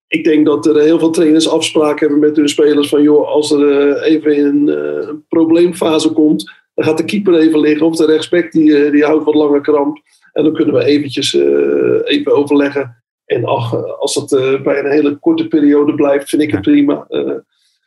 ik 0.07 0.23
denk 0.23 0.45
dat 0.45 0.65
er 0.65 0.81
heel 0.81 0.99
veel 0.99 1.09
trainers 1.09 1.49
afspraken 1.49 1.99
hebben 1.99 2.27
met 2.27 2.35
hun 2.35 2.49
spelers. 2.49 2.89
Van 2.89 3.01
joh, 3.01 3.27
als 3.27 3.51
er 3.51 4.01
even 4.01 4.45
een, 4.45 4.67
een, 4.67 5.25
probleemfase 5.27 6.11
komt. 6.11 6.51
Dan 6.73 6.85
gaat 6.85 6.97
de 6.97 7.05
keeper 7.05 7.33
even 7.33 7.59
liggen. 7.59 7.85
Of 7.85 7.95
de 7.95 8.05
rechtsback 8.05 8.51
die, 8.51 8.91
die 8.91 9.03
houdt 9.03 9.25
wat 9.25 9.35
langer 9.35 9.61
kramp. 9.61 9.97
En 10.33 10.43
dan 10.43 10.53
kunnen 10.53 10.73
we 10.73 10.83
eventjes 10.83 11.33
even 12.03 12.35
overleggen. 12.35 13.03
En 13.25 13.45
ach, 13.45 13.97
als 13.99 14.13
dat 14.13 14.63
bij 14.63 14.79
een 14.79 14.91
hele 14.91 15.15
korte 15.15 15.47
periode 15.47 15.95
blijft, 15.95 16.29
vind 16.29 16.41
ik 16.41 16.51
het 16.51 16.61
prima. 16.61 17.07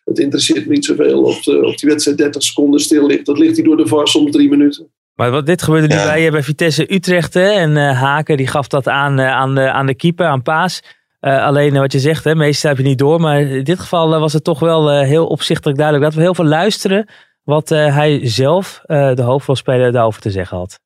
Het 0.05 0.19
interesseert 0.19 0.67
me 0.67 0.73
niet 0.73 0.85
zoveel 0.85 1.23
of, 1.23 1.43
de, 1.43 1.65
of 1.65 1.77
die 1.77 1.89
wedstrijd 1.89 2.19
30 2.19 2.43
seconden 2.43 2.81
stil 2.81 3.07
ligt. 3.07 3.27
Dat 3.27 3.39
ligt 3.39 3.57
hij 3.57 3.65
door 3.65 3.77
de 3.77 3.87
VAR 3.87 4.09
soms 4.09 4.31
drie 4.31 4.49
minuten. 4.49 4.91
Maar 5.15 5.31
wat 5.31 5.47
dit 5.47 5.63
gebeurde 5.63 5.87
nu 5.87 5.95
ja. 5.95 6.05
bij, 6.05 6.31
bij 6.31 6.43
Vitesse 6.43 6.95
Utrecht. 6.95 7.35
Hè? 7.35 7.51
En 7.51 7.71
uh, 7.71 8.01
Haken 8.01 8.37
die 8.37 8.47
gaf 8.47 8.67
dat 8.69 8.89
aan, 8.89 9.21
uh, 9.21 9.31
aan, 9.31 9.55
de, 9.55 9.71
aan 9.71 9.87
de 9.87 9.95
keeper, 9.95 10.27
aan 10.27 10.43
Paas. 10.43 10.83
Uh, 11.21 11.45
alleen 11.45 11.73
wat 11.73 11.93
je 11.93 11.99
zegt, 11.99 12.25
hè, 12.25 12.35
meestal 12.35 12.71
heb 12.71 12.79
je 12.79 12.85
niet 12.85 12.99
door. 12.99 13.21
Maar 13.21 13.41
in 13.41 13.65
dit 13.65 13.81
geval 13.81 14.21
was 14.21 14.33
het 14.33 14.45
toch 14.45 14.59
wel 14.59 15.01
heel 15.01 15.27
opzichtelijk 15.27 15.79
duidelijk. 15.79 16.07
Dat 16.07 16.17
we 16.17 16.23
heel 16.23 16.35
veel 16.35 16.45
luisteren 16.45 17.09
wat 17.45 17.69
hij 17.69 18.21
zelf, 18.23 18.81
de 18.87 19.23
hoofdrolspeler, 19.23 19.93
daarover 19.93 20.21
te 20.21 20.31
zeggen 20.31 20.57
had. 20.57 20.81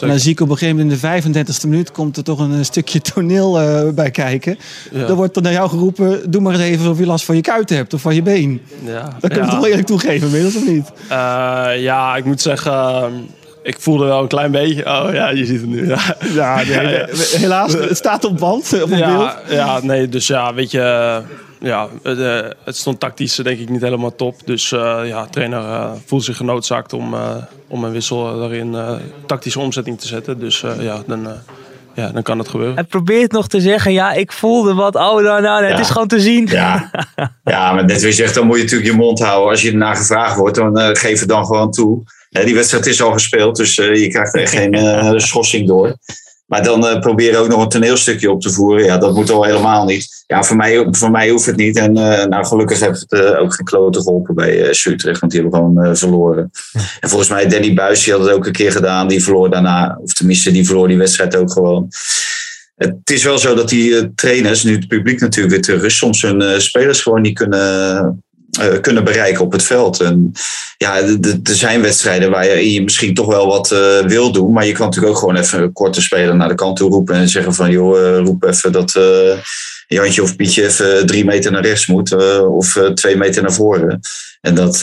En 0.00 0.08
dan 0.08 0.18
zie 0.18 0.32
ik 0.32 0.40
op 0.40 0.50
een 0.50 0.56
gegeven 0.56 0.76
moment 0.76 1.02
in 1.02 1.22
de 1.22 1.42
35e 1.42 1.68
minuut 1.68 1.92
komt 1.92 2.16
er 2.16 2.24
toch 2.24 2.38
een 2.38 2.64
stukje 2.64 3.00
toneel 3.14 3.62
uh, 3.62 3.88
bij 3.94 4.10
kijken. 4.10 4.58
Ja. 4.92 5.06
Dan 5.06 5.16
wordt 5.16 5.36
er 5.36 5.42
naar 5.42 5.52
jou 5.52 5.68
geroepen, 5.68 6.30
doe 6.30 6.40
maar 6.40 6.52
eens 6.52 6.62
even 6.62 6.90
of 6.90 6.98
je 6.98 7.06
last 7.06 7.24
van 7.24 7.36
je 7.36 7.42
kuiten 7.42 7.76
hebt 7.76 7.94
of 7.94 8.00
van 8.00 8.14
je 8.14 8.22
been. 8.22 8.60
Ja. 8.84 9.16
Dat 9.20 9.32
je 9.34 9.38
ja. 9.38 9.44
toch 9.44 9.58
wel 9.58 9.66
eerlijk 9.66 9.86
toegeven 9.86 10.26
inmiddels 10.26 10.56
of 10.56 10.66
niet? 10.66 10.92
Uh, 11.10 11.70
ja, 11.76 12.16
ik 12.16 12.24
moet 12.24 12.40
zeggen, 12.40 13.12
ik 13.62 13.80
voelde 13.80 14.04
wel 14.04 14.22
een 14.22 14.28
klein 14.28 14.50
beetje. 14.50 14.86
Oh 14.86 15.08
ja, 15.12 15.28
je 15.28 15.46
ziet 15.46 15.60
het 15.60 15.70
nu. 15.70 15.86
Ja, 15.86 16.16
ja, 16.34 16.56
nee, 16.56 17.04
helaas, 17.44 17.72
het 17.72 17.96
staat 17.96 18.24
op 18.24 18.38
band, 18.38 18.82
op 18.82 18.88
ja, 18.88 19.16
beeld. 19.16 19.32
Ja, 19.48 19.80
nee, 19.82 20.08
dus 20.08 20.26
ja, 20.26 20.54
weet 20.54 20.70
je 20.70 21.22
ja, 21.64 21.88
het, 22.02 22.18
het 22.64 22.76
stond 22.76 23.00
tactisch 23.00 23.34
denk 23.34 23.58
ik 23.58 23.68
niet 23.68 23.80
helemaal 23.80 24.16
top. 24.16 24.34
Dus 24.44 24.68
ja, 24.68 25.22
de 25.22 25.30
trainer 25.30 25.90
voelt 26.06 26.24
zich 26.24 26.36
genoodzaakt 26.36 26.92
om, 26.92 27.14
om 27.68 27.84
een 27.84 27.92
wissel 27.92 28.38
daarin 28.38 28.76
tactische 29.26 29.60
omzetting 29.60 30.00
te 30.00 30.06
zetten. 30.06 30.38
Dus 30.38 30.64
ja, 30.78 31.02
dan 31.06 31.28
ja, 31.94 32.08
dan 32.08 32.22
kan 32.22 32.38
het 32.38 32.48
gebeuren. 32.48 32.74
Hij 32.74 32.84
probeert 32.84 33.32
nog 33.32 33.48
te 33.48 33.60
zeggen, 33.60 33.92
ja, 33.92 34.12
ik 34.12 34.32
voelde 34.32 34.74
wat. 34.74 34.94
Oh, 34.94 35.22
nou, 35.22 35.42
nou, 35.42 35.64
het 35.64 35.78
is 35.78 35.90
gewoon 35.90 36.08
te 36.08 36.20
zien. 36.20 36.46
Ja, 36.50 36.90
ja 37.44 37.72
maar 37.72 37.84
net 37.84 38.02
wie 38.02 38.12
zegt, 38.12 38.34
dan 38.34 38.46
moet 38.46 38.56
je 38.56 38.62
natuurlijk 38.62 38.90
je 38.90 38.96
mond 38.96 39.18
houden. 39.18 39.50
Als 39.50 39.62
je 39.62 39.70
ernaar 39.70 39.96
gevraagd 39.96 40.36
wordt, 40.36 40.56
dan 40.56 40.80
uh, 40.80 40.88
geef 40.92 41.20
het 41.20 41.28
dan 41.28 41.46
gewoon 41.46 41.70
toe. 41.70 42.02
die 42.30 42.54
wedstrijd 42.54 42.86
is 42.86 43.02
al 43.02 43.12
gespeeld, 43.12 43.56
dus 43.56 43.78
uh, 43.78 43.94
je 43.94 44.08
krijgt 44.08 44.34
er 44.34 44.48
geen 44.48 44.74
uh, 44.74 45.12
schorsing 45.16 45.66
door. 45.66 45.96
Maar 46.44 46.62
dan 46.62 46.84
uh, 46.84 46.98
proberen 46.98 47.40
ook 47.40 47.48
nog 47.48 47.62
een 47.62 47.68
toneelstukje 47.68 48.30
op 48.30 48.40
te 48.40 48.50
voeren. 48.50 48.84
Ja, 48.84 48.98
dat 48.98 49.14
moet 49.14 49.30
al 49.30 49.44
helemaal 49.44 49.84
niet. 49.84 50.24
Ja, 50.26 50.42
voor 50.42 50.56
mij, 50.56 50.86
voor 50.90 51.10
mij 51.10 51.28
hoeft 51.28 51.46
het 51.46 51.56
niet. 51.56 51.76
En 51.76 51.96
uh, 51.96 52.24
nou, 52.24 52.46
gelukkig 52.46 52.80
heeft 52.80 53.00
het 53.08 53.12
uh, 53.12 53.40
ook 53.40 53.54
geen 53.54 53.66
klote 53.66 54.02
geholpen 54.02 54.34
bij 54.34 54.68
Utrecht. 54.68 55.20
Want 55.20 55.32
die 55.32 55.40
hebben 55.40 55.60
gewoon 55.60 55.96
verloren. 55.96 56.50
En 57.00 57.08
volgens 57.08 57.30
mij 57.30 57.48
Danny 57.48 57.74
Buis, 57.74 58.04
die 58.04 58.12
had 58.12 58.22
het 58.22 58.32
ook 58.32 58.46
een 58.46 58.52
keer 58.52 58.72
gedaan. 58.72 59.08
Die 59.08 59.22
verloor 59.22 59.50
daarna. 59.50 59.98
Of 60.02 60.12
tenminste, 60.12 60.50
die 60.50 60.66
verloor 60.66 60.88
die 60.88 60.98
wedstrijd 60.98 61.36
ook 61.36 61.52
gewoon. 61.52 61.88
Het 62.74 63.10
is 63.10 63.24
wel 63.24 63.38
zo 63.38 63.54
dat 63.54 63.68
die 63.68 64.14
trainers, 64.14 64.62
nu 64.62 64.72
het 64.72 64.88
publiek 64.88 65.20
natuurlijk 65.20 65.54
weer 65.54 65.62
terug 65.62 65.82
is, 65.82 65.96
soms 65.96 66.22
hun 66.22 66.60
spelers 66.60 67.02
gewoon 67.02 67.22
niet 67.22 67.38
kunnen 67.38 68.24
uh, 68.60 68.80
kunnen 68.80 69.04
bereiken 69.04 69.44
op 69.44 69.52
het 69.52 69.62
veld. 69.62 70.00
En 70.00 70.32
ja, 70.76 70.96
er 70.96 71.38
zijn 71.42 71.82
wedstrijden 71.82 72.30
waar 72.30 72.46
je, 72.46 72.72
je 72.72 72.82
misschien 72.82 73.14
toch 73.14 73.26
wel 73.26 73.46
wat 73.46 73.70
uh, 73.72 73.98
wil 73.98 74.32
doen. 74.32 74.52
Maar 74.52 74.66
je 74.66 74.72
kan 74.72 74.86
natuurlijk 74.86 75.12
ook 75.12 75.18
gewoon 75.18 75.36
even 75.36 75.62
een 75.62 75.72
korte 75.72 76.02
speler 76.02 76.36
naar 76.36 76.48
de 76.48 76.54
kant 76.54 76.76
toe 76.76 76.90
roepen. 76.90 77.14
En 77.14 77.28
zeggen 77.28 77.54
van 77.54 77.70
joh, 77.70 77.98
uh, 77.98 78.18
roep 78.18 78.44
even 78.44 78.72
dat 78.72 78.98
Jantje 79.86 80.22
of 80.22 80.36
Pietje 80.36 80.64
even 80.64 81.06
drie 81.06 81.24
meter 81.24 81.52
naar 81.52 81.62
rechts 81.62 81.86
moet. 81.86 82.16
of 82.46 82.80
twee 82.94 83.16
meter 83.16 83.42
naar 83.42 83.52
voren. 83.52 84.00
En 84.40 84.54
dat, 84.54 84.78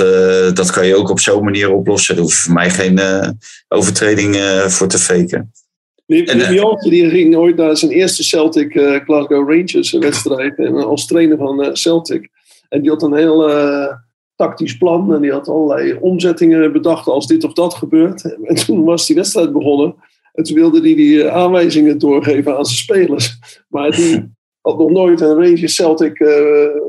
dat 0.53 0.71
kan 0.71 0.87
je 0.87 0.95
ook 0.95 1.09
op 1.09 1.19
zo'n 1.19 1.43
manier 1.43 1.71
oplossen. 1.71 2.15
Er 2.15 2.21
hoeft 2.21 2.37
voor 2.37 2.53
mij 2.53 2.69
geen 2.69 2.99
overtreding 3.67 4.37
voor 4.67 4.87
te 4.87 4.99
faken. 4.99 5.51
Jantje 6.05 6.89
die 6.89 7.09
ging 7.09 7.35
ooit 7.35 7.55
naar 7.55 7.77
zijn 7.77 7.91
eerste 7.91 8.23
Celtic 8.23 8.71
Glasgow 9.05 9.49
Rangers 9.49 9.91
wedstrijd. 9.91 10.57
En 10.57 10.75
als 10.75 11.05
trainer 11.05 11.37
van 11.37 11.69
Celtic. 11.73 12.29
En 12.71 12.81
die 12.81 12.89
had 12.89 13.03
een 13.03 13.15
heel 13.15 13.49
uh, 13.49 13.93
tactisch 14.35 14.77
plan 14.77 15.13
en 15.13 15.21
die 15.21 15.31
had 15.31 15.47
allerlei 15.47 15.97
omzettingen 15.99 16.71
bedacht 16.71 17.07
als 17.07 17.27
dit 17.27 17.43
of 17.43 17.53
dat 17.53 17.73
gebeurt. 17.73 18.23
En 18.49 18.55
toen 18.55 18.83
was 18.83 19.07
die 19.07 19.15
wedstrijd 19.15 19.53
begonnen. 19.53 19.95
En 20.33 20.43
toen 20.43 20.55
wilde 20.55 20.79
hij 20.81 20.95
die 20.95 21.23
eh, 21.23 21.35
aanwijzingen 21.35 21.97
doorgeven 21.97 22.57
aan 22.57 22.65
zijn 22.65 22.77
spelers. 22.77 23.39
Maar 23.69 23.91
die 23.91 24.31
had 24.61 24.77
nog 24.77 24.89
nooit 24.89 25.21
een 25.21 25.43
Rangers 25.43 25.75
Celtic 25.75 26.19
uh, 26.19 26.29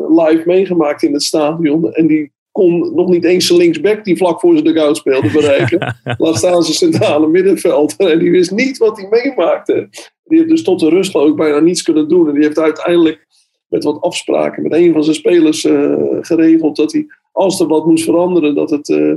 live 0.08 0.42
meegemaakt 0.44 1.02
in 1.02 1.12
het 1.12 1.22
stadion. 1.22 1.92
En 1.92 2.06
die 2.06 2.32
kon 2.50 2.94
nog 2.94 3.08
niet 3.08 3.24
eens 3.24 3.46
zijn 3.46 3.58
linksback 3.58 4.04
die 4.04 4.16
vlak 4.16 4.40
voor 4.40 4.52
zijn 4.52 4.64
dugout 4.64 4.96
speelde 4.96 5.30
bereiken. 5.30 5.96
Laat 6.18 6.36
staan 6.36 6.62
zijn 6.62 6.92
centrale 6.92 7.28
middenveld. 7.28 7.96
En 7.96 8.18
die 8.18 8.30
wist 8.30 8.50
niet 8.50 8.78
wat 8.78 8.96
hij 9.00 9.08
meemaakte. 9.10 9.88
Die 10.24 10.38
heeft 10.38 10.50
dus 10.50 10.62
tot 10.62 10.80
de 10.80 10.88
rust 10.88 11.14
ook 11.14 11.36
bijna 11.36 11.58
niets 11.58 11.82
kunnen 11.82 12.08
doen. 12.08 12.28
En 12.28 12.34
die 12.34 12.44
heeft 12.44 12.58
uiteindelijk 12.58 13.26
met 13.72 13.84
wat 13.84 14.00
afspraken 14.00 14.62
met 14.62 14.72
een 14.72 14.92
van 14.92 15.04
zijn 15.04 15.16
spelers 15.16 15.64
uh, 15.64 15.94
geregeld 16.20 16.76
dat 16.76 16.92
hij, 16.92 17.06
als 17.32 17.60
er 17.60 17.66
wat 17.66 17.86
moest 17.86 18.04
veranderen, 18.04 18.54
dat 18.54 18.70
het 18.70 18.88
uh, 18.88 19.14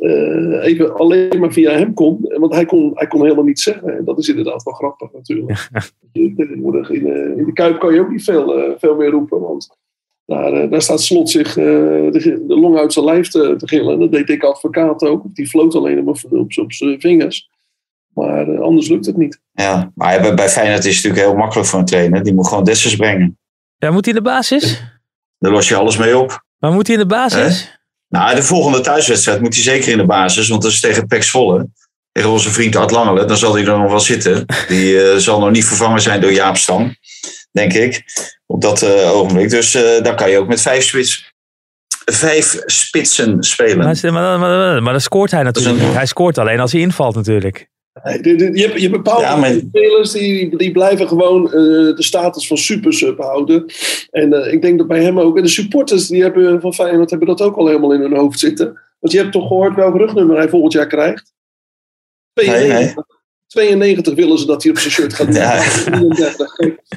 uh, 0.00 0.64
even 0.64 0.94
alleen 0.94 1.40
maar 1.40 1.52
via 1.52 1.72
hem 1.72 1.94
kon. 1.94 2.18
Want 2.38 2.54
hij 2.54 2.64
kon, 2.64 2.90
hij 2.94 3.06
kon 3.06 3.22
helemaal 3.22 3.44
niet 3.44 3.60
zeggen. 3.60 3.96
En 3.96 4.04
dat 4.04 4.18
is 4.18 4.28
inderdaad 4.28 4.62
wel 4.62 4.74
grappig 4.74 5.12
natuurlijk. 5.12 5.68
Tegenwoordig 6.36 6.90
in, 6.90 7.06
in 7.36 7.44
de 7.44 7.52
Kuip 7.52 7.78
kan 7.78 7.94
je 7.94 8.00
ook 8.00 8.10
niet 8.10 8.24
veel, 8.24 8.74
veel 8.78 8.96
meer 8.96 9.10
roepen. 9.10 9.40
Want 9.40 9.76
daar, 10.24 10.70
daar 10.70 10.82
staat 10.82 11.00
Slot 11.00 11.30
zich 11.30 11.54
de, 11.54 12.42
de, 12.46 12.58
long 12.58 12.76
uit 12.76 12.92
zijn 12.92 13.04
lijf 13.04 13.28
te, 13.28 13.54
te 13.58 13.68
gillen. 13.68 13.98
Dat 13.98 14.12
deed 14.12 14.28
ik 14.28 14.42
advocaat 14.42 15.02
ook. 15.02 15.34
Die 15.34 15.46
floot 15.46 15.74
alleen 15.74 16.08
op, 16.08 16.18
op, 16.30 16.58
op 16.58 16.72
zijn 16.72 17.00
vingers. 17.00 17.48
Maar 18.14 18.60
anders 18.60 18.88
lukt 18.88 19.06
het 19.06 19.16
niet. 19.16 19.40
Ja, 19.52 19.92
maar 19.94 20.34
bij 20.34 20.48
Feyenoord 20.48 20.84
is 20.84 20.96
het 20.96 21.04
natuurlijk 21.04 21.28
heel 21.28 21.42
makkelijk 21.42 21.68
voor 21.68 21.78
een 21.78 21.84
trainer. 21.84 22.22
Die 22.22 22.34
moet 22.34 22.48
gewoon 22.48 22.64
Dessers 22.64 22.96
brengen. 22.96 23.38
Ja, 23.78 23.90
moet 23.90 24.04
hij 24.04 24.14
in 24.14 24.22
de 24.22 24.30
basis? 24.30 24.82
Daar 25.38 25.52
los 25.52 25.68
je 25.68 25.76
alles 25.76 25.96
mee 25.96 26.18
op. 26.18 26.44
Maar 26.58 26.72
moet 26.72 26.86
hij 26.86 26.96
in 26.96 27.02
de 27.02 27.08
basis? 27.08 27.78
Nou, 28.08 28.34
de 28.34 28.42
volgende 28.42 28.80
thuiswedstrijd 28.80 29.40
moet 29.40 29.54
hij 29.54 29.62
zeker 29.62 29.92
in 29.92 29.98
de 29.98 30.06
basis. 30.06 30.48
Want 30.48 30.62
dat 30.62 30.70
is 30.70 30.80
tegen 30.80 31.06
Pex 31.06 31.30
Volle. 31.30 31.68
Tegen 32.12 32.30
onze 32.30 32.50
vriend 32.50 32.76
Art 32.76 32.90
Langelen. 32.90 33.28
Dan 33.28 33.36
zal 33.36 33.54
hij 33.54 33.66
er 33.66 33.78
nog 33.78 33.90
wel 33.90 34.00
zitten. 34.00 34.44
Die 34.68 34.92
uh, 34.92 35.16
zal 35.16 35.40
nog 35.40 35.50
niet 35.50 35.64
vervangen 35.64 36.00
zijn 36.00 36.20
door 36.20 36.32
Jaap 36.32 36.56
Stam. 36.56 36.96
Denk 37.52 37.72
ik. 37.72 38.04
Op 38.46 38.60
dat 38.62 38.82
uh, 38.82 39.12
ogenblik. 39.12 39.50
Dus 39.50 39.74
uh, 39.74 40.02
dan 40.02 40.16
kan 40.16 40.30
je 40.30 40.38
ook 40.38 40.48
met 40.48 40.60
vijf 40.60 40.84
spits, 40.84 41.32
vijf 42.04 42.62
spitsen 42.66 43.42
spelen. 43.42 43.78
Maar, 43.78 44.12
maar, 44.12 44.38
maar, 44.38 44.82
maar 44.82 44.92
dan 44.92 45.00
scoort 45.00 45.30
hij 45.30 45.42
natuurlijk. 45.42 45.94
Hij 45.94 46.06
scoort 46.06 46.38
alleen 46.38 46.60
als 46.60 46.72
hij 46.72 46.80
invalt 46.80 47.14
natuurlijk. 47.14 47.68
Je 48.02 48.66
hebt, 48.66 48.80
je 48.80 48.90
bepaalde 48.90 49.62
spelers 49.68 50.10
die, 50.10 50.56
die 50.56 50.72
blijven 50.72 51.08
gewoon 51.08 51.44
uh, 51.44 51.50
de 51.96 52.02
status 52.02 52.46
van 52.46 52.56
supersub 52.56 53.18
houden. 53.18 53.64
En 54.10 54.32
uh, 54.32 54.52
ik 54.52 54.62
denk 54.62 54.78
dat 54.78 54.86
bij 54.86 55.02
hem 55.02 55.20
ook. 55.20 55.36
En 55.36 55.42
de 55.42 55.48
supporters 55.48 56.06
die 56.06 56.22
hebben, 56.22 56.60
van 56.60 56.74
Feyenoord 56.74 57.10
hebben 57.10 57.28
dat 57.28 57.40
ook 57.40 57.56
al 57.56 57.66
helemaal 57.66 57.92
in 57.92 58.00
hun 58.00 58.16
hoofd 58.16 58.38
zitten. 58.38 58.66
Want 58.98 59.12
je 59.12 59.18
hebt 59.18 59.32
toch 59.32 59.46
gehoord 59.46 59.74
welk 59.74 59.96
rugnummer 59.96 60.36
hij 60.36 60.48
volgend 60.48 60.72
jaar 60.72 60.86
krijgt? 60.86 61.32
92. 62.32 62.76
Nee, 62.76 62.84
nee. 62.84 62.94
92 63.46 64.14
willen 64.14 64.38
ze 64.38 64.46
dat 64.46 64.62
hij 64.62 64.72
op 64.72 64.78
zijn 64.78 64.92
shirt 64.92 65.14
gaat. 65.14 65.34
Ja. 65.34 65.50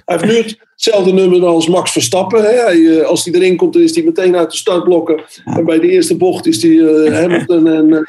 Hij 0.05 0.17
heeft 0.17 0.25
nu 0.25 0.57
hetzelfde 0.71 1.13
nummer 1.13 1.45
als 1.45 1.67
Max 1.67 1.91
Verstappen. 1.91 2.41
Hè. 2.43 2.49
Hij, 2.49 3.05
als 3.05 3.25
hij 3.25 3.33
erin 3.33 3.57
komt, 3.57 3.73
dan 3.73 3.81
is 3.81 3.95
hij 3.95 4.03
meteen 4.03 4.35
uit 4.35 4.51
de 4.51 4.57
startblokken. 4.57 5.23
En 5.45 5.65
bij 5.65 5.79
de 5.79 5.89
eerste 5.89 6.17
bocht 6.17 6.45
is 6.45 6.61
hij 6.61 6.71
uh, 6.71 7.13
Hamilton 7.19 7.67
en, 7.67 8.07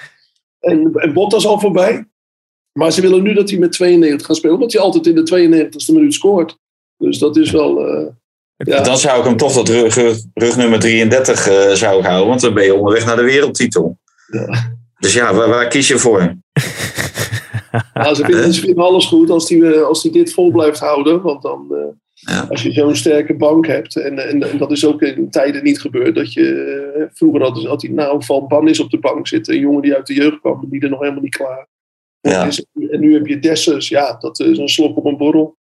en, 0.60 0.90
en 0.94 1.12
Bottas 1.12 1.46
al 1.46 1.60
voorbij. 1.60 2.08
Maar 2.80 2.92
ze 2.92 3.00
willen 3.00 3.22
nu 3.22 3.34
dat 3.34 3.50
hij 3.50 3.58
met 3.58 3.72
92 3.72 4.26
gaat 4.26 4.36
spelen, 4.36 4.54
omdat 4.54 4.72
hij 4.72 4.82
altijd 4.82 5.06
in 5.06 5.14
de 5.14 5.68
92e 5.70 5.94
minuut 5.94 6.14
scoort. 6.14 6.58
Dus 6.96 7.18
dat 7.18 7.36
is 7.36 7.50
wel. 7.50 7.88
Uh, 7.88 8.06
ja. 8.56 8.82
Dan 8.82 8.98
zou 8.98 9.18
ik 9.18 9.24
hem 9.24 9.36
toch 9.36 9.52
dat 9.52 9.68
rug, 9.68 9.94
rug, 10.34 10.56
nummer 10.56 10.78
33 10.78 11.48
uh, 11.48 11.70
zou 11.70 12.02
houden, 12.02 12.28
want 12.28 12.40
dan 12.40 12.54
ben 12.54 12.64
je 12.64 12.74
onderweg 12.74 13.06
naar 13.06 13.16
de 13.16 13.22
wereldtitel. 13.22 13.98
Ja. 14.26 14.76
Dus 14.98 15.14
ja, 15.14 15.34
waar, 15.34 15.48
waar, 15.48 15.68
kies 15.68 15.88
je 15.88 15.98
voor? 15.98 16.34
Ja, 17.94 18.14
ze 18.14 18.24
vinden, 18.24 18.52
ze 18.52 18.60
vinden 18.60 18.84
alles 18.84 19.06
goed 19.06 19.30
als 19.30 19.48
hij 19.48 19.60
eh, 19.60 19.82
als 19.82 20.02
die 20.02 20.12
dit 20.12 20.32
vol 20.32 20.50
blijft 20.50 20.78
houden. 20.78 21.22
Want 21.22 21.42
dan, 21.42 21.66
uh, 21.70 21.78
ja. 22.14 22.46
als 22.48 22.62
je 22.62 22.72
zo'n 22.72 22.96
sterke 22.96 23.36
bank 23.36 23.66
hebt, 23.66 23.96
en, 23.96 24.28
en, 24.28 24.50
en, 24.50 24.58
dat 24.58 24.70
is 24.70 24.86
ook 24.86 25.02
in 25.02 25.30
tijden 25.30 25.62
niet 25.62 25.80
gebeurd, 25.80 26.14
dat 26.14 26.32
je, 26.32 27.08
vroeger 27.12 27.42
had, 27.42 27.64
had 27.64 27.82
hij 27.82 27.90
nou 27.90 28.24
van 28.24 28.48
Banis 28.48 28.80
op 28.80 28.90
de 28.90 28.98
bank 28.98 29.28
zitten, 29.28 29.54
een 29.54 29.60
jongen 29.60 29.82
die 29.82 29.94
uit 29.94 30.06
de 30.06 30.14
jeugd 30.14 30.40
kwam, 30.40 30.66
die 30.70 30.80
er 30.80 30.90
nog 30.90 31.00
helemaal 31.00 31.22
niet 31.22 31.36
klaar. 31.36 31.68
Ja. 32.20 32.48
En 32.90 33.00
nu 33.00 33.14
heb 33.14 33.26
je 33.26 33.38
Dessers, 33.38 33.88
ja, 33.88 34.16
dat 34.18 34.40
is 34.40 34.58
een 34.58 34.68
slok 34.68 34.96
op 34.96 35.04
een 35.04 35.16
borrel. 35.16 35.58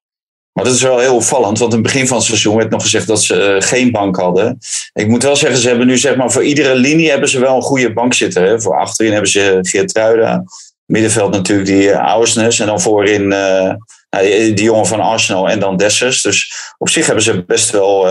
Maar 0.57 0.65
dat 0.65 0.75
is 0.75 0.81
wel 0.81 0.99
heel 0.99 1.15
opvallend, 1.15 1.59
want 1.59 1.73
in 1.73 1.79
het 1.79 1.87
begin 1.87 2.07
van 2.07 2.17
het 2.17 2.25
seizoen 2.25 2.55
werd 2.55 2.69
nog 2.69 2.81
gezegd 2.81 3.07
dat 3.07 3.23
ze 3.23 3.55
uh, 3.55 3.67
geen 3.67 3.91
bank 3.91 4.15
hadden. 4.15 4.57
Ik 4.93 5.07
moet 5.07 5.23
wel 5.23 5.35
zeggen, 5.35 5.59
ze 5.59 5.67
hebben 5.67 5.87
nu 5.87 5.97
zeg 5.97 6.15
maar 6.15 6.31
voor 6.31 6.43
iedere 6.43 6.75
linie 6.75 7.09
hebben 7.09 7.29
ze 7.29 7.39
wel 7.39 7.55
een 7.55 7.61
goede 7.61 7.93
bank 7.93 8.13
zitten. 8.13 8.43
Hè. 8.43 8.61
Voor 8.61 8.79
achterin 8.79 9.11
hebben 9.11 9.29
ze 9.29 9.57
Geertruida, 9.61 10.43
middenveld 10.85 11.31
natuurlijk 11.31 11.67
die 11.67 11.83
uh, 11.83 12.59
en 12.59 12.65
dan 12.65 12.81
voorin 12.81 13.31
uh, 13.31 13.73
die, 14.09 14.53
die, 14.53 14.65
jongen 14.65 14.85
van 14.85 14.99
Arsenal 14.99 15.49
en 15.49 15.59
dan 15.59 15.77
Dessers. 15.77 16.21
Dus 16.21 16.53
op 16.77 16.89
zich 16.89 17.05
hebben 17.05 17.23
ze 17.23 17.45
best 17.45 17.69
wel 17.69 18.07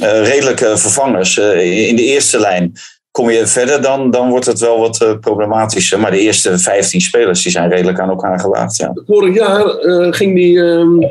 redelijke 0.00 0.78
vervangers 0.78 1.38
in 1.38 1.96
de 1.96 2.04
eerste 2.04 2.38
lijn 2.38 2.72
kom 3.10 3.30
je 3.30 3.46
verder, 3.46 3.82
dan, 3.82 4.10
dan 4.10 4.28
wordt 4.28 4.46
het 4.46 4.60
wel 4.60 4.78
wat 4.78 5.00
uh, 5.02 5.18
problematischer. 5.18 6.00
Maar 6.00 6.10
de 6.10 6.20
eerste 6.20 6.58
15 6.58 7.00
spelers 7.00 7.42
die 7.42 7.52
zijn 7.52 7.70
redelijk 7.70 8.00
aan 8.00 8.08
elkaar 8.08 8.40
gewaagd. 8.40 8.76
Ja. 8.76 8.92
Vorig 9.06 9.34
jaar 9.34 9.84
uh, 9.84 10.12
ging 10.12 10.34
die, 10.34 10.58
um, 10.58 11.02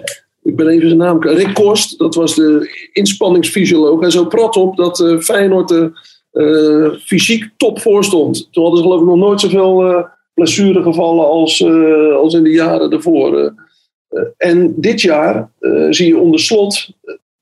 ik 0.44 0.56
ben 0.56 0.68
even 0.68 0.88
zijn 0.88 1.00
naam, 1.00 1.24
Rick 1.24 1.54
Korst, 1.54 2.00
dat 2.00 2.16
was 2.16 2.36
de 2.36 2.70
inspanningsfysioloog. 2.94 4.02
En 4.02 4.12
zo 4.12 4.26
prat 4.26 4.56
op 4.56 4.78
dat 4.78 5.00
uh, 5.00 5.20
Feyenoord 5.20 5.72
er 5.72 5.92
fysiek 7.06 7.50
top 7.58 7.80
voor 7.82 8.04
stond. 8.04 8.48
Toen 8.52 8.64
hadden 8.64 8.82
ze 8.82 8.86
geloof 8.86 9.02
ik 9.02 9.08
nog 9.08 9.18
nooit 9.18 9.40
zoveel 9.40 10.06
blessuregevallen 10.34 11.26
als, 11.26 11.64
als 12.14 12.34
in 12.34 12.44
de 12.44 12.50
jaren 12.50 12.90
daarvoor. 12.90 13.54
en 14.38 14.74
dit 14.78 15.02
jaar 15.02 15.50
zie 15.90 16.08
je 16.08 16.18
onder 16.18 16.40
slot 16.40 16.90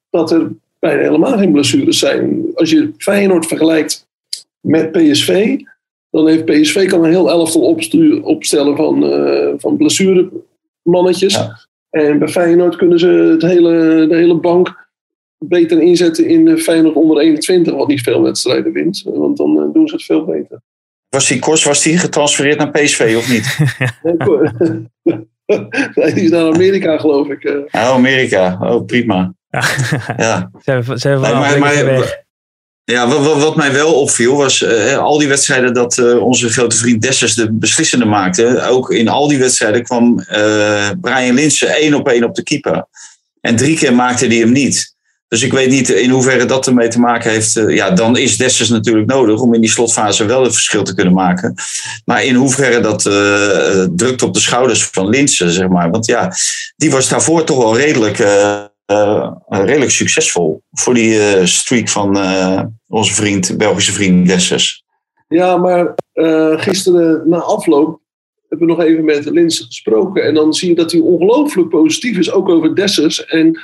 dat 0.09 0.31
er 0.31 0.51
bijna 0.79 1.01
helemaal 1.01 1.37
geen 1.37 1.51
blessures 1.51 1.99
zijn. 1.99 2.45
Als 2.53 2.69
je 2.69 2.93
Feyenoord 2.97 3.45
vergelijkt 3.45 4.06
met 4.59 4.91
PSV. 4.91 5.59
Dan 6.09 6.27
heeft 6.27 6.45
PSV 6.45 6.87
kan 6.87 7.03
een 7.03 7.09
heel 7.09 7.29
elftal 7.29 7.61
opstellen 8.21 8.75
van, 8.75 9.03
uh, 9.03 9.53
van 9.57 9.77
blessuremannetjes. 9.77 11.33
Ja. 11.33 11.67
En 11.89 12.19
bij 12.19 12.27
Feyenoord 12.27 12.75
kunnen 12.75 12.99
ze 12.99 13.07
het 13.07 13.41
hele, 13.41 14.05
de 14.09 14.15
hele 14.15 14.35
bank 14.35 14.87
beter 15.37 15.81
inzetten 15.81 16.25
in 16.25 16.57
Feyenoord 16.57 16.95
onder 16.95 17.17
21, 17.17 17.73
wat 17.73 17.87
niet 17.87 18.01
veel 18.01 18.21
wedstrijden 18.21 18.73
wint. 18.73 19.01
Want 19.05 19.37
dan 19.37 19.57
uh, 19.57 19.73
doen 19.73 19.87
ze 19.87 19.95
het 19.95 20.03
veel 20.03 20.25
beter. 20.25 20.61
Was 21.09 21.27
die 21.27 21.39
Kors 21.39 21.63
was 21.63 21.83
die 21.83 21.97
getransfereerd 21.97 22.57
naar 22.57 22.71
PSV 22.71 23.13
of 23.17 23.29
niet? 23.29 23.57
nee, 25.95 26.13
die 26.13 26.23
is 26.23 26.29
naar 26.29 26.53
Amerika 26.53 26.97
geloof 26.97 27.27
ik. 27.27 27.45
Oh, 27.45 27.65
Amerika. 27.71 28.57
Oh, 28.61 28.85
prima. 28.85 29.33
Ja. 29.49 29.61
ja. 30.17 30.49
Ze 30.63 30.71
hebben, 30.71 30.99
ze 30.99 31.07
hebben 31.07 31.29
nee, 31.29 31.39
maar, 31.39 31.59
maar, 31.59 32.25
ja, 32.91 33.07
wat, 33.07 33.41
wat, 33.41 33.55
mij 33.55 33.71
wel 33.71 33.93
opviel 33.93 34.35
was 34.35 34.61
uh, 34.61 34.97
al 34.97 35.17
die 35.17 35.27
wedstrijden 35.27 35.73
dat 35.73 35.97
uh, 35.97 36.23
onze 36.23 36.49
grote 36.49 36.75
vriend 36.75 37.01
Dessers 37.01 37.33
de 37.33 37.51
beslissende 37.51 38.05
maakte. 38.05 38.61
Ook 38.61 38.91
in 38.91 39.07
al 39.07 39.27
die 39.27 39.37
wedstrijden 39.37 39.83
kwam 39.83 40.25
uh, 40.31 40.89
Brian 41.01 41.35
Linsen 41.35 41.75
één 41.75 41.93
op 41.93 42.07
één 42.07 42.23
op 42.23 42.35
de 42.35 42.43
keeper. 42.43 42.85
En 43.41 43.55
drie 43.55 43.77
keer 43.77 43.93
maakte 43.93 44.27
hij 44.27 44.35
hem 44.35 44.51
niet. 44.51 44.95
Dus 45.27 45.41
ik 45.41 45.51
weet 45.51 45.69
niet 45.69 45.89
in 45.89 46.09
hoeverre 46.09 46.45
dat 46.45 46.67
ermee 46.67 46.87
te 46.87 46.99
maken 46.99 47.31
heeft. 47.31 47.53
ja, 47.67 47.91
dan 47.91 48.17
is 48.17 48.37
Dessers 48.37 48.69
natuurlijk 48.69 49.07
nodig 49.07 49.39
om 49.39 49.53
in 49.53 49.61
die 49.61 49.69
slotfase 49.69 50.25
wel 50.25 50.45
een 50.45 50.53
verschil 50.53 50.83
te 50.83 50.95
kunnen 50.95 51.13
maken. 51.13 51.53
Maar 52.05 52.23
in 52.23 52.35
hoeverre 52.35 52.79
dat 52.79 53.01
drukt 53.97 54.21
op 54.21 54.33
de 54.33 54.39
schouders 54.39 54.83
van 54.83 55.09
Linsen, 55.09 55.51
zeg 55.51 55.67
maar. 55.67 55.89
Want 55.89 56.05
ja, 56.05 56.33
die 56.75 56.91
was 56.91 57.09
daarvoor 57.09 57.43
toch 57.43 57.57
wel 57.57 57.77
redelijk 57.77 58.17
redelijk 59.65 59.91
succesvol 59.91 60.61
voor 60.71 60.93
die 60.93 61.13
uh, 61.13 61.45
streak 61.45 61.89
van 61.89 62.17
uh, 62.17 62.61
onze 62.87 63.13
vriend, 63.13 63.57
Belgische 63.57 63.91
vriend 63.91 64.27
Dessers. 64.27 64.85
Ja, 65.27 65.57
maar 65.57 65.93
gisteren 66.57 67.29
na 67.29 67.37
afloop 67.37 67.99
hebben 68.49 68.67
we 68.67 68.73
nog 68.73 68.83
even 68.83 69.05
met 69.05 69.25
Linse 69.25 69.63
gesproken. 69.63 70.23
En 70.23 70.33
dan 70.33 70.53
zie 70.53 70.69
je 70.69 70.75
dat 70.75 70.91
hij 70.91 71.01
ongelooflijk 71.01 71.69
positief 71.69 72.17
is, 72.17 72.31
ook 72.31 72.49
over 72.49 72.75
Dessers. 72.75 73.25
En 73.25 73.59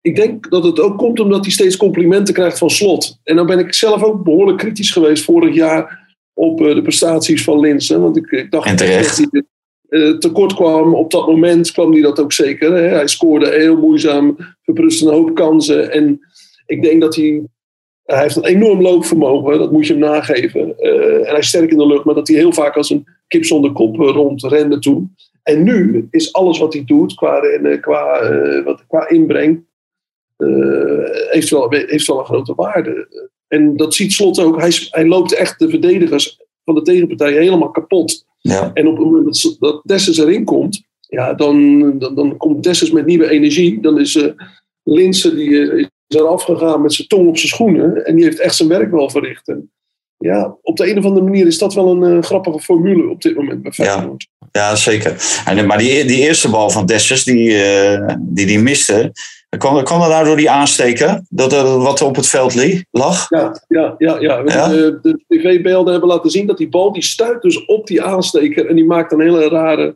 ik 0.00 0.16
denk 0.16 0.50
dat 0.50 0.64
het 0.64 0.80
ook 0.80 0.98
komt 0.98 1.20
omdat 1.20 1.44
hij 1.44 1.52
steeds 1.52 1.76
complimenten 1.76 2.34
krijgt 2.34 2.58
van 2.58 2.70
Slot. 2.70 3.18
En 3.22 3.36
dan 3.36 3.46
ben 3.46 3.58
ik 3.58 3.74
zelf 3.74 4.02
ook 4.02 4.24
behoorlijk 4.24 4.58
kritisch 4.58 4.90
geweest 4.90 5.24
vorig 5.24 5.54
jaar 5.54 6.08
op 6.34 6.58
de 6.58 6.82
prestaties 6.82 7.44
van 7.44 7.60
Linse. 7.60 8.00
Want 8.00 8.16
ik, 8.16 8.46
dacht 8.50 8.66
en 8.66 8.76
terecht. 8.76 9.16
dat 9.18 9.28
hij 9.30 9.42
tekort 10.18 10.54
kwam. 10.54 10.94
Op 10.94 11.10
dat 11.10 11.26
moment 11.26 11.72
kwam 11.72 11.92
hij 11.92 12.00
dat 12.00 12.20
ook 12.20 12.32
zeker. 12.32 12.72
Hè? 12.72 12.88
Hij 12.88 13.08
scoorde 13.08 13.50
heel 13.50 13.76
moeizaam, 13.76 14.36
verpruste 14.62 15.06
een 15.06 15.12
hoop 15.12 15.34
kansen. 15.34 15.90
En 15.90 16.20
ik 16.66 16.82
denk 16.82 17.00
dat 17.00 17.16
hij. 17.16 17.42
Hij 18.04 18.22
heeft 18.22 18.36
een 18.36 18.44
enorm 18.44 18.82
loopvermogen, 18.82 19.58
dat 19.58 19.72
moet 19.72 19.86
je 19.86 19.92
hem 19.92 20.02
nageven. 20.02 20.74
Uh, 20.78 21.14
en 21.14 21.26
hij 21.26 21.38
is 21.38 21.48
sterk 21.48 21.70
in 21.70 21.78
de 21.78 21.86
lucht, 21.86 22.04
maar 22.04 22.14
dat 22.14 22.28
hij 22.28 22.36
heel 22.36 22.52
vaak 22.52 22.76
als 22.76 22.90
een 22.90 23.06
kip 23.26 23.44
zonder 23.44 23.72
kop 23.72 23.96
rondrende 23.96 24.78
toen. 24.78 25.14
En 25.42 25.62
nu 25.62 26.08
is 26.10 26.32
alles 26.32 26.58
wat 26.58 26.72
hij 26.72 26.84
doet 26.84 27.14
qua, 27.14 27.40
qua, 27.80 28.32
wat, 28.64 28.84
qua 28.86 29.08
inbreng, 29.08 29.64
heeft, 31.30 31.50
wel, 31.50 31.70
heeft 31.70 32.06
wel 32.06 32.18
een 32.18 32.24
grote 32.24 32.54
waarde. 32.54 33.08
En 33.48 33.76
dat 33.76 33.94
ziet 33.94 34.12
Slot 34.12 34.40
ook. 34.40 34.60
Hij, 34.60 34.72
hij 34.90 35.06
loopt 35.06 35.34
echt 35.34 35.58
de 35.58 35.68
verdedigers 35.68 36.40
van 36.74 36.84
de 36.84 36.90
tegenpartij 36.90 37.32
helemaal 37.32 37.70
kapot. 37.70 38.24
Ja. 38.38 38.70
En 38.74 38.86
op 38.86 38.96
het 38.96 39.04
moment 39.04 39.42
dat, 39.42 39.56
dat 39.58 39.80
Dessus 39.84 40.18
erin 40.18 40.44
komt, 40.44 40.82
ja, 41.08 41.34
dan, 41.34 41.98
dan, 41.98 42.14
dan 42.14 42.36
komt 42.36 42.62
Dessus 42.62 42.90
met 42.90 43.06
nieuwe 43.06 43.30
energie. 43.30 43.80
Dan 43.80 44.00
is 44.00 44.14
uh, 44.14 44.32
Linse 44.82 45.34
die 45.34 45.48
uh, 45.48 45.78
is 45.78 45.88
eraf 46.08 46.42
gegaan 46.42 46.82
met 46.82 46.92
zijn 46.92 47.08
tong 47.08 47.28
op 47.28 47.36
zijn 47.36 47.48
schoenen. 47.48 48.06
En 48.06 48.14
die 48.14 48.24
heeft 48.24 48.40
echt 48.40 48.56
zijn 48.56 48.68
werk 48.68 48.90
wel 48.90 49.10
verricht. 49.10 49.48
En 49.48 49.70
ja, 50.16 50.56
op 50.62 50.76
de 50.76 50.90
een 50.90 50.98
of 50.98 51.04
andere 51.04 51.24
manier 51.24 51.46
is 51.46 51.58
dat 51.58 51.74
wel 51.74 51.90
een 51.90 52.16
uh, 52.16 52.22
grappige 52.22 52.60
formule 52.60 53.10
op 53.10 53.22
dit 53.22 53.34
moment 53.36 53.62
bij 53.62 53.72
Feyenoord. 53.72 54.28
Ja, 54.38 54.48
ja, 54.52 54.76
zeker. 54.76 55.42
En, 55.46 55.66
maar 55.66 55.78
die, 55.78 56.04
die 56.04 56.18
eerste 56.18 56.50
bal 56.50 56.70
van 56.70 56.86
Dessus, 56.86 57.24
die, 57.24 57.58
die 58.18 58.46
die 58.46 58.58
miste... 58.58 59.12
Kwam, 59.58 59.84
kwam 59.84 60.00
dat 60.00 60.08
nou 60.08 60.24
door 60.24 60.36
die 60.36 60.50
aansteker, 60.50 61.22
dat, 61.28 61.62
wat 61.62 62.02
op 62.02 62.16
het 62.16 62.26
veld 62.26 62.54
lag? 62.90 63.26
Ja, 63.28 63.62
ja, 63.68 63.94
ja, 63.98 64.20
ja. 64.20 64.42
ja? 64.44 64.68
De, 64.68 64.98
de 65.02 65.24
tv-beelden 65.28 65.92
hebben 65.92 66.10
laten 66.10 66.30
zien 66.30 66.46
dat 66.46 66.58
die 66.58 66.68
bal 66.68 66.92
die 66.92 67.02
stuit 67.02 67.42
dus 67.42 67.64
op 67.64 67.86
die 67.86 68.02
aansteker. 68.02 68.66
En 68.66 68.74
die 68.74 68.84
maakt 68.84 69.12
een 69.12 69.20
hele 69.20 69.48
rare, 69.48 69.94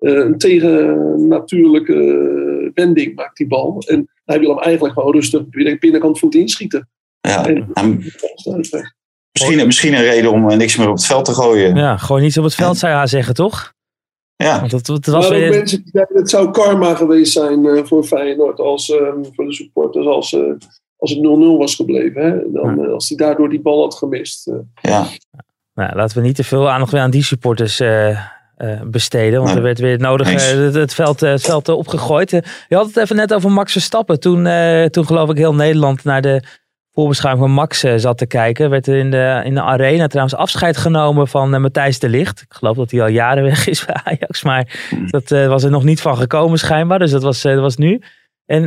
uh, 0.00 0.12
een 0.12 0.38
tegennatuurlijke 0.38 2.70
wending, 2.74 3.14
maakt 3.14 3.36
die 3.36 3.46
bal. 3.46 3.82
En 3.86 4.08
hij 4.24 4.40
wil 4.40 4.48
hem 4.48 4.58
eigenlijk 4.58 4.94
gewoon 4.94 5.12
rustig 5.12 5.42
binnenkant 5.78 6.18
voet 6.18 6.34
inschieten. 6.34 6.88
Ja, 7.20 7.46
en, 7.46 7.72
misschien, 9.32 9.66
misschien 9.66 9.94
een 9.94 10.02
reden 10.02 10.32
om 10.32 10.50
eh, 10.50 10.56
niks 10.56 10.76
meer 10.76 10.88
op 10.88 10.94
het 10.94 11.06
veld 11.06 11.24
te 11.24 11.34
gooien. 11.34 11.76
Ja, 11.76 11.96
gewoon 11.96 12.22
niets 12.22 12.38
op 12.38 12.44
het 12.44 12.54
veld 12.54 12.78
zou 12.78 13.00
je 13.00 13.06
zeggen, 13.06 13.34
toch? 13.34 13.74
Ja. 14.36 14.58
Want 14.58 14.70
dat, 14.70 14.86
dat 14.86 15.06
was 15.06 15.28
weer... 15.28 15.50
mensen 15.50 15.82
die 15.82 15.90
zeggen, 15.92 16.16
het 16.16 16.30
zou 16.30 16.50
karma 16.50 16.94
geweest 16.94 17.32
zijn 17.32 17.64
uh, 17.64 17.84
voor 17.84 18.04
Feyenoord, 18.04 18.60
als, 18.60 18.88
uh, 18.88 18.98
voor 19.32 19.44
de 19.44 19.52
supporters, 19.52 20.06
als, 20.06 20.32
uh, 20.32 20.52
als 20.96 21.10
het 21.10 21.18
0-0 21.18 21.22
was 21.58 21.74
gebleven. 21.74 22.22
Hè? 22.22 22.52
Dan, 22.52 22.80
ja. 22.80 22.86
als 22.86 23.08
hij 23.08 23.16
daardoor 23.16 23.48
die 23.48 23.60
bal 23.60 23.80
had 23.80 23.94
gemist. 23.94 24.50
Ja. 24.82 25.06
Nou, 25.74 25.96
laten 25.96 26.16
we 26.16 26.26
niet 26.26 26.36
te 26.36 26.44
veel 26.44 26.70
aandacht 26.70 26.92
weer 26.92 27.00
aan 27.00 27.10
die 27.10 27.24
supporters 27.24 27.82
besteden. 28.86 29.38
Want 29.38 29.48
nee. 29.48 29.56
er 29.56 29.62
werd 29.62 29.78
weer 29.78 29.98
nodig 29.98 30.30
het, 30.50 30.74
het, 30.74 30.94
veld, 30.94 31.20
het 31.20 31.42
veld 31.42 31.68
opgegooid. 31.68 32.30
je 32.68 32.76
had 32.76 32.86
het 32.86 32.96
even 32.96 33.16
net 33.16 33.34
over 33.34 33.50
Max 33.50 33.72
Verstappen. 33.72 34.20
Toen, 34.20 34.48
toen 34.90 35.06
geloof 35.06 35.30
ik 35.30 35.36
heel 35.36 35.54
Nederland 35.54 36.04
naar 36.04 36.22
de 36.22 36.42
voorbeschouwing 36.96 37.44
van 37.44 37.54
Max 37.54 37.84
uh, 37.84 37.92
zat 37.96 38.18
te 38.18 38.26
kijken, 38.26 38.70
werd 38.70 38.86
er 38.86 38.96
in 38.96 39.10
de, 39.10 39.40
in 39.44 39.54
de 39.54 39.62
arena 39.62 40.06
trouwens 40.06 40.36
afscheid 40.36 40.76
genomen 40.76 41.28
van 41.28 41.54
uh, 41.54 41.60
Matthijs 41.60 41.98
de 41.98 42.08
Licht. 42.08 42.40
Ik 42.40 42.54
geloof 42.54 42.76
dat 42.76 42.90
hij 42.90 43.02
al 43.02 43.08
jaren 43.08 43.42
weg 43.44 43.66
is 43.66 43.84
bij 43.84 43.96
Ajax, 44.04 44.42
maar 44.42 44.94
dat 45.06 45.30
uh, 45.30 45.48
was 45.48 45.62
er 45.62 45.70
nog 45.70 45.84
niet 45.84 46.00
van 46.00 46.16
gekomen 46.16 46.58
schijnbaar. 46.58 46.98
Dus 46.98 47.10
dat 47.10 47.22
was, 47.22 47.42
dat 47.42 47.60
was 47.60 47.76
nu. 47.76 48.02
En 48.46 48.62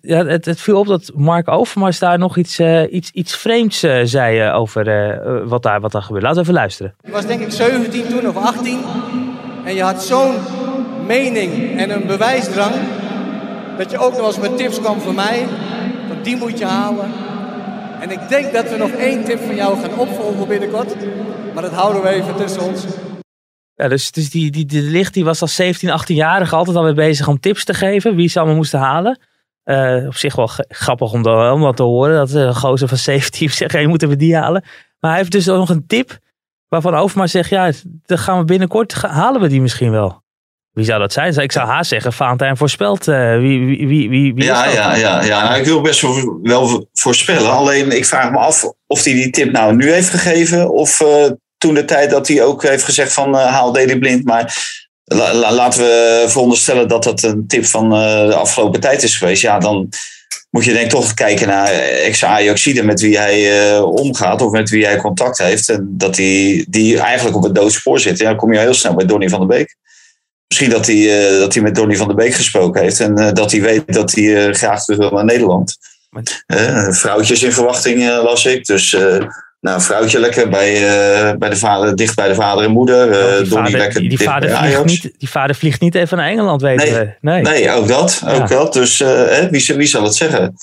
ja, 0.00 0.26
het, 0.26 0.44
het, 0.44 0.60
viel 0.60 0.78
op 0.78 0.86
dat 0.86 1.12
Mark 1.14 1.48
Overmars 1.48 1.98
daar 1.98 2.18
nog 2.18 2.36
iets, 2.36 2.60
iets, 2.90 3.10
iets 3.10 3.36
vreemds 3.36 3.78
zei 4.02 4.50
over 4.52 4.84
wat, 5.48 5.62
daar, 5.62 5.80
wat 5.80 5.92
daar 5.92 6.02
gebeurde. 6.02 6.26
Laten 6.26 6.42
we 6.42 6.48
even 6.48 6.60
luisteren. 6.60 6.94
Je 7.04 7.10
was 7.10 7.26
denk 7.26 7.40
ik 7.40 7.50
17 7.50 8.08
toen 8.08 8.28
of 8.28 8.36
18 8.36 8.80
en 9.64 9.74
je 9.74 9.82
had 9.82 10.02
zo'n 10.02 10.34
mening 11.06 11.78
en 11.78 11.90
een 11.90 12.06
bewijsdrang 12.06 12.74
dat 13.78 13.90
je 13.90 13.98
ook 13.98 14.16
nog 14.16 14.26
eens 14.26 14.38
met 14.38 14.56
tips 14.56 14.80
kwam 14.80 15.00
van 15.00 15.14
mij. 15.14 15.46
Van 16.08 16.22
die 16.22 16.36
moet 16.36 16.58
je 16.58 16.64
halen, 16.64 17.10
en 18.00 18.10
ik 18.10 18.28
denk 18.28 18.52
dat 18.52 18.70
we 18.70 18.76
nog 18.76 18.90
één 18.90 19.24
tip 19.24 19.38
van 19.38 19.54
jou 19.54 19.80
gaan 19.80 19.98
opvolgen 19.98 20.48
binnenkort. 20.48 20.94
Maar 21.54 21.62
dat 21.62 21.72
houden 21.72 22.02
we 22.02 22.08
even 22.08 22.36
tussen 22.36 22.62
ons. 22.62 22.84
Ja, 23.74 23.88
dus, 23.88 24.10
dus 24.10 24.30
die, 24.30 24.50
die, 24.50 24.66
die 24.66 24.82
licht 24.82 25.14
die 25.14 25.24
was 25.24 25.40
als 25.40 25.54
17, 25.54 25.90
18-jarige 26.00 26.56
altijd 26.56 26.76
alweer 26.76 26.94
bezig 26.94 27.28
om 27.28 27.40
tips 27.40 27.64
te 27.64 27.74
geven. 27.74 28.16
Wie 28.16 28.28
ze 28.28 28.38
allemaal 28.38 28.56
moesten 28.56 28.78
halen. 28.78 29.20
Uh, 29.64 30.06
op 30.06 30.14
zich 30.14 30.36
wel 30.36 30.48
grappig 30.68 31.12
om, 31.12 31.22
dat, 31.22 31.52
om 31.52 31.60
dat 31.60 31.76
te 31.76 31.82
horen. 31.82 32.16
Dat 32.16 32.32
een 32.32 32.54
gozer 32.54 32.88
van 32.88 32.98
17 32.98 33.50
zegt, 33.60 33.72
hey, 33.72 33.86
moeten 33.86 34.08
we 34.08 34.16
die 34.16 34.36
halen. 34.36 34.64
Maar 35.00 35.10
hij 35.10 35.20
heeft 35.20 35.32
dus 35.32 35.46
nog 35.46 35.68
een 35.68 35.86
tip. 35.86 36.18
Waarvan 36.68 36.94
Overmars 36.94 37.30
zegt, 37.30 37.50
ja, 37.50 37.72
dan 38.02 38.18
gaan 38.18 38.38
we 38.38 38.44
binnenkort, 38.44 38.92
halen 38.94 39.40
we 39.40 39.48
die 39.48 39.60
misschien 39.60 39.90
wel. 39.90 40.22
Wie 40.76 40.84
zou 40.84 41.00
dat 41.00 41.12
zijn? 41.12 41.36
Ik 41.36 41.52
zou 41.52 41.68
haast 41.68 41.88
zeggen, 41.88 42.12
Valentijn 42.12 42.56
voorspelt. 42.56 43.08
Uh, 43.08 43.38
wie, 43.38 43.66
wie, 43.66 43.86
wie, 43.86 44.08
wie, 44.08 44.34
wie 44.34 44.44
ja, 44.44 44.66
ja, 44.66 44.96
ja, 44.96 45.24
ja. 45.24 45.44
Nou, 45.44 45.58
ik 45.58 45.64
wil 45.64 45.80
best 45.80 46.00
wel 46.42 46.88
voorspellen. 46.92 47.50
Alleen 47.50 47.90
ik 47.90 48.04
vraag 48.04 48.30
me 48.30 48.38
af 48.38 48.64
of 48.86 49.04
hij 49.04 49.12
die 49.12 49.30
tip 49.30 49.52
nou 49.52 49.76
nu 49.76 49.92
heeft 49.92 50.08
gegeven. 50.08 50.70
Of 50.70 51.00
uh, 51.00 51.30
toen 51.58 51.74
de 51.74 51.84
tijd 51.84 52.10
dat 52.10 52.28
hij 52.28 52.42
ook 52.42 52.62
heeft 52.62 52.84
gezegd 52.84 53.12
van 53.12 53.34
uh, 53.34 53.46
haal 53.46 53.72
Deli 53.72 53.98
Blind. 53.98 54.24
Maar 54.24 54.56
la, 55.04 55.34
la, 55.34 55.52
laten 55.52 55.80
we 55.80 56.24
veronderstellen 56.28 56.88
dat 56.88 57.04
dat 57.04 57.22
een 57.22 57.46
tip 57.46 57.64
van 57.64 57.90
de 57.90 58.34
afgelopen 58.34 58.80
tijd 58.80 59.02
is 59.02 59.16
geweest. 59.16 59.42
Ja, 59.42 59.58
dan 59.58 59.88
moet 60.50 60.64
je 60.64 60.72
denk 60.72 60.84
ik 60.84 60.90
toch 60.90 61.14
kijken 61.14 61.46
naar 61.46 61.68
ex-Ajaxide 61.68 62.82
met 62.82 63.00
wie 63.00 63.18
hij 63.18 63.78
omgaat. 63.78 64.42
Of 64.42 64.50
met 64.50 64.70
wie 64.70 64.84
hij 64.86 64.96
contact 64.96 65.38
heeft. 65.38 65.68
En 65.68 65.88
dat 65.90 66.16
hij 66.16 66.66
die 66.68 66.98
eigenlijk 67.00 67.36
op 67.36 67.42
het 67.42 67.54
doodspoor 67.54 68.00
zit. 68.00 68.18
Ja, 68.18 68.28
dan 68.28 68.36
kom 68.36 68.52
je 68.52 68.58
heel 68.58 68.74
snel 68.74 68.94
bij 68.94 69.06
Donny 69.06 69.28
van 69.28 69.38
der 69.38 69.48
Beek. 69.48 69.76
Misschien 70.48 70.70
dat 70.70 70.86
hij, 70.86 70.96
uh, 70.96 71.38
dat 71.40 71.54
hij 71.54 71.62
met 71.62 71.74
Donny 71.74 71.96
van 71.96 72.06
der 72.06 72.16
Beek 72.16 72.34
gesproken 72.34 72.82
heeft. 72.82 73.00
En 73.00 73.20
uh, 73.20 73.32
dat 73.32 73.50
hij 73.52 73.60
weet 73.60 73.92
dat 73.92 74.12
hij 74.12 74.24
uh, 74.24 74.54
graag 74.54 74.84
terug 74.84 74.98
wil 74.98 75.10
naar 75.10 75.24
Nederland. 75.24 75.76
vrouwtjes 76.88 77.42
in 77.42 77.52
verwachting 77.52 78.08
las 78.08 78.46
ik. 78.46 78.66
Dus 78.66 78.96
nou, 79.60 79.80
vrouwtje 79.80 80.18
lekker 80.18 80.48
bij, 80.48 80.80
bij 81.38 81.48
de 81.48 81.56
vader, 81.56 81.96
dicht 81.96 82.16
bij 82.16 82.28
de 82.28 82.34
vader 82.34 82.64
en 82.64 82.70
moeder. 82.70 83.10
Die, 83.42 83.52
vader, 83.52 83.78
lekker 83.78 84.00
die, 84.00 84.08
die 84.08 84.18
vader 84.18 84.56
vliegt 84.56 84.84
niet, 84.84 85.14
die 85.18 85.28
vader 85.28 85.56
vliegt 85.56 85.80
niet 85.80 85.94
even 85.94 86.16
naar 86.16 86.28
Engeland, 86.28 86.62
weten 86.62 86.92
nee, 86.92 86.94
we. 86.94 87.14
Nee. 87.20 87.42
nee, 87.42 87.70
ook 87.70 87.88
dat. 87.88 88.22
Ook 88.24 88.34
ja. 88.34 88.46
dat. 88.46 88.72
Dus 88.72 88.98
wie, 89.50 89.74
wie 89.76 89.86
zal 89.86 90.02
het 90.02 90.14
zeggen? 90.14 90.56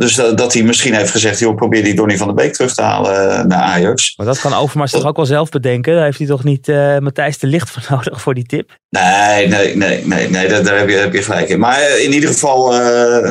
Dus 0.00 0.14
dat, 0.14 0.38
dat, 0.38 0.52
hij 0.52 0.62
misschien 0.62 0.94
heeft 0.94 1.10
gezegd, 1.10 1.38
joh, 1.38 1.54
probeer 1.54 1.84
die 1.84 1.94
Donny 1.94 2.16
van 2.16 2.26
der 2.26 2.36
Beek 2.36 2.52
terug 2.52 2.74
te 2.74 2.82
halen 2.82 3.48
naar 3.48 3.62
Ajax. 3.62 4.16
Maar 4.16 4.26
dat 4.26 4.40
kan 4.40 4.54
Overmars 4.54 4.90
toch 4.90 5.06
ook 5.06 5.16
wel 5.16 5.26
zelf 5.26 5.48
bedenken? 5.48 5.94
Daar 5.94 6.04
heeft 6.04 6.18
hij 6.18 6.26
toch 6.26 6.44
niet 6.44 6.68
uh, 6.68 6.98
Matthijs 6.98 7.38
de 7.38 7.46
Licht 7.46 7.70
voor 7.70 7.82
nodig 7.96 8.20
voor 8.20 8.34
die 8.34 8.44
tip? 8.44 8.78
Nee, 8.88 9.48
nee, 9.48 9.76
nee, 9.76 10.06
nee, 10.06 10.30
nee 10.30 10.48
daar, 10.48 10.64
daar 10.64 10.78
heb, 10.78 10.88
je, 10.88 10.96
heb 10.96 11.12
je 11.12 11.22
gelijk 11.22 11.48
in. 11.48 11.58
Maar 11.58 11.98
in 11.98 12.12
ieder 12.12 12.28
geval, 12.28 12.72
uh, 12.72 12.78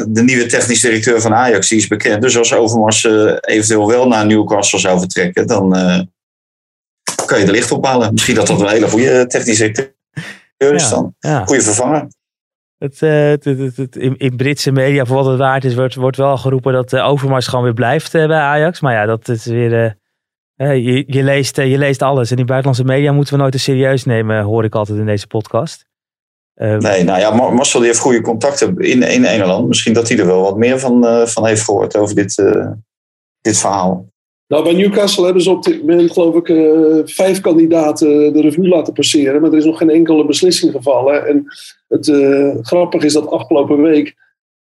de 0.08 0.24
nieuwe 0.24 0.46
technisch 0.46 0.82
directeur 0.82 1.22
van 1.22 1.34
Ajax, 1.34 1.68
die 1.68 1.78
is 1.78 1.88
bekend. 1.88 2.22
Dus 2.22 2.38
als 2.38 2.54
Overmars 2.54 3.04
uh, 3.04 3.34
eventueel 3.42 3.88
wel 3.88 4.08
naar 4.08 4.26
Newcastle 4.26 4.80
zou 4.80 5.00
vertrekken, 5.00 5.48
dan 5.48 5.70
kan 7.26 7.40
je 7.40 7.46
de 7.46 7.52
licht 7.52 7.72
ophalen. 7.72 8.14
Misschien 8.14 8.36
dat 8.36 8.48
dat 8.48 8.62
een 8.62 8.70
hele 8.70 8.90
goede 8.90 9.28
technisch 9.28 9.58
directeur 9.58 9.94
is 10.74 10.90
dan. 10.90 11.16
Ja. 11.20 11.46
Goede 11.46 11.62
vervanger. 11.62 12.08
Het, 12.80 13.02
in, 13.96 14.18
in, 14.18 14.36
Britse 14.36 14.72
media, 14.72 15.06
voor 15.06 15.16
wat 15.16 15.26
het 15.26 15.38
waard 15.38 15.64
is, 15.64 15.76
wordt, 15.76 15.96
wordt 15.96 16.18
wel 16.18 16.38
geroepen 16.38 16.74
dat 16.74 16.94
uh, 16.94 17.08
Overmars 17.08 17.48
gewoon 17.48 17.64
weer 17.64 17.74
blijft 17.74 18.14
uh, 18.14 18.28
bij 18.28 18.40
Ajax. 18.40 18.80
Maar 18.80 18.94
ja, 18.94 19.06
dat 19.06 19.28
is 19.28 19.46
weer. 19.46 19.98
je, 20.56 21.04
je, 21.08 21.24
leest, 21.24 21.56
je 21.56 21.78
leest 21.78 22.02
alles. 22.02 22.30
En 22.30 22.36
die 22.36 22.46
buitenlandse 22.46 22.94
media 22.94 23.12
moeten 23.12 23.34
we 23.34 23.40
nooit 23.40 23.52
te 23.52 23.60
serieus 23.60 24.06
nemen, 24.06 24.44
hoor 24.44 24.64
ik 24.64 24.76
altijd 24.76 25.00
in 25.00 25.06
deze 25.06 25.28
podcast. 25.28 25.86
nee, 26.54 27.04
nou 27.04 27.20
ja, 27.20 27.32
Marcel 27.32 27.82
heeft 27.82 28.00
goede 28.00 28.22
contacten 28.22 28.78
in, 28.78 29.04
in 29.04 29.26
Engeland. 29.26 29.68
Misschien 29.68 29.94
dat 29.94 30.10
hij 30.10 30.20
er 30.20 30.26
wel 30.26 30.42
wat 30.42 30.58
meer 30.58 30.80
van, 30.80 31.28
van 31.28 31.46
heeft 31.46 31.64
gehoord 31.64 31.98
over 31.98 32.16
dit, 32.16 32.36
dit 33.42 33.58
verhaal. 33.58 34.08
Nou, 34.50 34.64
bij 34.64 34.74
Newcastle 34.74 35.24
hebben 35.24 35.42
ze 35.42 35.52
op 35.52 35.64
dit 35.64 35.80
moment, 35.80 36.12
geloof 36.12 36.36
ik, 36.36 36.48
vijf 37.10 37.42
kandidaten 37.42 38.34
de 38.34 38.42
revue 38.42 38.68
laten 38.68 38.94
passeren. 38.94 39.42
Maar 39.42 39.52
er 39.52 39.58
is 39.58 39.66
nog 39.66 39.78
geen 39.78 39.90
enkele 39.90 40.26
beslissing 40.26 40.72
gevallen. 40.72 41.28
En 41.28 41.46
het 41.88 42.08
uh, 42.08 42.56
grappige 42.62 43.06
is 43.06 43.14
dat 43.14 43.28
afgelopen 43.28 43.82
week 43.82 44.16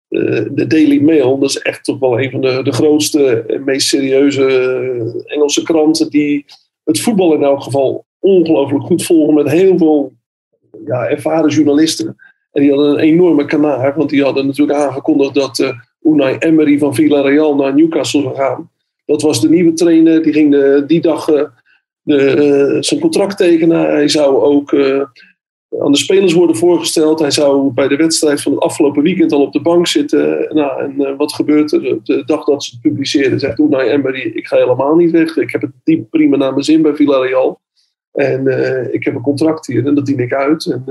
uh, 0.09 0.45
de 0.51 0.67
Daily 0.67 1.01
Mail, 1.01 1.39
dat 1.39 1.49
is 1.49 1.59
echt 1.59 1.83
toch 1.83 1.99
wel 1.99 2.19
een 2.19 2.31
van 2.31 2.41
de, 2.41 2.63
de 2.63 2.71
grootste 2.71 3.43
en 3.47 3.63
meest 3.63 3.87
serieuze 3.87 5.23
Engelse 5.25 5.63
kranten, 5.63 6.09
die 6.09 6.45
het 6.83 6.99
voetbal 6.99 7.33
in 7.33 7.43
elk 7.43 7.63
geval 7.63 8.05
ongelooflijk 8.19 8.83
goed 8.83 9.03
volgen 9.03 9.33
met 9.33 9.49
heel 9.49 9.77
veel 9.77 10.13
ja, 10.85 11.07
ervaren 11.07 11.49
journalisten. 11.49 12.15
En 12.51 12.61
die 12.61 12.71
hadden 12.71 12.89
een 12.89 12.99
enorme 12.99 13.45
kanaar, 13.45 13.93
want 13.95 14.09
die 14.09 14.23
hadden 14.23 14.45
natuurlijk 14.45 14.79
aangekondigd 14.79 15.33
dat 15.33 15.73
Unai 16.01 16.35
Emery 16.37 16.77
van 16.77 16.95
Villarreal 16.95 17.55
naar 17.55 17.75
Newcastle 17.75 18.21
zou 18.21 18.35
gaan. 18.35 18.69
Dat 19.05 19.21
was 19.21 19.41
de 19.41 19.49
nieuwe 19.49 19.73
trainer, 19.73 20.23
die 20.23 20.33
ging 20.33 20.51
de, 20.51 20.83
die 20.87 21.01
dag 21.01 21.29
uh, 21.29 21.43
de, 22.01 22.35
uh, 22.75 22.81
zijn 22.81 22.99
contract 22.99 23.37
tekenen. 23.37 23.79
Hij 23.79 24.07
zou 24.07 24.41
ook 24.41 24.73
aan 25.79 25.91
de 25.91 25.97
spelers 25.97 26.33
worden 26.33 26.55
voorgesteld. 26.55 27.19
Hij 27.19 27.31
zou 27.31 27.71
bij 27.73 27.87
de 27.87 27.95
wedstrijd 27.95 28.41
van 28.41 28.51
het 28.51 28.61
afgelopen 28.61 29.03
weekend 29.03 29.31
al 29.31 29.41
op 29.41 29.53
de 29.53 29.61
bank 29.61 29.87
zitten. 29.87 30.47
Nou, 30.55 30.81
en 30.81 31.17
wat 31.17 31.33
gebeurt 31.33 31.71
er? 31.71 31.99
De 32.03 32.23
dag 32.25 32.43
dat 32.43 32.63
ze 32.63 32.71
het 32.71 32.81
publiceerden 32.81 33.39
zegt 33.39 33.59
Unai 33.59 33.89
Emery, 33.89 34.31
ik 34.33 34.47
ga 34.47 34.57
helemaal 34.57 34.95
niet 34.95 35.11
weg. 35.11 35.37
Ik 35.37 35.51
heb 35.51 35.61
het 35.61 35.71
team 35.83 36.09
prima 36.09 36.37
naar 36.37 36.51
mijn 36.51 36.63
zin 36.63 36.81
bij 36.81 36.95
Villarreal. 36.95 37.61
En 38.11 38.47
ik 38.93 39.03
heb 39.03 39.15
een 39.15 39.21
contract 39.21 39.67
hier 39.67 39.87
en 39.87 39.95
dat 39.95 40.05
dien 40.05 40.19
ik 40.19 40.33
uit. 40.33 40.65
En 40.65 40.85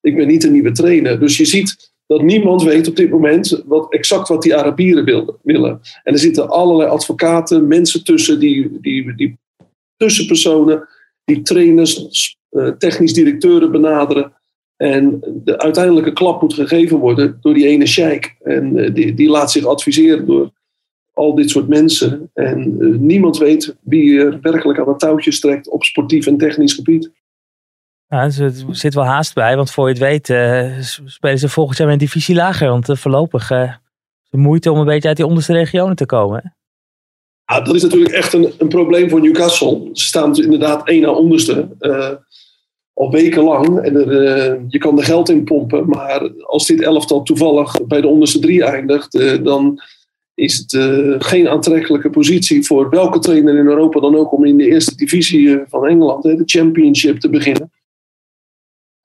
ik 0.00 0.16
ben 0.16 0.26
niet 0.26 0.44
een 0.44 0.52
nieuwe 0.52 0.72
trainer. 0.72 1.20
Dus 1.20 1.36
je 1.36 1.44
ziet 1.44 1.94
dat 2.06 2.22
niemand 2.22 2.62
weet 2.62 2.88
op 2.88 2.96
dit 2.96 3.10
moment 3.10 3.62
wat, 3.66 3.92
exact 3.92 4.28
wat 4.28 4.42
die 4.42 4.56
Arabieren 4.56 5.36
willen. 5.42 5.80
En 6.02 6.12
er 6.12 6.18
zitten 6.18 6.48
allerlei 6.48 6.90
advocaten, 6.90 7.66
mensen 7.66 8.04
tussen, 8.04 8.38
die, 8.38 8.80
die, 8.80 9.14
die 9.14 9.38
tussenpersonen, 9.96 10.88
die 11.24 11.42
trainers, 11.42 12.36
uh, 12.50 12.68
technisch 12.68 13.12
directeuren 13.12 13.72
benaderen. 13.72 14.32
En 14.76 15.20
de 15.44 15.58
uiteindelijke 15.58 16.12
klap 16.12 16.40
moet 16.42 16.54
gegeven 16.54 16.98
worden 16.98 17.38
door 17.40 17.54
die 17.54 17.66
ene 17.66 17.86
sheik. 17.86 18.36
En 18.42 18.92
die, 18.92 19.14
die 19.14 19.28
laat 19.28 19.50
zich 19.50 19.64
adviseren 19.64 20.26
door 20.26 20.50
al 21.12 21.34
dit 21.34 21.50
soort 21.50 21.68
mensen. 21.68 22.30
En 22.34 22.76
uh, 22.78 22.98
niemand 22.98 23.38
weet 23.38 23.76
wie 23.80 24.18
er 24.18 24.38
werkelijk 24.40 24.78
aan 24.78 24.86
de 24.86 24.96
touwtjes 24.96 25.40
trekt 25.40 25.68
op 25.68 25.84
sportief 25.84 26.26
en 26.26 26.36
technisch 26.36 26.72
gebied. 26.72 27.10
Ja, 28.08 28.22
er 28.22 28.52
zit 28.70 28.94
wel 28.94 29.04
haast 29.04 29.34
bij, 29.34 29.56
want 29.56 29.70
voor 29.70 29.86
je 29.86 29.92
het 29.92 30.02
weet 30.02 30.28
uh, 30.28 30.80
spelen 31.04 31.38
ze 31.38 31.48
volgend 31.48 31.78
jaar 31.78 31.86
met 31.86 31.96
een 31.96 32.06
divisie 32.06 32.34
lager. 32.34 32.68
Want 32.68 32.88
uh, 32.88 32.96
voorlopig 32.96 33.50
uh, 33.50 33.72
de 34.30 34.36
moeite 34.36 34.72
om 34.72 34.78
een 34.78 34.84
beetje 34.84 35.08
uit 35.08 35.16
die 35.16 35.26
onderste 35.26 35.52
regionen 35.52 35.96
te 35.96 36.06
komen. 36.06 36.40
Hè? 36.42 36.48
Ja, 37.54 37.60
dat 37.60 37.74
is 37.74 37.82
natuurlijk 37.82 38.12
echt 38.12 38.32
een, 38.32 38.52
een 38.58 38.68
probleem 38.68 39.10
voor 39.10 39.20
Newcastle. 39.20 39.88
Ze 39.92 40.04
staan 40.04 40.32
dus 40.32 40.44
inderdaad 40.44 40.88
één 40.88 41.02
na 41.02 41.10
onderste. 41.10 41.68
al 42.92 43.10
wekenlang. 43.10 43.78
En 43.78 43.96
er, 43.96 44.60
je 44.68 44.78
kan 44.78 44.98
er 44.98 45.04
geld 45.04 45.28
in 45.28 45.44
pompen. 45.44 45.88
Maar 45.88 46.30
als 46.42 46.66
dit 46.66 46.82
elftal 46.82 47.22
toevallig 47.22 47.86
bij 47.86 48.00
de 48.00 48.08
onderste 48.08 48.38
drie 48.38 48.64
eindigt, 48.64 49.12
dan 49.44 49.80
is 50.36 50.56
het 50.56 50.72
uh, 50.72 51.14
geen 51.18 51.48
aantrekkelijke 51.48 52.10
positie 52.10 52.66
voor 52.66 52.90
welke 52.90 53.18
trainer 53.18 53.58
in 53.58 53.66
Europa 53.66 54.00
dan 54.00 54.16
ook 54.16 54.32
om 54.32 54.44
in 54.44 54.56
de 54.56 54.66
eerste 54.66 54.96
divisie 54.96 55.40
uh, 55.40 55.60
van 55.66 55.86
Engeland, 55.86 56.24
hè, 56.24 56.36
de 56.36 56.42
Championship, 56.44 57.20
te 57.20 57.30
beginnen. 57.30 57.70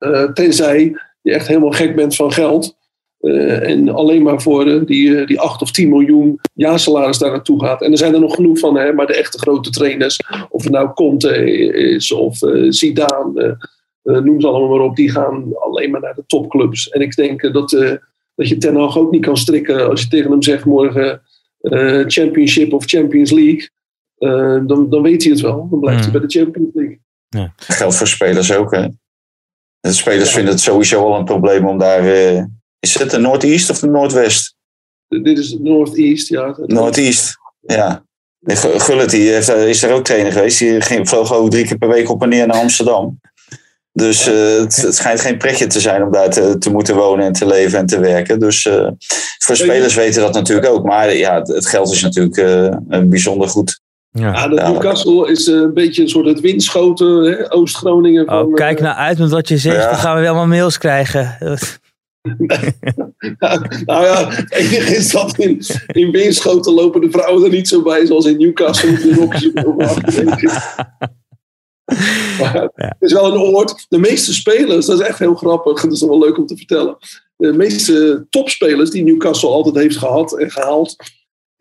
Uh, 0.02 0.24
tenzij 0.24 0.96
je 1.22 1.32
echt 1.32 1.48
helemaal 1.48 1.72
gek 1.72 1.96
bent 1.96 2.16
van 2.16 2.32
geld 2.32 2.80
en 3.20 3.90
alleen 3.90 4.24
maar 4.24 4.42
voor 4.42 4.86
die, 4.86 5.26
die 5.26 5.40
8 5.40 5.62
of 5.62 5.72
10 5.72 5.90
miljoen 5.90 6.40
jaarsalaris 6.54 7.18
daar 7.18 7.32
naartoe 7.32 7.64
gaat. 7.64 7.82
En 7.82 7.92
er 7.92 7.98
zijn 7.98 8.14
er 8.14 8.20
nog 8.20 8.36
genoeg 8.36 8.60
van, 8.60 8.78
hè, 8.78 8.94
maar 8.94 9.08
de 9.08 9.16
echte 9.16 9.40
grote 9.40 9.70
trainers, 9.70 10.20
of 10.50 10.64
het 10.64 10.72
nou 10.72 10.94
Conte 10.94 11.52
is 11.74 12.12
of 12.12 12.38
Zidane, 12.70 13.58
noem 14.04 14.42
ze 14.42 14.48
allemaal 14.48 14.78
maar 14.78 14.86
op, 14.86 14.96
die 14.96 15.12
gaan 15.12 15.58
alleen 15.58 15.92
maar 15.92 16.02
naar 16.02 16.16
de 16.16 16.24
topclubs. 16.28 16.90
En 16.90 17.02
ik 17.02 17.16
denk 17.16 17.54
dat 17.54 18.00
dat 18.36 18.50
je 18.50 18.58
Ten 18.58 18.76
Hag 18.76 18.98
ook 18.98 19.12
niet 19.12 19.26
kan 19.26 19.38
strikken 19.38 19.90
als 19.90 20.02
je 20.02 20.08
tegen 20.08 20.32
hem 20.32 20.44
zegt 20.44 20.66
morgen 20.66 21.22
uh, 21.62 22.04
Championship 22.08 22.74
of 22.74 22.86
Champions 22.86 23.32
League. 23.32 23.70
Uh, 24.20 24.60
dan, 24.68 24.90
dan 24.90 25.02
weet 25.02 25.24
hij 25.24 25.32
het 25.32 25.42
wel. 25.42 25.68
Dan 25.70 25.80
blijft 25.80 26.00
hij 26.00 26.10
hmm. 26.10 26.20
bij 26.20 26.30
de 26.30 26.40
Champions 26.40 26.70
League. 26.74 27.00
Ja. 27.30 27.54
Geldt 27.56 27.96
voor 27.96 28.08
spelers 28.08 28.54
ook. 28.54 28.72
Hè? 28.72 28.88
De 29.82 29.94
spelers 29.94 30.30
ja. 30.30 30.36
vinden 30.36 30.54
het 30.54 30.62
sowieso 30.62 31.04
al 31.04 31.20
een 31.20 31.26
probleem 31.26 31.68
om 31.68 31.78
daar. 31.78 32.06
Uh, 32.06 32.44
is 32.80 33.00
het 33.00 33.10
de 33.10 33.18
Noordeast 33.18 33.70
of 33.70 33.80
de 33.80 33.88
Noordwest? 33.88 34.56
Dit 35.08 35.38
is 35.38 35.58
Northeast, 35.60 36.28
ja. 36.28 36.56
Noordeast, 36.66 37.38
ja. 37.60 38.06
Gullit 38.44 39.12
heeft, 39.12 39.50
is 39.50 39.84
er 39.84 39.94
ook 39.94 40.04
trainer 40.04 40.32
geweest. 40.32 40.60
Die 40.60 40.82
ging, 40.82 41.10
vloog 41.10 41.34
ook 41.34 41.52
drie 41.52 41.66
keer 41.66 41.78
per 41.78 41.88
week 41.88 42.10
op 42.10 42.22
en 42.22 42.30
neer 42.30 42.48
naar 42.48 42.58
Amsterdam. 42.58 43.20
Dus 43.94 44.28
uh, 44.28 44.60
het, 44.60 44.76
het, 44.76 44.96
schijnt 44.96 45.22
geen 45.22 45.38
pretje 45.38 45.68
te 45.68 45.80
zijn 45.80 46.04
om 46.04 46.12
daar 46.12 46.30
te, 46.30 46.58
te, 46.58 46.72
moeten 46.72 46.96
wonen 46.96 47.26
en 47.26 47.34
te 47.34 47.46
leven 47.46 47.80
en 47.80 47.86
te 47.86 48.00
werken. 48.00 48.40
Dus 48.40 48.66
uh, 48.66 48.88
voor 49.38 49.56
spelers 49.56 49.96
weten 49.96 50.22
dat 50.22 50.34
natuurlijk 50.34 50.68
ook. 50.68 50.86
Maar 50.86 51.16
ja, 51.16 51.42
het 51.42 51.68
geld 51.68 51.92
is 51.92 52.02
natuurlijk 52.02 52.38
uh, 52.38 53.00
bijzonder 53.04 53.48
goed. 53.48 53.81
Ja, 54.12 54.32
ja 54.34 54.48
de 54.48 54.56
Newcastle 54.56 55.32
is 55.32 55.48
een 55.48 55.74
beetje 55.74 56.02
een 56.02 56.10
soort 56.10 56.26
het 56.26 56.40
windschoten, 56.40 57.52
Oost-Groningen. 57.52 58.26
Van, 58.26 58.46
oh, 58.46 58.54
kijk 58.54 58.80
nou 58.80 58.96
uit 58.96 59.18
met 59.18 59.32
wat 59.32 59.48
je 59.48 59.58
zegt, 59.58 59.84
ja. 59.84 59.90
dan 59.90 60.00
gaan 60.00 60.14
we 60.14 60.20
weer 60.20 60.30
allemaal 60.30 60.48
mails 60.48 60.78
krijgen. 60.78 61.38
nou 63.86 64.06
ja, 64.06 64.30
het 64.30 64.90
is 64.90 65.12
dat 65.12 65.38
in, 65.38 65.62
in 65.88 66.12
Winschoten 66.12 66.74
lopen 66.74 67.02
de 67.02 67.12
vrouwen 67.12 67.44
er 67.44 67.50
niet 67.50 67.68
zo 67.68 67.82
bij 67.82 68.06
zoals 68.06 68.26
in 68.26 68.38
Newcastle. 68.38 68.90
ja. 72.38 72.72
Het 72.76 72.96
is 73.00 73.14
wel 73.14 73.34
een 73.34 73.40
oord. 73.40 73.86
De 73.90 73.98
meeste 73.98 74.34
spelers, 74.34 74.86
dat 74.86 75.00
is 75.00 75.08
echt 75.08 75.20
heel 75.20 75.36
grappig, 75.36 75.82
dat 75.82 75.92
is 75.92 76.02
wel 76.02 76.20
leuk 76.20 76.38
om 76.38 76.46
te 76.46 76.58
vertellen. 76.58 76.98
De 77.36 77.54
meeste 77.54 78.26
topspelers 78.30 78.90
die 78.90 79.04
Newcastle 79.04 79.50
altijd 79.50 79.76
heeft 79.76 79.98
gehad 79.98 80.38
en 80.38 80.52
gehaald, 80.52 80.96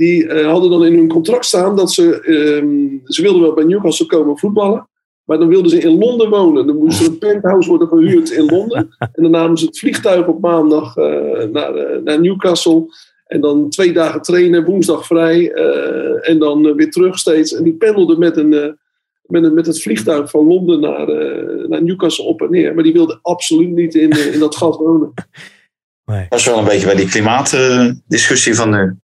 die 0.00 0.24
uh, 0.24 0.46
hadden 0.46 0.70
dan 0.70 0.84
in 0.84 0.94
hun 0.94 1.08
contract 1.08 1.44
staan 1.44 1.76
dat 1.76 1.92
ze, 1.92 2.28
um, 2.28 3.00
ze 3.04 3.22
wilden 3.22 3.42
wel 3.42 3.54
bij 3.54 3.64
Newcastle 3.64 4.06
komen 4.06 4.38
voetballen, 4.38 4.88
maar 5.24 5.38
dan 5.38 5.48
wilden 5.48 5.70
ze 5.70 5.78
in 5.78 5.98
Londen 5.98 6.30
wonen. 6.30 6.66
Dan 6.66 6.76
moest 6.76 7.00
er 7.00 7.06
een 7.06 7.18
penthouse 7.18 7.68
worden 7.68 7.88
gehuurd 7.88 8.30
in 8.30 8.44
Londen. 8.44 8.88
En 9.14 9.22
dan 9.22 9.30
namen 9.30 9.58
ze 9.58 9.66
het 9.66 9.78
vliegtuig 9.78 10.26
op 10.26 10.40
maandag 10.40 10.96
uh, 10.96 11.04
naar, 11.52 11.76
uh, 11.76 12.02
naar 12.04 12.20
Newcastle. 12.20 12.84
En 13.26 13.40
dan 13.40 13.70
twee 13.70 13.92
dagen 13.92 14.22
trainen, 14.22 14.64
woensdag 14.64 15.06
vrij. 15.06 15.52
en 16.20 16.38
dan 16.38 16.74
weer 16.74 16.90
terug 16.90 17.18
steeds. 17.18 17.54
En 17.54 17.64
die 17.64 17.72
pendelden 17.72 18.18
met 18.18 18.36
een 18.36 18.78
met, 19.30 19.52
met 19.52 19.66
het 19.66 19.82
vliegtuig 19.82 20.30
van 20.30 20.46
Londen 20.46 20.80
naar, 20.80 21.08
uh, 21.08 21.68
naar 21.68 21.82
Newcastle 21.82 22.24
op 22.24 22.42
en 22.42 22.50
neer. 22.50 22.74
Maar 22.74 22.84
die 22.84 22.92
wilde 22.92 23.18
absoluut 23.22 23.70
niet 23.70 23.94
in, 23.94 24.16
uh, 24.16 24.34
in 24.34 24.38
dat 24.38 24.56
gas 24.56 24.76
wonen. 24.76 25.12
Nee. 26.04 26.26
Dat 26.28 26.38
is 26.38 26.44
wel 26.44 26.58
een 26.58 26.64
beetje 26.64 26.86
bij 26.86 26.94
die 26.94 27.08
klimaatdiscussie 27.08 28.54
van 28.54 28.70
nu. 28.70 28.96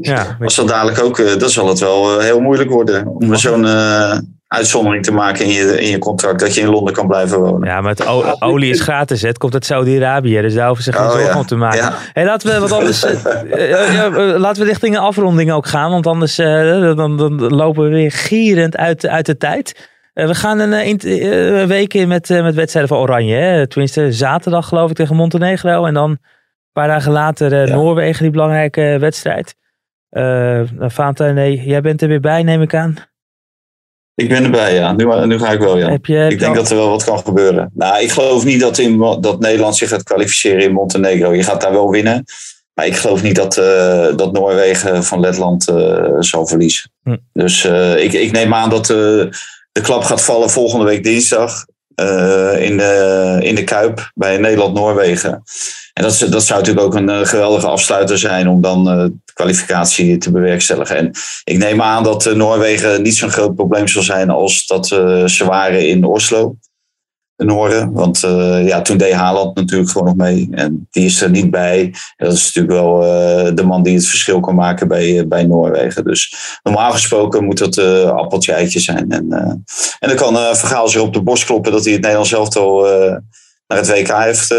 Ja, 0.00 0.36
Als 0.40 0.54
dat 0.54 0.68
dadelijk 0.68 1.02
ook, 1.02 1.18
uh, 1.18 1.36
dan 1.36 1.50
zal 1.50 1.68
het 1.68 1.78
wel 1.78 2.20
heel 2.20 2.40
moeilijk 2.40 2.70
worden 2.70 3.06
om 3.06 3.34
zo'n 3.34 3.64
uitzondering 4.54 5.04
te 5.04 5.12
maken 5.12 5.44
in 5.44 5.50
je, 5.50 5.80
in 5.80 5.90
je 5.90 5.98
contract 5.98 6.40
dat 6.40 6.54
je 6.54 6.60
in 6.60 6.68
Londen 6.68 6.94
kan 6.94 7.06
blijven 7.06 7.38
wonen. 7.38 7.68
Ja, 7.68 7.80
maar 7.80 7.90
het 7.90 8.06
olie 8.38 8.70
is 8.70 8.80
gratis. 8.80 9.22
Hè. 9.22 9.28
Het 9.28 9.38
komt 9.38 9.54
uit 9.54 9.64
Saudi-Arabië, 9.64 10.40
dus 10.40 10.54
daar 10.54 10.66
hoeven 10.66 10.84
ze 10.84 10.92
geen 10.92 11.06
oh, 11.06 11.10
zorgen 11.10 11.30
ja. 11.30 11.38
om 11.38 11.46
te 11.46 11.56
maken. 11.56 11.78
Ja. 11.78 11.94
Hey, 12.12 12.24
laten 12.24 12.52
we 12.52 12.60
wat 12.60 12.72
anders. 12.72 13.04
uh, 13.04 14.36
laten 14.46 14.62
we 14.62 14.68
richting 14.68 14.94
een 14.94 15.02
afronding 15.02 15.52
ook 15.52 15.66
gaan, 15.66 15.90
want 15.90 16.06
anders 16.06 16.38
uh, 16.38 16.96
dan, 16.96 17.16
dan, 17.16 17.54
lopen 17.54 17.84
we 17.84 17.88
weer 17.88 18.12
gierend 18.12 18.76
uit, 18.76 19.06
uit 19.06 19.26
de 19.26 19.36
tijd. 19.36 19.90
we 20.12 20.34
gaan 20.34 20.58
een, 20.58 20.98
een 21.06 21.66
week 21.66 21.94
in 21.94 22.08
met, 22.08 22.28
met 22.28 22.54
wedstrijden 22.54 22.96
van 22.96 23.02
Oranje. 23.02 23.36
Hè. 23.36 23.66
Tenminste, 23.66 24.12
zaterdag 24.12 24.68
geloof 24.68 24.90
ik 24.90 24.96
tegen 24.96 25.16
Montenegro. 25.16 25.84
En 25.84 25.94
dan 25.94 26.10
een 26.10 26.18
paar 26.72 26.88
dagen 26.88 27.12
later 27.12 27.70
Noorwegen, 27.70 28.22
die 28.22 28.32
belangrijke 28.32 28.96
wedstrijd. 29.00 29.54
Uh, 30.14 30.88
Fanta, 30.90 31.32
nee, 31.32 31.62
jij 31.64 31.80
bent 31.80 32.02
er 32.02 32.08
weer 32.08 32.20
bij, 32.20 32.42
neem 32.42 32.62
ik 32.62 32.74
aan. 32.74 32.96
Ik 34.14 34.28
ben 34.28 34.44
erbij, 34.44 34.74
ja. 34.74 34.92
Nu, 34.92 35.26
nu 35.26 35.38
ga 35.38 35.52
ik 35.52 35.58
wel, 35.58 35.78
ja. 35.78 35.90
Heb 35.90 36.06
je, 36.06 36.14
heb 36.14 36.32
ik 36.32 36.38
denk 36.38 36.54
dat 36.54 36.70
er 36.70 36.76
wel 36.76 36.88
wat 36.88 37.04
kan 37.04 37.18
gebeuren. 37.18 37.70
Nou, 37.74 38.02
ik 38.02 38.10
geloof 38.10 38.44
niet 38.44 38.60
dat, 38.60 38.78
in, 38.78 38.98
dat 39.20 39.40
Nederland 39.40 39.76
zich 39.76 39.88
gaat 39.88 40.02
kwalificeren 40.02 40.62
in 40.62 40.72
Montenegro. 40.72 41.34
Je 41.34 41.42
gaat 41.42 41.60
daar 41.60 41.72
wel 41.72 41.90
winnen. 41.90 42.24
Maar 42.74 42.86
ik 42.86 42.96
geloof 42.96 43.22
niet 43.22 43.34
dat, 43.34 43.56
uh, 43.56 44.16
dat 44.16 44.32
Noorwegen 44.32 45.04
van 45.04 45.20
Letland 45.20 45.68
uh, 45.68 46.16
zal 46.18 46.46
verliezen. 46.46 46.90
Hm. 47.02 47.16
Dus 47.32 47.64
uh, 47.64 48.04
ik, 48.04 48.12
ik 48.12 48.32
neem 48.32 48.54
aan 48.54 48.70
dat 48.70 48.86
de 48.86 49.80
klap 49.82 50.02
gaat 50.02 50.22
vallen 50.22 50.50
volgende 50.50 50.84
week 50.84 51.04
dinsdag. 51.04 51.66
In, 52.58 52.76
de, 52.76 53.38
in 53.40 53.54
de 53.54 53.64
Kuip 53.64 54.10
bij 54.14 54.38
Nederland-Noorwegen. 54.38 55.42
En 55.92 56.02
dat, 56.02 56.26
dat 56.30 56.44
zou 56.44 56.60
natuurlijk 56.60 56.86
ook 56.86 56.94
een 56.94 57.26
geweldige 57.26 57.66
afsluiter 57.66 58.18
zijn 58.18 58.48
om 58.48 58.60
dan 58.60 58.84
de 58.84 59.12
kwalificatie 59.34 60.18
te 60.18 60.30
bewerkstelligen. 60.30 60.96
En 60.96 61.10
ik 61.44 61.58
neem 61.58 61.82
aan 61.82 62.02
dat 62.02 62.34
Noorwegen 62.34 63.02
niet 63.02 63.16
zo'n 63.16 63.30
groot 63.30 63.54
probleem 63.54 63.88
zal 63.88 64.02
zijn 64.02 64.30
als 64.30 64.66
dat 64.66 64.86
ze 65.26 65.44
waren 65.46 65.88
in 65.88 66.04
Oslo. 66.04 66.56
De 67.36 67.44
Noorden. 67.44 67.92
Want 67.92 68.20
ja, 68.64 68.82
toen 68.82 68.96
deed 68.96 69.12
Haaland 69.12 69.54
natuurlijk 69.54 69.90
gewoon 69.90 70.06
nog 70.06 70.16
mee. 70.16 70.48
En 70.50 70.88
die 70.90 71.04
is 71.04 71.20
er 71.20 71.30
niet 71.30 71.50
bij. 71.50 71.94
dat 72.16 72.32
is 72.32 72.44
natuurlijk 72.44 72.82
wel 72.82 73.00
de 73.54 73.64
man 73.64 73.82
die 73.82 73.94
het 73.94 74.06
verschil 74.06 74.40
kan 74.40 74.54
maken 74.54 74.88
bij, 74.88 75.28
bij 75.28 75.44
Noorwegen. 75.44 76.04
Dus 76.04 76.34
normaal 76.62 76.92
gesproken 76.92 77.44
moet 77.44 77.58
dat 77.58 77.78
appeltje 78.08 78.52
eitje 78.52 78.80
zijn. 78.80 79.10
En, 79.10 79.32
en 79.98 80.08
dan 80.08 80.16
kan 80.16 80.34
Vergaal 80.34 80.88
zich 80.88 81.00
op 81.00 81.12
de 81.12 81.22
borst 81.22 81.44
kloppen 81.44 81.72
dat 81.72 81.84
hij 81.84 81.92
het 81.92 82.02
Nederlands 82.02 82.32
elftal 82.32 82.82
naar 83.66 83.78
het 83.78 83.88
WK 83.88 84.12
heeft 84.16 84.54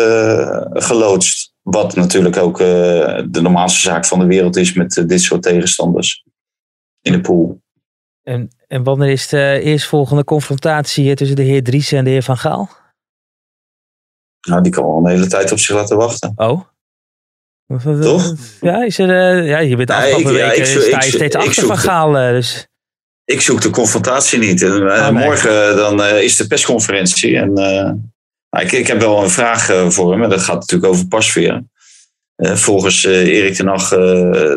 geloodst. 0.85 1.53
Wat 1.61 1.95
natuurlijk 1.95 2.37
ook 2.37 2.57
de 2.57 3.39
normaalste 3.41 3.79
zaak 3.79 4.05
van 4.05 4.19
de 4.19 4.25
wereld 4.25 4.55
is 4.55 4.73
met 4.73 5.03
dit 5.07 5.21
soort 5.21 5.41
tegenstanders 5.41 6.23
in 7.01 7.11
de 7.11 7.21
pool. 7.21 7.61
En, 8.23 8.49
en 8.75 8.83
wanneer 8.83 9.09
is 9.09 9.27
de 9.27 9.59
eerstvolgende 9.63 10.23
confrontatie 10.23 11.15
tussen 11.15 11.35
de 11.35 11.43
heer 11.43 11.63
Dries 11.63 11.91
en 11.91 12.03
de 12.03 12.09
heer 12.09 12.23
Van 12.23 12.37
Gaal? 12.37 12.69
Nou, 14.47 14.61
die 14.61 14.71
kan 14.71 14.83
al 14.83 14.97
een 14.97 15.11
hele 15.11 15.27
tijd 15.27 15.51
op 15.51 15.59
zich 15.59 15.75
laten 15.75 15.97
wachten. 15.97 16.31
Oh? 16.35 16.61
Toch? 18.01 18.35
Ja, 18.61 18.83
is 18.83 18.99
er, 18.99 19.09
uh, 19.09 19.47
ja 19.47 19.59
je 19.59 19.75
bent 19.75 19.89
afgelopen 19.89 20.33
ja, 20.33 20.51
ik, 20.51 20.63
weken 20.63 20.81
sta 20.81 21.03
je 21.03 21.11
steeds 21.11 21.35
achter 21.35 21.65
Van 21.65 21.77
Gaal. 21.77 22.17
Uh, 22.17 22.29
dus. 22.29 22.67
Ik 23.23 23.41
zoek 23.41 23.61
de 23.61 23.69
confrontatie 23.69 24.39
niet. 24.39 24.61
En, 24.61 24.81
uh, 24.81 25.09
morgen 25.09 25.75
dan 25.75 26.03
is 26.03 26.35
de 26.35 26.47
persconferentie. 26.47 27.37
En 27.37 27.53
nou, 27.53 28.65
ik, 28.65 28.71
ik 28.71 28.87
heb 28.87 28.99
wel 28.99 29.23
een 29.23 29.29
vraag 29.29 29.93
voor 29.93 30.11
hem. 30.11 30.23
En 30.23 30.29
dat 30.29 30.41
gaat 30.41 30.59
natuurlijk 30.59 30.93
over 30.93 31.07
pasveer. 31.07 31.63
Eh, 32.35 32.53
volgens 32.53 33.03
uh, 33.03 33.27
Erik 33.27 33.55
ten 33.55 33.67
Hag 33.67 33.91
uh, 33.91 33.99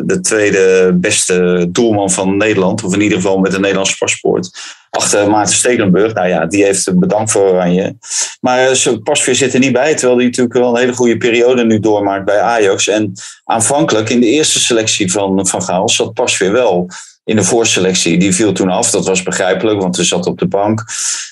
de 0.03 0.19
tweede 0.21 0.91
beste 0.93 1.67
doelman 1.69 2.11
van 2.11 2.37
Nederland. 2.37 2.83
Of 2.83 2.93
in 2.93 3.01
ieder 3.01 3.17
geval 3.17 3.37
met 3.37 3.53
een 3.53 3.61
Nederlands 3.61 3.97
paspoort. 3.97 4.49
Achter 4.89 5.29
Maarten 5.29 5.55
Stekelenburg. 5.55 6.13
Nou 6.13 6.27
ja, 6.27 6.45
die 6.45 6.63
heeft 6.63 6.99
bedankt 6.99 7.31
voor 7.31 7.41
Oranje. 7.41 7.95
Maar 8.41 8.75
zijn 8.75 9.03
pasveer 9.03 9.35
zit 9.35 9.53
er 9.53 9.59
niet 9.59 9.73
bij. 9.73 9.95
Terwijl 9.95 10.17
hij 10.17 10.25
natuurlijk 10.25 10.57
wel 10.57 10.69
een 10.69 10.79
hele 10.79 10.93
goede 10.93 11.17
periode 11.17 11.65
nu 11.65 11.79
doormaakt 11.79 12.25
bij 12.25 12.39
Ajax. 12.39 12.87
En 12.87 13.13
aanvankelijk 13.43 14.09
in 14.09 14.19
de 14.19 14.27
eerste 14.27 14.59
selectie 14.59 15.11
van 15.11 15.47
Van 15.47 15.63
Gaal 15.63 15.89
zat 15.89 16.13
pasveer 16.13 16.51
wel 16.51 16.89
in 17.29 17.35
de 17.35 17.43
voorselectie. 17.43 18.19
Die 18.19 18.35
viel 18.35 18.53
toen 18.53 18.69
af. 18.69 18.89
Dat 18.89 19.07
was 19.07 19.23
begrijpelijk, 19.23 19.81
want 19.81 19.95
hij 19.95 20.05
zat 20.05 20.25
op 20.25 20.39
de 20.39 20.47
bank. 20.47 20.83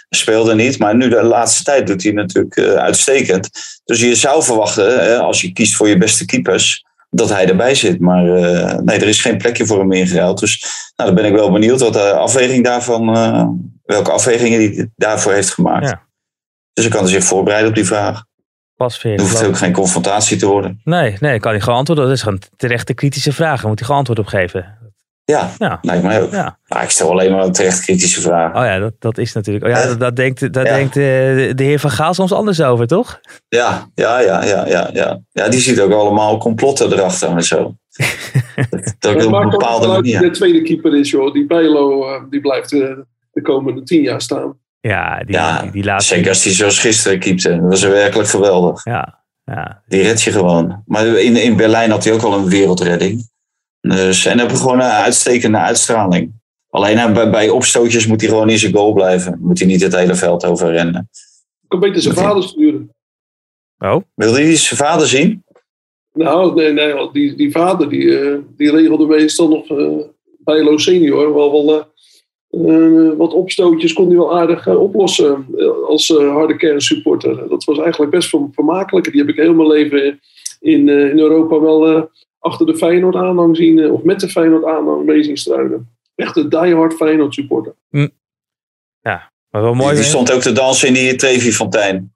Speelde 0.09 0.55
niet. 0.55 0.79
Maar 0.79 0.95
nu 0.95 1.09
de 1.09 1.23
laatste 1.23 1.63
tijd 1.63 1.87
doet 1.87 2.03
hij 2.03 2.11
natuurlijk 2.11 2.57
uh, 2.57 2.73
uitstekend. 2.73 3.49
Dus 3.85 3.99
je 3.99 4.15
zou 4.15 4.43
verwachten, 4.43 5.03
hè, 5.03 5.17
als 5.17 5.41
je 5.41 5.53
kiest 5.53 5.75
voor 5.75 5.87
je 5.87 5.97
beste 5.97 6.25
keepers, 6.25 6.85
dat 7.09 7.29
hij 7.29 7.47
erbij 7.47 7.75
zit. 7.75 7.99
Maar 7.99 8.25
uh, 8.25 8.73
nee, 8.73 8.99
er 8.99 9.07
is 9.07 9.21
geen 9.21 9.37
plekje 9.37 9.65
voor 9.65 9.79
hem 9.79 9.91
ingeruild. 9.91 10.39
Dus 10.39 10.65
nou, 10.95 11.09
dan 11.09 11.21
ben 11.21 11.31
ik 11.31 11.37
wel 11.37 11.51
benieuwd 11.51 11.79
wat 11.79 11.93
de 11.93 12.13
afweging 12.13 12.63
daarvan, 12.63 13.17
uh, 13.17 13.47
welke 13.85 14.11
afwegingen 14.11 14.59
hij 14.59 14.89
daarvoor 14.95 15.33
heeft 15.33 15.53
gemaakt. 15.53 15.89
Ja. 15.89 16.01
Dus 16.73 16.85
ik 16.85 16.91
kan 16.91 17.07
zich 17.07 17.23
voorbereiden 17.23 17.69
op 17.69 17.75
die 17.75 17.85
vraag. 17.85 18.23
Pas 18.75 19.03
Er 19.03 19.19
hoeft 19.19 19.45
ook 19.45 19.57
geen 19.57 19.73
confrontatie 19.73 20.37
te 20.37 20.45
worden. 20.45 20.81
Nee, 20.83 21.17
nee, 21.19 21.39
kan 21.39 21.51
hij 21.51 21.61
gewoon 21.61 21.77
antwoorden. 21.77 22.05
Dat 22.05 22.15
is 22.15 22.21
gewoon 22.21 22.41
terechte 22.55 22.93
kritische 22.93 23.33
vragen. 23.33 23.67
Moet 23.67 23.77
hij 23.77 23.87
gewoon 23.87 24.05
antwoord 24.05 24.19
op 24.19 24.27
geven. 24.27 24.77
Ja, 25.31 25.51
ja. 25.57 25.79
lijkt 25.81 26.03
mij 26.03 26.21
ook. 26.21 26.31
Ja. 26.31 26.57
Maar 26.67 26.83
ik 26.83 26.89
stel 26.89 27.09
alleen 27.09 27.31
maar 27.31 27.43
een 27.43 27.51
terecht 27.51 27.81
kritische 27.81 28.21
vraag. 28.21 28.55
Oh 28.55 28.63
ja, 28.63 28.79
dat, 28.79 28.93
dat 28.99 29.17
is 29.17 29.33
natuurlijk. 29.33 29.65
Oh 29.65 29.71
ja, 29.71 29.85
dat, 29.87 29.99
dat 29.99 30.15
denkt, 30.15 30.53
dat 30.53 30.65
denkt 30.65 30.95
uh, 30.95 31.03
de 31.55 31.63
heer 31.63 31.79
Van 31.79 31.89
Gaal 31.89 32.13
soms 32.13 32.31
anders 32.31 32.61
over, 32.61 32.87
toch? 32.87 33.19
Ja, 33.47 33.89
ja, 33.95 34.19
ja, 34.19 34.43
ja, 34.43 34.67
ja. 34.67 34.89
Ja, 34.93 35.21
ja 35.31 35.49
die 35.49 35.59
ziet 35.59 35.79
ook 35.79 35.91
allemaal 35.91 36.37
complotten 36.37 36.93
erachter 36.93 37.29
en 37.29 37.43
zo. 37.43 37.57
dat 38.69 38.95
dat 38.99 39.25
op 39.25 39.33
een 39.33 39.49
bepaalde 39.49 39.87
manier. 39.87 40.19
De 40.19 40.29
tweede 40.29 40.61
keeper 40.61 40.99
is, 40.99 41.09
joh. 41.09 41.33
Die 41.33 41.45
Bijlo, 41.45 42.15
uh, 42.15 42.21
die 42.29 42.41
blijft 42.41 42.71
uh, 42.71 42.97
de 43.31 43.41
komende 43.41 43.83
tien 43.83 44.01
jaar 44.01 44.21
staan. 44.21 44.57
Ja, 44.79 45.23
die, 45.23 45.35
ja, 45.35 45.61
die, 45.61 45.71
die 45.71 45.83
laatste... 45.83 46.15
zeker 46.15 46.29
als 46.29 46.43
hij 46.43 46.53
zoals 46.53 46.79
gisteren 46.79 47.19
keepte. 47.19 47.49
Dat 47.49 47.69
was 47.69 47.83
werkelijk 47.83 48.29
geweldig. 48.29 48.83
Ja, 48.83 49.23
ja. 49.45 49.81
Die 49.87 50.01
red 50.01 50.21
je 50.21 50.31
gewoon. 50.31 50.83
Maar 50.85 51.05
in, 51.07 51.35
in 51.35 51.55
Berlijn 51.55 51.91
had 51.91 52.03
hij 52.03 52.13
ook 52.13 52.21
al 52.21 52.33
een 52.33 52.49
wereldredding. 52.49 53.35
Dus, 53.81 54.25
en 54.25 54.39
hebben 54.39 54.57
gewoon 54.57 54.79
een 54.79 54.81
uitstekende 54.81 55.57
uitstraling. 55.57 56.31
Alleen 56.69 57.13
bij, 57.13 57.29
bij 57.29 57.49
opstootjes 57.49 58.07
moet 58.07 58.21
hij 58.21 58.29
gewoon 58.29 58.49
in 58.49 58.57
zijn 58.57 58.73
goal 58.73 58.93
blijven. 58.93 59.37
Moet 59.41 59.59
hij 59.59 59.67
niet 59.67 59.81
het 59.81 59.95
hele 59.95 60.15
veld 60.15 60.45
over 60.45 60.71
rennen. 60.71 61.09
Ik 61.61 61.67
kan 61.67 61.79
beter 61.79 62.01
zijn 62.01 62.15
vader 62.15 62.43
sturen. 62.43 62.95
Oh? 63.77 64.01
Wil 64.15 64.33
hij 64.33 64.55
zijn 64.55 64.79
vader 64.79 65.07
zien? 65.07 65.43
Nou, 66.13 66.55
nee, 66.55 66.71
nee 66.71 67.11
die, 67.11 67.35
die 67.35 67.51
vader 67.51 67.89
die, 67.89 68.03
uh, 68.03 68.37
die 68.57 68.71
regelde 68.71 69.05
meestal 69.05 69.47
nog 69.47 69.69
uh, 69.69 69.97
bij 70.39 70.63
Lo 70.63 70.77
Senior 70.77 71.33
wel, 71.33 71.51
wel 71.51 71.87
uh, 72.51 73.17
wat 73.17 73.33
opstootjes 73.33 73.93
kon 73.93 74.07
hij 74.07 74.17
wel 74.17 74.37
aardig 74.37 74.67
oplossen 74.67 75.45
als 75.87 76.07
harde 76.07 76.55
kernsupporter. 76.55 77.49
Dat 77.49 77.63
was 77.63 77.79
eigenlijk 77.79 78.11
best 78.11 78.29
vermakelijk. 78.51 79.11
Die 79.11 79.21
heb 79.21 79.29
ik 79.29 79.35
heel 79.35 79.53
mijn 79.53 79.67
leven 79.67 80.19
in, 80.59 80.89
in 80.89 81.19
Europa 81.19 81.59
wel 81.59 82.09
achter 82.47 82.65
de 82.65 82.75
Feyenoord 82.75 83.15
aanhang 83.15 83.57
zien, 83.57 83.79
eh, 83.79 83.93
of 83.93 84.03
met 84.03 84.19
de 84.19 84.29
Feyenoord 84.29 84.65
aanhang 84.65 85.05
mee 85.05 85.23
zien 85.23 85.37
struinen. 85.37 85.89
Echt 86.15 86.37
een 86.37 86.49
diehard 86.49 86.93
Feyenoord 86.93 87.33
supporter. 87.33 87.73
Hm. 87.89 88.07
Ja, 89.01 89.31
maar 89.49 89.61
wel 89.61 89.73
mooi. 89.73 89.95
Die, 89.95 90.03
stond 90.03 90.31
ook 90.31 90.41
te 90.41 90.51
dansen 90.51 90.87
in 90.87 90.93
die 90.93 91.15
Trevi 91.15 91.51
Fontein. 91.51 92.13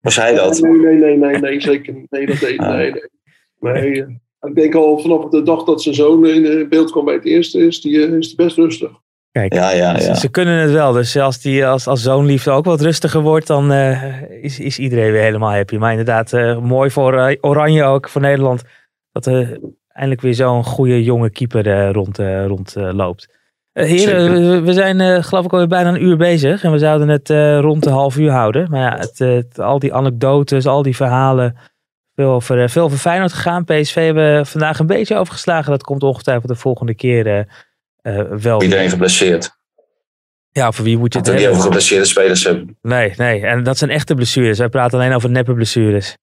Was 0.00 0.16
hij 0.16 0.34
dat? 0.34 0.60
Nee, 0.60 0.72
nee, 0.72 0.94
nee, 0.94 1.16
nee, 1.16 1.38
nee 1.38 1.60
zeker 1.60 1.92
niet. 1.92 2.10
Nee, 2.10 2.26
dat 2.26 2.38
deed 2.38 2.58
ah. 2.58 2.68
nee, 2.68 2.92
nee. 3.60 3.72
nee 3.72 4.02
eh, 4.02 4.48
ik 4.48 4.54
denk 4.54 4.74
al 4.74 4.98
vanaf 4.98 5.28
de 5.28 5.42
dag 5.42 5.64
dat 5.64 5.82
zijn 5.82 5.94
zoon 5.94 6.26
in 6.26 6.68
beeld 6.68 6.90
kwam 6.90 7.04
bij 7.04 7.14
het 7.14 7.24
eerste, 7.24 7.66
is 7.66 7.80
die, 7.80 8.06
eh, 8.06 8.12
is 8.12 8.26
die 8.26 8.36
best 8.36 8.56
rustig. 8.56 8.90
Kijk, 9.30 9.54
ja, 9.54 9.70
ja, 9.70 9.98
ja. 9.98 10.14
Ze, 10.14 10.28
kunnen 10.28 10.58
het 10.58 10.70
wel. 10.70 10.92
Dus 10.92 11.16
als, 11.16 11.40
die, 11.40 11.66
als, 11.66 11.86
als 11.86 12.02
zoonliefde 12.02 12.50
ook 12.50 12.64
wat 12.64 12.80
rustiger 12.80 13.20
wordt, 13.20 13.46
dan 13.46 13.72
is, 13.72 14.58
is 14.58 14.78
iedereen 14.78 15.12
weer 15.12 15.22
helemaal 15.22 15.52
happy. 15.52 15.76
Maar 15.76 15.90
inderdaad, 15.90 16.32
mooi 16.60 16.90
voor 16.90 17.36
Oranje 17.40 17.84
ook, 17.84 18.08
voor 18.08 18.20
Nederland 18.20 18.62
dat 19.14 19.26
er 19.26 19.60
eindelijk 19.88 20.20
weer 20.20 20.34
zo'n 20.34 20.64
goede 20.64 21.02
jonge 21.02 21.30
keeper 21.30 21.66
uh, 21.66 21.90
rond, 21.90 22.18
uh, 22.18 22.46
rond 22.46 22.76
uh, 22.76 22.92
loopt. 22.92 23.28
heren, 23.72 24.64
we, 24.64 24.72
zijn 24.72 25.24
geloof 25.24 25.44
ik 25.44 25.52
alweer 25.52 25.68
bijna 25.68 25.88
een 25.88 26.02
uur 26.02 26.16
bezig. 26.16 26.64
En 26.64 26.72
we 26.72 26.78
zouden 26.78 27.08
het 27.08 27.28
rond 27.60 27.82
de 27.82 27.90
half 27.90 28.16
uur 28.16 28.30
houden. 28.30 28.70
Maar 28.70 28.80
ja, 28.80 28.98
het, 28.98 29.18
het, 29.18 29.58
al 29.60 29.78
die 29.78 29.94
anekdotes, 29.94 30.66
al 30.66 30.82
die 30.82 30.96
verhalen. 30.96 31.56
Veel 32.14 32.30
over, 32.30 32.70
veel 32.70 32.84
over 32.84 32.98
Feyenoord 32.98 33.32
gegaan. 33.32 33.64
PSV 33.64 33.94
hebben 33.94 34.46
vandaag 34.46 34.78
een 34.78 34.86
beetje 34.86 35.16
overgeslagen. 35.16 35.70
Dat 35.70 35.82
komt 35.82 36.02
ongetwijfeld 36.02 36.48
de 36.48 36.54
volgende 36.54 36.94
keer 36.94 37.46
wel. 38.40 38.62
Iedereen 38.62 38.90
geblesseerd. 38.90 39.56
Ja, 40.50 40.72
voor 40.72 40.84
wie 40.84 40.98
moet 40.98 41.12
je 41.12 41.18
het 41.18 41.28
hebben? 41.28 41.44
niet 41.44 41.52
over 41.52 41.64
geblesseerde 41.64 42.04
spelers 42.04 42.44
hebben. 42.44 42.78
Nee, 42.82 43.12
nee. 43.16 43.46
En 43.46 43.62
dat 43.62 43.78
zijn 43.78 43.90
echte 43.90 44.14
blessures. 44.14 44.58
Wij 44.58 44.68
praten 44.68 44.98
alleen 44.98 45.14
over 45.14 45.30
neppe 45.30 45.54
blessures. 45.54 46.16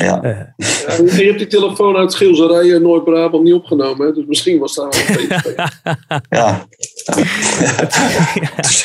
Ja. 0.00 0.20
ja 0.22 0.54
je 0.96 1.24
hebt 1.26 1.38
die 1.38 1.46
telefoon 1.46 1.96
uit 1.96 2.12
Schilzerij 2.12 2.78
Noord-Brabant 2.78 3.42
niet 3.44 3.54
opgenomen. 3.54 4.06
Hè? 4.06 4.12
Dus 4.12 4.24
misschien 4.26 4.58
was 4.58 4.74
daar 4.74 4.88
wel 4.88 5.18
een 5.18 5.28
PSV. 5.28 5.54
ja. 6.28 6.66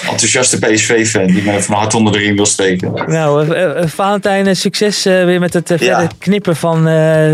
Enthousiaste 0.09 0.59
PSV-fan 0.59 1.25
die 1.25 1.43
me 1.43 1.61
van 1.61 1.75
hart 1.75 1.93
onder 1.93 2.13
de 2.13 2.19
riem 2.19 2.35
wil 2.35 2.45
steken. 2.45 2.93
Nou, 3.07 3.55
uh, 3.55 3.85
Valentijn, 3.85 4.55
succes 4.55 5.05
uh, 5.05 5.23
weer 5.23 5.39
met 5.39 5.53
het 5.53 5.71
uh, 5.71 5.77
ja. 5.77 6.07
knippen 6.19 6.55
van, 6.55 6.77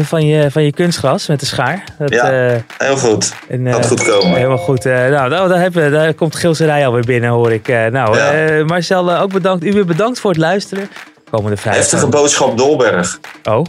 van, 0.04 0.26
je, 0.26 0.52
van 0.52 0.64
je 0.64 0.72
kunstgras 0.72 1.28
met 1.28 1.40
de 1.40 1.46
schaar. 1.46 1.84
Dat, 2.00 2.14
ja, 2.14 2.64
heel 2.78 2.98
goed. 2.98 3.34
En, 3.48 3.64
dat 3.64 3.88
goed 3.88 4.04
komen. 4.04 4.36
Helemaal 4.36 4.58
goed. 4.58 4.84
nou, 4.84 5.30
daar, 5.30 5.30
daar, 5.30 5.60
hebben, 5.60 5.92
daar 5.92 6.14
komt 6.14 6.34
Schilzerij 6.34 6.88
alweer 6.88 7.06
binnen, 7.06 7.30
hoor 7.30 7.52
ik. 7.52 7.68
nou, 7.68 8.18
ja. 8.18 8.64
Marcel, 8.66 9.18
ook 9.18 9.32
bedankt. 9.32 9.66
U 9.66 9.72
weer 9.72 9.86
bedankt 9.86 10.20
voor 10.20 10.32
het 10.32 10.40
luisteren 10.40 10.90
komende 11.32 11.58
vrijdag. 11.58 11.82
Heftige 11.82 12.08
boodschap 12.08 12.58
Dolberg. 12.58 13.20
Oh? 13.44 13.66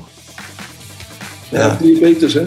Ja. 1.49 1.77
diabetes, 1.81 2.35
hè? 2.35 2.43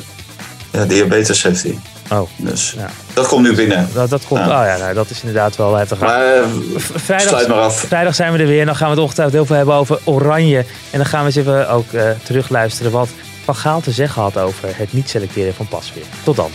Ja, 0.72 0.86
diabetes 0.86 1.44
heeft 1.44 1.64
hij. 1.64 1.80
Oh. 2.12 2.30
Dus 2.38 2.74
ja. 2.78 2.90
dat 3.14 3.28
komt 3.28 3.42
nu 3.42 3.56
binnen. 3.56 3.90
Dat, 3.94 4.10
dat 4.10 4.26
komt, 4.28 4.40
ja. 4.40 4.62
Oh 4.62 4.66
ja, 4.66 4.78
nou, 4.78 4.94
dat 4.94 5.10
is 5.10 5.20
inderdaad 5.20 5.56
wel 5.56 5.76
heftig. 5.76 6.00
Maar, 6.00 6.38
uh, 6.38 6.44
vrijdag, 6.78 7.28
sluit 7.28 7.48
maar 7.48 7.60
af. 7.60 7.80
Vrijdag 7.80 8.16
zijn 8.16 8.34
we 8.34 8.40
er 8.40 8.48
weer 8.48 8.60
en 8.60 8.66
dan 8.66 8.76
gaan 8.76 8.88
we 8.88 8.94
het 8.94 9.04
ongetwijfeld 9.04 9.36
heel 9.36 9.46
veel 9.46 9.56
hebben 9.56 9.76
over 9.76 10.00
Oranje. 10.04 10.58
En 10.92 10.98
dan 10.98 11.06
gaan 11.06 11.20
we 11.20 11.26
eens 11.26 11.36
even 11.36 11.70
ook 11.70 11.92
uh, 11.92 12.10
terugluisteren 12.24 12.92
wat 12.92 13.10
Van 13.44 13.56
Gaal 13.56 13.82
te 13.82 13.92
zeggen 13.92 14.22
had 14.22 14.38
over 14.38 14.70
het 14.78 14.94
niet 14.94 15.10
selecteren 15.10 15.54
van 15.54 15.68
Pasveer. 15.68 16.04
Tot 16.24 16.36
dan. 16.36 16.50